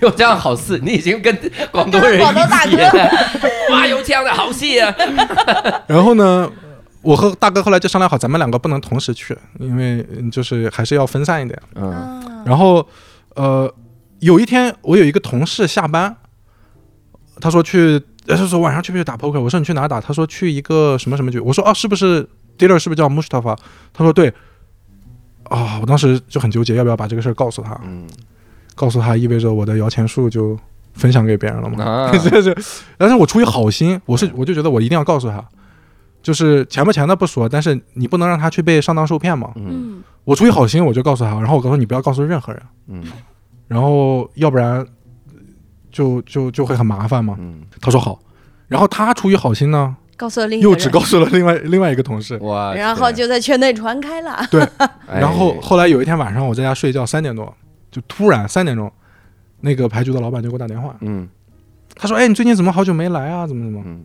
[0.00, 1.36] 有这样好事，你已经跟
[1.70, 3.10] 广东人广东大一起了，
[3.70, 4.94] 哇，有这样的好戏啊！
[5.88, 6.48] 然后呢，
[7.02, 11.58] 我和大哥后来就商量好，咱们两个不能同时去，因为嗯就是还是要分散一点。
[11.74, 12.86] 嗯嗯然后，
[13.34, 13.68] 呃，
[14.20, 16.16] 有一天我有一个同事下班，
[17.40, 19.40] 他说去，呃他说晚上去不去打 poker？
[19.40, 20.00] 我说你去哪打？
[20.00, 21.38] 他说去一个什么什么局。
[21.40, 22.22] 我说哦，是不是
[22.58, 23.56] dealer 是不是叫 Mustafa？
[23.92, 24.32] 他说对。
[25.44, 27.76] 啊、我当时就很纠结，要不要把这个事儿告诉他？
[27.82, 28.06] 嗯
[28.76, 30.56] 告诉他意味着我的摇钱树就
[30.94, 31.84] 分享给别人了嘛。
[31.84, 32.56] 啊， 这是，
[32.96, 35.44] 但是我出于好心，我是我就觉得我一定要告诉他，
[36.22, 39.50] 就是钱不钱的不说，但是你不能让他去被上当受骗嘛。
[39.56, 43.02] 嗯嗯我出于好心，我就告诉他，然后我告诉你不要告诉任何人，嗯
[43.70, 44.84] 然后要不然
[45.92, 47.36] 就就就会很麻烦嘛。
[47.38, 48.18] 嗯，他说好，
[48.66, 52.36] 然后他出于好心呢，告诉了另又只告诉了另外另外一个同事。
[52.38, 54.44] 哇，然后就在圈内传开了。
[54.50, 54.68] 对，
[55.06, 57.54] 然后后来有一天晚上我在家睡觉，三点多
[57.92, 58.92] 就突然三点钟，
[59.60, 61.28] 那个牌局的老板就给我打电话，嗯
[61.94, 63.46] 他说：“哎，你最近怎么好久没来啊？
[63.46, 64.04] 怎么怎么？”嗯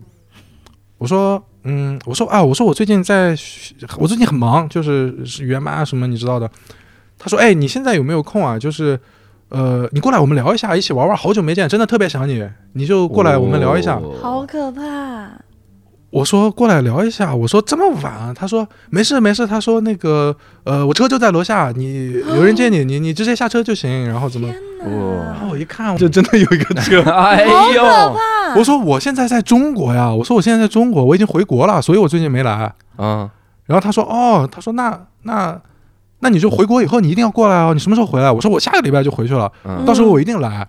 [0.98, 3.36] 我说，嗯，我说啊，我说我最近在，
[3.98, 6.50] 我最近很忙，就是是语言班啊什么，你知道的。
[7.20, 8.58] 他说，哎，你现在有没有空啊？
[8.58, 8.98] 就是，
[9.56, 13.96] 呃，你过来我们聊一下，一起玩玩，好久没见，真的特别想你，你就过来我们聊一下。
[13.96, 14.82] 哦好可怕！
[16.10, 18.34] 我说过来聊一下，我说这么晚啊？
[18.36, 24.48] 他说没事没事，他说那个，呃，我车就在楼下，你有人接你，你你直接下车就行，然后怎么？
[24.48, 27.02] 然，后我一看，就真的有一个车。
[27.10, 28.56] 哎好可呦，怕！
[28.58, 32.74] 我说我现在在中国呀，我说我现在在中国，我已经回国了，所以我最近没来。
[32.98, 33.30] 嗯，
[33.66, 35.58] 然后他说：“哦，他说那那
[36.20, 40.68] 那你就回国以后你一定要过来哦，你什么时候回来？”我说：“我下个礼拜就回去了，嗯到时候我一定来。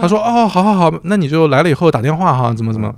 [0.00, 2.94] 他说：“哦，好好好，那你就来了以后打电话哈，怎么怎么。”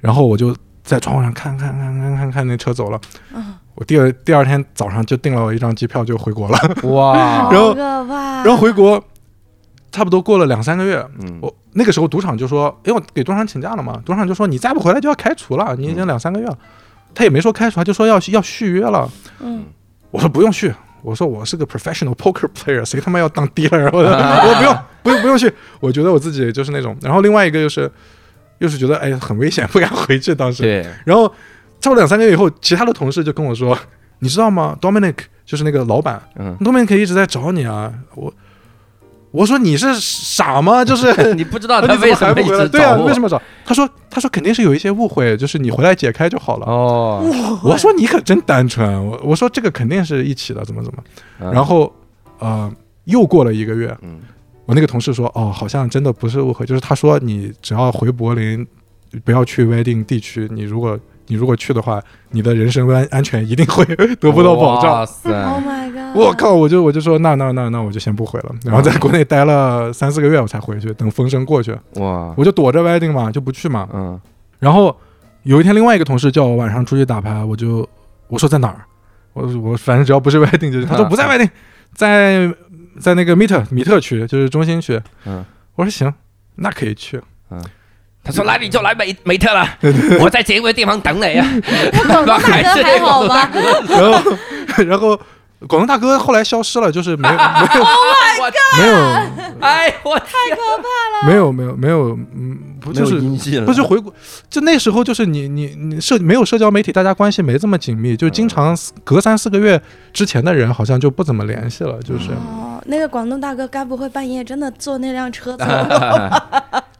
[0.00, 3.00] 然后我就在窗户上看看看看看看那车走了。
[3.34, 7.74] 嗯我第二第二天早上就订了我一张机票就回国了，哇，然后。
[7.74, 9.02] 然后回国
[9.92, 16.56] 差不多过了两三个月，嗯我那个时候赌场就说，因为我给赌场请假了嘛，赌场就说你再不回来就要开除了，你已经两三个月了。
[17.14, 19.10] 他也没说开除，他就说要要续约了。
[19.40, 19.64] 嗯，
[20.10, 20.72] 我说不用续，
[21.06, 23.84] 我说我是个 professional poker player，谁他妈要当 dealer？
[23.92, 26.96] 我说我 不用不用不用去，我觉得我自己就是那种。
[27.00, 27.88] 然后另外一个就是
[28.58, 30.64] 又是觉得哎很危险， 不敢回去当时。
[30.64, 31.28] 对，然后
[31.80, 33.78] 差不多两三个月以后，其他的同事就跟我说，
[34.18, 35.14] 你知道吗？Dominic
[35.44, 37.92] 就是那个老板嗯，，Dominic 一直在找你啊。
[38.16, 38.34] 我
[39.36, 40.82] 我说你是傻吗？
[40.84, 42.64] 就是你不知道他为什么一么回来？
[42.64, 43.40] 直对啊，为什么找？
[43.64, 46.66] 他说他说肯定是有一些误会，就是你回来解开就好了。
[46.66, 51.02] 哦，我说你可真单纯，我我说这个肯定是一起的，怎么怎么。
[51.40, 51.92] 嗯然后
[52.38, 52.72] 呃，
[53.04, 54.18] 又过了一个月，嗯
[54.64, 58.66] 我那个同事说，哦，好像真的不是误会，就是他说你只要回柏林，
[59.24, 63.84] 不要去约定地区，你如果你如果去的话，你的人身安安全一定会
[64.16, 64.92] 得不到保障。
[64.92, 66.16] 哇 Oh，my god！
[66.16, 66.52] 我靠！
[66.54, 73.88] 我就我就说那那那那我就先不回了，然后在国内待了三四个月我才回去，等风声过去，哇，我就躲着 wedding 嘛，就不去嘛。
[73.92, 74.20] 嗯
[74.58, 74.96] 然后
[75.42, 77.86] 有一天，另外一个同事叫我晚上出去打牌，我就
[78.28, 78.80] 我说在哪儿？
[79.34, 80.86] 我我反正只要不是 wedding 就行。
[80.86, 81.50] 他说不在 wedding，
[81.92, 82.50] 在
[82.98, 84.98] 在那个米特米特区，就是中心区。
[85.26, 85.44] 嗯，
[85.74, 86.12] 我说行，
[86.54, 87.20] 那可以去。
[88.26, 89.64] 他说来你就来美美特了，
[90.20, 91.46] 我在这个地方等你啊。
[92.08, 92.42] 广东大哥
[92.82, 93.48] 还好吗？
[93.88, 94.32] 然后
[94.84, 95.16] 然后
[95.68, 97.38] 广东大哥后来消失了，就是没有 没
[97.78, 97.84] 有
[98.78, 98.94] 没有
[99.60, 101.26] 哎我太可怕了！
[101.26, 103.18] 没有没有没有嗯不就是
[103.60, 104.12] 不是回国，
[104.50, 109.80] 就那时候就是你你你社没有社交媒体，大家关系没这么紧密，就经常隔三四个月
[110.12, 115.64] 之前的人好像就不怎么联系了，就是哦，那个广东大哥该不会半夜真的坐那辆车走？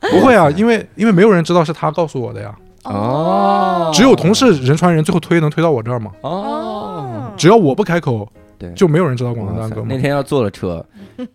[0.12, 2.54] 不会啊，因为因为没有人知道是他告诉我的呀，
[2.84, 8.28] 哦，只有同事人传人，最后推能推到我这儿嘛，哦，只要我不开口，
[8.58, 10.84] 对，就没有人知道广东哇大哥那天要坐了车，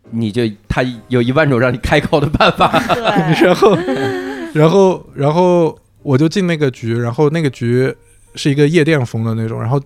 [0.10, 2.72] 你就他有一万种让你开口的办法。
[3.42, 3.78] 然后，
[4.54, 7.94] 然后，然后我就进那个局，然后那个局
[8.36, 9.80] 是一个夜店风的那种，然后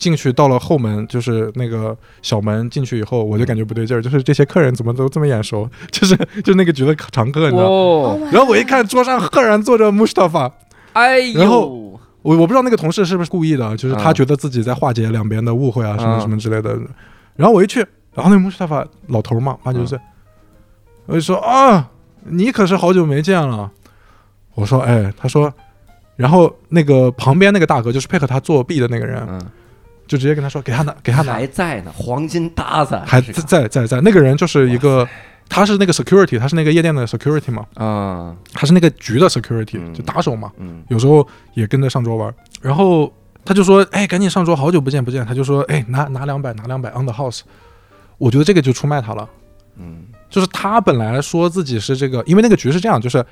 [0.00, 7.68] 进去到了后门，就是那个小门进去以后，我就感觉不对劲儿，就是这些客人怎么都这么眼熟， 就是就是那个局的常客，你知道吗。
[7.68, 10.50] Oh 哦，然后我一看桌上赫然坐着穆斯塔法，
[10.94, 11.68] 哎呦，然后
[12.22, 14.12] 我我不知道那个同事是不是故意的，就是他啊。
[14.12, 16.20] 觉得自己在化解两边的误会啊，什么啊。
[16.20, 16.76] 什么之类的。
[17.36, 17.80] 然后我一去，
[18.14, 19.98] 然后那穆斯塔法老头嘛，八九岁，
[21.06, 21.90] 我就说啊，
[22.24, 23.70] 你可是好久没见了。
[24.54, 25.50] 我说哎，他说，
[26.16, 29.40] 然后那个旁边那个大哥就是配合他作弊的那个人，嗯，
[30.10, 35.06] 就直接跟他说给他拿，给他拿，还在呢，黄金搭子还这是在在在，那个人就是一个，
[35.48, 40.50] 他是那个 security，他是那个夜店的 security 嘛，啊，他是那个局的 security，嗯就打手嘛。
[40.58, 41.24] 嗯有时候
[41.54, 42.34] 也跟着上桌玩。
[42.60, 43.12] 然后
[43.44, 47.42] 他就说：“哎，赶紧上桌，好久不见不见。”他就说：“哎，拿拿两百，拿两百 on the house。”
[48.18, 49.28] 我觉得这个就出卖他了。
[49.76, 53.24] 嗯就是他本来说自己是这个，因为那个局是这样，就是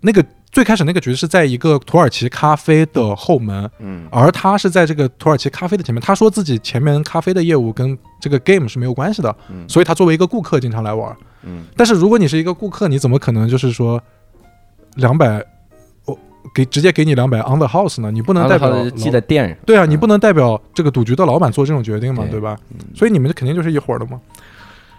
[0.00, 6.00] 那个最开始那个局是在一个土耳其咖啡的后门，嗯而他是在这个土耳其咖啡的前面。
[6.00, 11.14] 他说自己前面咖啡的业务跟这个 game 是没有关系的，嗯所以他作为一个顾客经常来玩。
[11.42, 14.00] 嗯但是如果你是一个顾客，你怎么可能就是说
[14.94, 15.44] 两百，
[16.04, 16.18] 我
[16.54, 18.10] 给直接给你两百 on the house 呢？
[18.10, 22.56] 你不能代表就记在店上，对啊，嗯你不能代表这个赌局的老板做这种决定嘛，对对吧？
[22.70, 24.20] 嗯所以你们肯定就是一伙的嘛。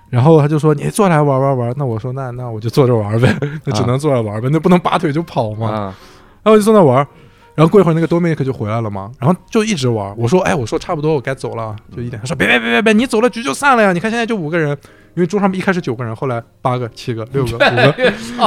[0.09, 3.35] 然后他就说：“你坐来玩玩玩。”那我说：“那那我就坐着玩呗，
[3.65, 5.69] 那只能坐着玩呗，那不能拔腿就跑嘛。
[5.69, 5.73] 啊，
[6.43, 6.95] 然后我就坐那玩，
[7.55, 10.13] 然后过一会儿那个 Dominic 就回来了嘛，然后就一直玩。
[10.17, 13.91] 我说：“哎，我说差不多，我该走了，就一点。”他说：“别别别别别，你走了局就散了呀！
[13.91, 14.69] 你看现在就五个人，
[15.15, 17.65] 因为桌上一开始九个人，后来八个、七个、六个、 五个，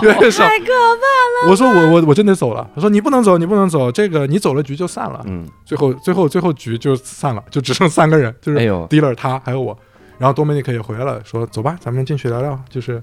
[0.02, 0.44] 越来越少。
[0.44, 2.68] 太可怕了我说我我我真得走了。
[2.74, 5.20] 他说你不能走，你不能走，这个你走了局就散了。
[5.26, 8.58] 嗯，最后最后最后局就散了，就只剩三个人，就是
[8.88, 9.76] ，dealer 他还有我。
[10.20, 13.02] 然后多梅尼克也回来了，说走吧，咱们进去聊聊，就是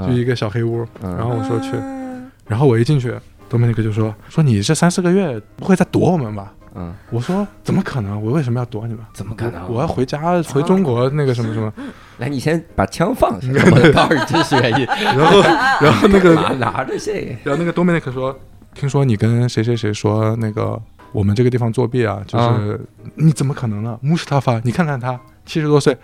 [0.00, 0.84] 就一个小黑屋。
[1.00, 3.14] 嗯然后我说去，嗯然后我一进去，
[3.48, 6.52] 多梅尼克就说说你这三四个月不会再躲我们吧？
[6.74, 8.20] 嗯，我说怎么可能？
[8.20, 9.04] 我为什么要躲你们？
[9.14, 9.72] 怎么可能？
[9.72, 11.72] 我要回家回中国那个什么什么。
[12.18, 14.84] 来，你先把枪放下， 我倒是真是愿意。
[14.84, 15.40] 然后
[15.80, 18.36] 然后那个拿拿着这个，然后那个 Dominic 说
[18.74, 20.80] ：“听说你跟谁谁谁说那个
[21.12, 22.20] 我们这个地方作弊啊？
[22.26, 22.78] 就是、啊
[23.14, 23.96] 你怎么可能呢？
[24.02, 25.96] 穆斯塔法，你看看他七十多岁，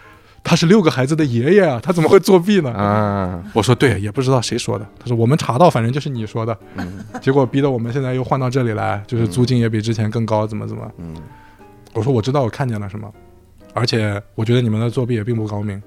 [0.45, 6.57] 他是六个孩子的爷爷啊，他怎么会作弊呢？”啊，我说：“对，也不知道谁说的。”他说：“我们查到，反正就是你说的。
[6.77, 10.91] 嗯结果逼得我们现在又换到这里来，就是租金也比之前更高，怎么怎么。
[10.99, 11.15] 嗯
[11.95, 13.11] 我说：“我知道，我看见了什么，
[13.75, 15.81] 而且我觉得你们的作弊也并不高明。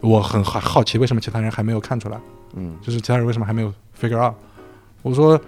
[0.00, 2.18] 我很好好奇，为什么其他人还没有看出来？
[2.54, 4.34] 嗯就是其他人为什么还没有 figure out？
[5.02, 5.40] 我说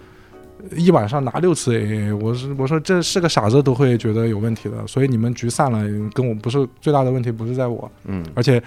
[0.76, 5.80] 一晚上拿六次 AA，我是我说这是个傻子都会觉得有问题的，所以你们局散了，
[6.14, 8.24] 跟我不是最大的问题，不是在我，嗯。
[8.34, 8.62] 而且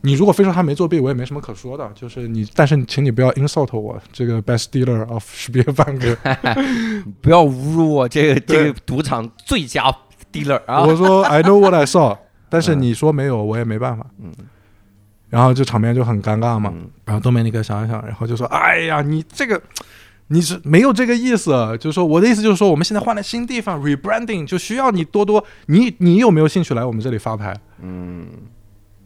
[0.00, 6.16] 你如果非说他没作弊，我也没什么可说的，就是你，但是请你不要 insult 我这个 best dealer of 识别半个，
[7.20, 9.94] 不要侮辱我这个这个赌场最佳
[10.32, 10.84] dealer 啊！
[10.84, 12.16] 我说 I know what I saw，
[12.48, 12.82] 但是嗯。
[12.82, 14.32] 你说没有，我也没办法，嗯。
[15.28, 16.88] 然后就场面就很尴尬嘛，嗯。
[17.04, 19.60] 然后东梅尼克想一想，然后就说：“哎呀，你这个
[20.28, 21.50] 你是没有这个意思，
[21.80, 28.26] 就是说我的意思就是说，我们现在换了新地方，rebranding 就需要你多多，你你有没有兴趣来我们这里发牌嗯？”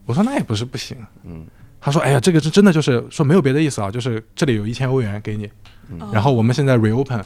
[0.04, 0.96] 我说：“那也不是不行。
[1.24, 1.46] 嗯”
[1.80, 5.48] 他说：“哎呀，这个是真的，就是说没有别的意思啊，就是这里有一千欧元给你，
[5.90, 7.22] 嗯然后我们现在 reopen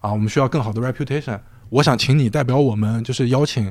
[0.00, 1.38] 啊，我们需要更好的 reputation，
[1.68, 3.70] 我想请你代表我们，就是邀请。”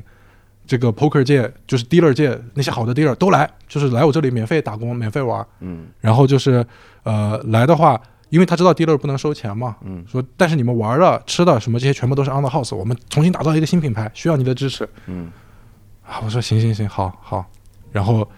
[0.66, 6.64] 这个 poker 界就是 dealer 界那些好的 dealer 都来，就是来我这里免费打工、免费玩，嗯然后就是
[7.02, 10.04] 呃来的话，因为他知道 dealer 不能收钱嘛，嗯。
[10.06, 14.88] 说但是你们玩的、吃的什么这些全部都是 on the house，我们重新打造一个新品牌，需要你的支持。
[15.06, 15.30] 嗯。
[16.06, 16.20] 啊！
[16.22, 17.46] 我说行行行，好好，
[17.90, 18.28] 然后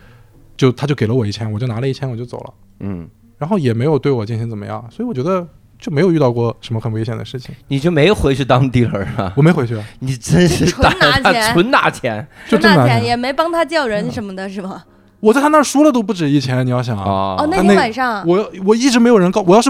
[0.56, 3.08] 就他就给了我一千，我就拿了一千我就走了，嗯，
[3.38, 5.44] 然后也没有对我进行怎么样，所以我觉得
[5.76, 9.32] 就没有遇到过什么很危险的事情，你就没回去当 dealer 啊？
[9.36, 11.52] 我没回去，你真是纯 拿钱。
[11.52, 12.24] 纯拿钱。
[12.48, 14.84] 就这么拿钱，那天也没帮他叫人什么的，是吗？
[15.26, 16.96] 我在他那儿输了都不止一千，你要想。
[16.96, 17.34] 啊！
[17.36, 19.68] 哦，那那天晚上，我我一直没有人告，我要是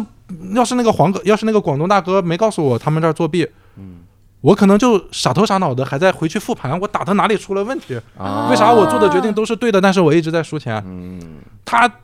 [0.53, 4.01] 要是那个黄哥，要是那个广东大哥没告诉我他们这儿作弊，嗯
[4.43, 7.99] 我可能就傻头傻脑的还在回去复盘，我打他哪里出了问题？
[8.19, 10.81] 啊，为啥我做的决定都是对的，但是我一直在输钱？
[10.87, 11.21] 嗯
[11.65, 11.95] 他他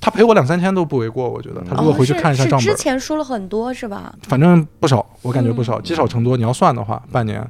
[0.00, 1.62] 他赔我两三千都不为过，我觉得。
[1.68, 4.14] 他如果回去看一下账本之，前输了很多是吧？
[4.28, 6.36] 反正不少，我感觉不少，嗯积少成多。
[6.36, 7.40] 你要算的话，半年，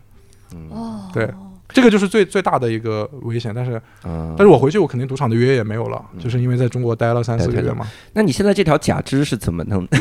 [0.70, 1.28] 哦，对
[1.68, 3.52] 这个就是最最大的一个危险。
[3.54, 9.98] 但是，嗯，但是我回去，我肯定赌场的约也没有了，就是因为在中国待了三四个月嘛，那你现在这条假肢是怎么弄 的？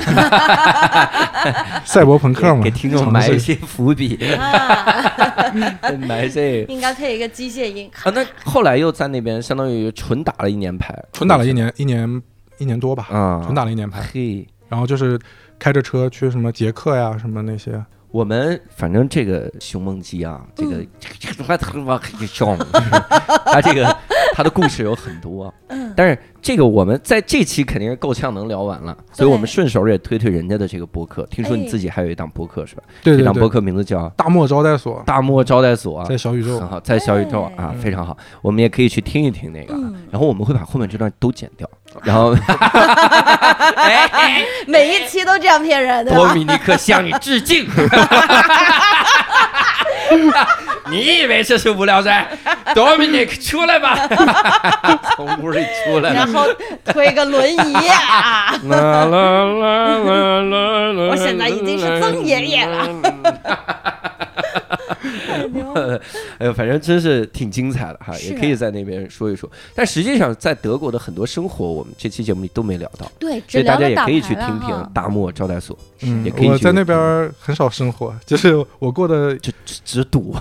[1.86, 5.52] 赛博朋克嘛，给听众埋一些伏笔，啊，
[6.08, 6.64] 埋这。
[6.70, 7.90] 应该配一个机械音。
[8.04, 12.22] 啊，那后来又在那边相当于纯打了一年牌，纯打了一年，一年
[12.58, 15.20] 一年多吧，啊，纯打了一年牌，嘿，然后就是
[15.60, 17.84] 开着车去什么捷克呀，什么那些。
[18.12, 20.86] 我们反正这个熊梦姬啊，这个
[21.20, 21.58] 这个他
[23.46, 23.98] 他这个
[24.34, 25.94] 他的故事有很多，嗯。
[25.96, 31.26] 但是这个我们在这期肯定是够呛能聊完了，所以我们顺手也推推人家的这个播客。
[31.26, 32.84] 听说你自己还有一档播客是吧？
[33.04, 35.02] 对对对，这档播客名字叫大漠招待所。
[35.06, 36.60] 大漠招待所，在小宇宙。
[36.60, 39.74] 很， 好，在小宇宙啊，非常好，我们也可以去听一听那个
[40.12, 41.68] 然后我们会把后面这段都剪掉，
[42.04, 42.36] 然后
[44.68, 46.20] 每一期都这样骗人，对吧？
[46.20, 47.68] 多米尼克向你致敬。
[50.92, 52.28] 你以为这是无聊斋？
[52.76, 54.08] Dominic 出来吧，
[55.16, 56.14] 从屋里出来。
[56.14, 56.46] 然后
[56.86, 58.56] 推个轮椅啊！
[58.64, 62.88] 啦啦啦啦啦啦我现在已经是曾爷爷了。
[66.40, 69.50] 哎呦，反正真是挺精彩的哈，是也可以在那边说一说。
[69.74, 80.36] 但实际上，在德国的很多生活，我们这期节目里都没聊到，对，所以大家也可以去听听哈大漠招待所，嗯也可以，去我在那边儿很少生活，就是我过的，就只只赌，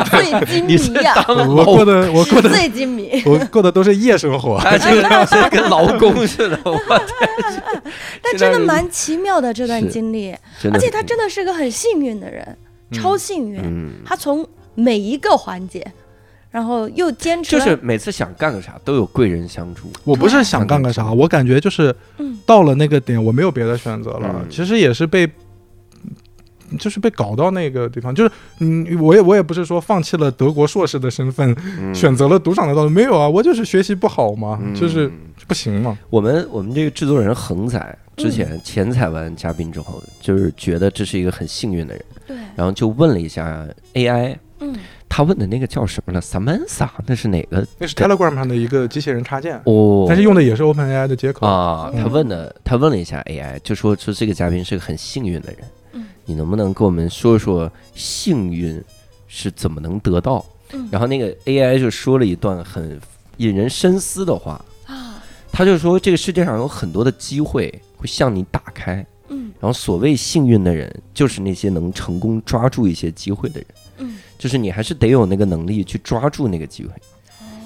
[0.10, 0.98] 最金你是迷
[1.28, 3.22] 我过的，我过的，纸醉金迷。
[3.24, 4.60] 我过的都是夜生活。
[5.50, 6.78] 跟劳工似的，我
[8.22, 10.34] 但真的蛮奇妙的这段经历，
[10.72, 12.56] 而且他真的是个很幸运的人，
[12.92, 13.60] 超幸运。
[13.62, 15.86] 嗯，他从每一个环节，
[16.50, 24.46] 然后又坚持，就是每次想干个啥都有贵人相助，我不是想干个啥，我感觉就是嗯到了那个点，我没有别的选择了嗯。
[24.50, 25.28] 其实也是被，
[26.78, 31.94] 就是被搞到那个地方，就是嗯，我也我也不是说放弃了德国硕士的身份，嗯。
[31.94, 34.74] 选择了赌场的道路，没有啊，我就是学习不好嘛，嗯。
[34.74, 35.10] 就是
[35.46, 35.98] 不行嘛。
[36.10, 44.74] 我们我们这个制作人恒仔之前前采完嘉宾之后，就是觉得这是一个很幸运的人，对，然后就问了一下 AI，嗯，
[45.08, 47.66] 他问的那个叫什么呢？Samantha，那是哪个？
[47.78, 51.46] 那是 Telegram 上的一个机器人插件，哦，但是用的也是 OpenAI 的接口。
[51.46, 52.02] 啊，嗯。
[52.02, 55.81] 他问的，他问了一下 AI，就说说这个嘉宾是个很幸运的人，嗯
[56.24, 58.82] 你能不能跟我们说说幸运
[59.28, 60.44] 是怎么能得到？
[60.72, 60.88] 嗯。
[60.90, 63.00] 然后那个 AI 就说了一段很
[63.38, 69.52] 引人深思的话，啊，他就说这个世界上有很多的机会会向你打开，嗯。
[69.60, 73.66] 然后所谓幸运的人，就是那些能成功抓住一些机会的人，
[73.98, 76.90] 嗯，就是你还是得有那个能力去抓住那个机会。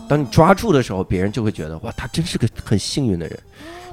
[0.08, 3.38] 当你抓住的时候，别人就会觉得哇，他真是个很幸运的人，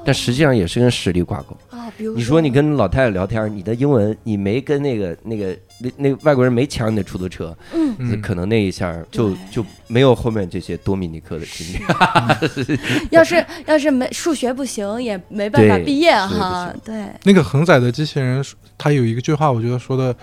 [0.04, 1.56] 但实际上也是跟实力挂钩。
[1.94, 7.94] 啊，比如你说你跟老太太聊天，你的英文你没跟那个那个那那外国人没抢你的出租车，嗯。
[7.98, 8.20] 嗯。
[8.20, 12.78] 可能那一下就就没有后面这些多米尼克的经历。
[13.10, 18.44] 要是要是没数学不行，也没办法毕业哈对，那个恒仔的机器人，
[18.78, 20.14] 他有一个句话，我觉得说的，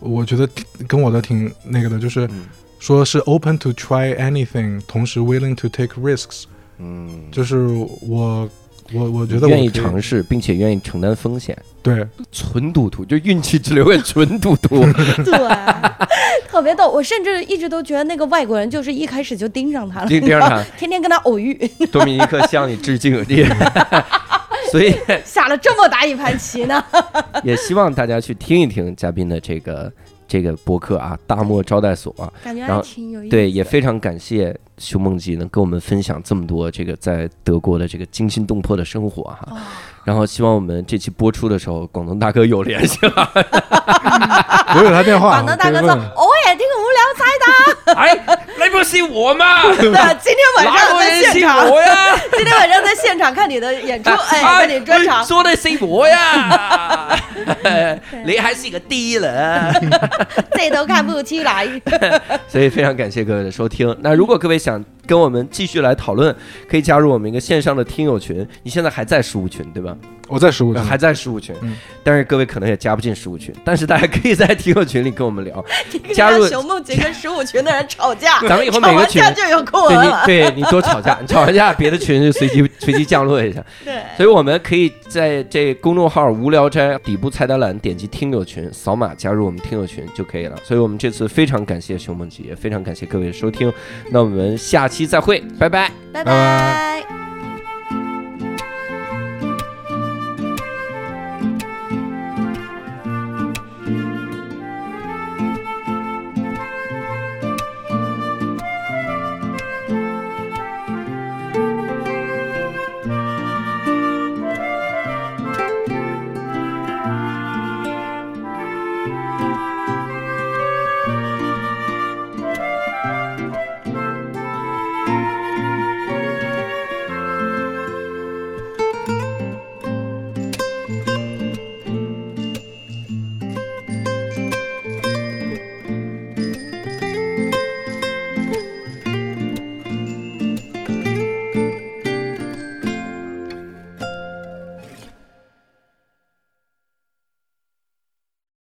[0.00, 0.48] 我觉得
[0.86, 2.44] 跟我的挺那个的，就是嗯。
[2.80, 6.42] 说是 open to try anything，同时 willing to take risks，
[6.76, 7.66] 嗯，就是
[8.02, 8.46] 我
[8.92, 14.80] 我我觉得我愿意尝试，并且愿意承担风险，对，纯赌徒就运气只留给纯赌徒。
[15.24, 15.32] 对，
[16.48, 16.88] 特别逗。
[16.90, 21.54] 我甚至一直都觉得那个外国人就是一开始就盯上他了，盯盯上他， 天天跟他偶遇，
[21.90, 23.24] 多米尼克向你致敬，
[24.70, 24.94] 所以
[25.24, 26.84] 下了这么大一盘棋呢。
[27.42, 29.90] 也希望大家去听一听嘉宾的这个
[30.26, 33.30] 这个博客啊，大漠招待所、感觉有意思。
[33.30, 39.48] 对，也非常感谢熊梦吉能跟我们分享这么多这个在德国的这个惊心动魄的生活哈。
[39.50, 39.56] 哦
[40.04, 43.30] 然后希望我们这期播出的时候，广东大哥有联系了，
[44.76, 47.24] 我有他电话，广东大哥说：“我也挺无聊猜
[47.96, 48.14] 哎，
[48.64, 49.62] 那不是我吗？
[49.92, 50.14] 那。
[50.14, 52.16] 今天晚上在现场，我呀？
[52.32, 57.18] 今天晚上在现场看你的演出， 哎，看你专场，说的是我呀，
[58.24, 59.74] 你还是一个低人。
[60.52, 61.68] 这都看不出来。
[62.48, 63.94] 所以非常感谢各位的收听。
[64.00, 66.34] 那如果各位想跟我们继续来讨论，
[66.70, 68.46] 可以加入我们一个线上的听友群。
[68.62, 69.94] 你现在还在十五群对吧？
[70.28, 75.62] 我在十五群还在十五群嗯，但是各位可能也加不进十五群，但是大家可以在听友群里跟我们聊。
[76.14, 80.20] 加入熊梦洁跟十五群的人吵架，咱们以后每个群就有空对文了。
[80.20, 83.64] 你对你多吵架， 你吵完架，别的群就随机随机降落一下。
[83.84, 90.56] 对，所以我们可以在这公众号“无聊斋”底部菜单栏点击听友群，扫码加入我们听友群就可以了。
[90.62, 93.72] 所以我们这次非常感谢熊梦吉，也非常感谢各位的收听。
[94.10, 95.90] 那我们下期再会，拜拜。
[96.12, 97.33] 拜拜拜拜。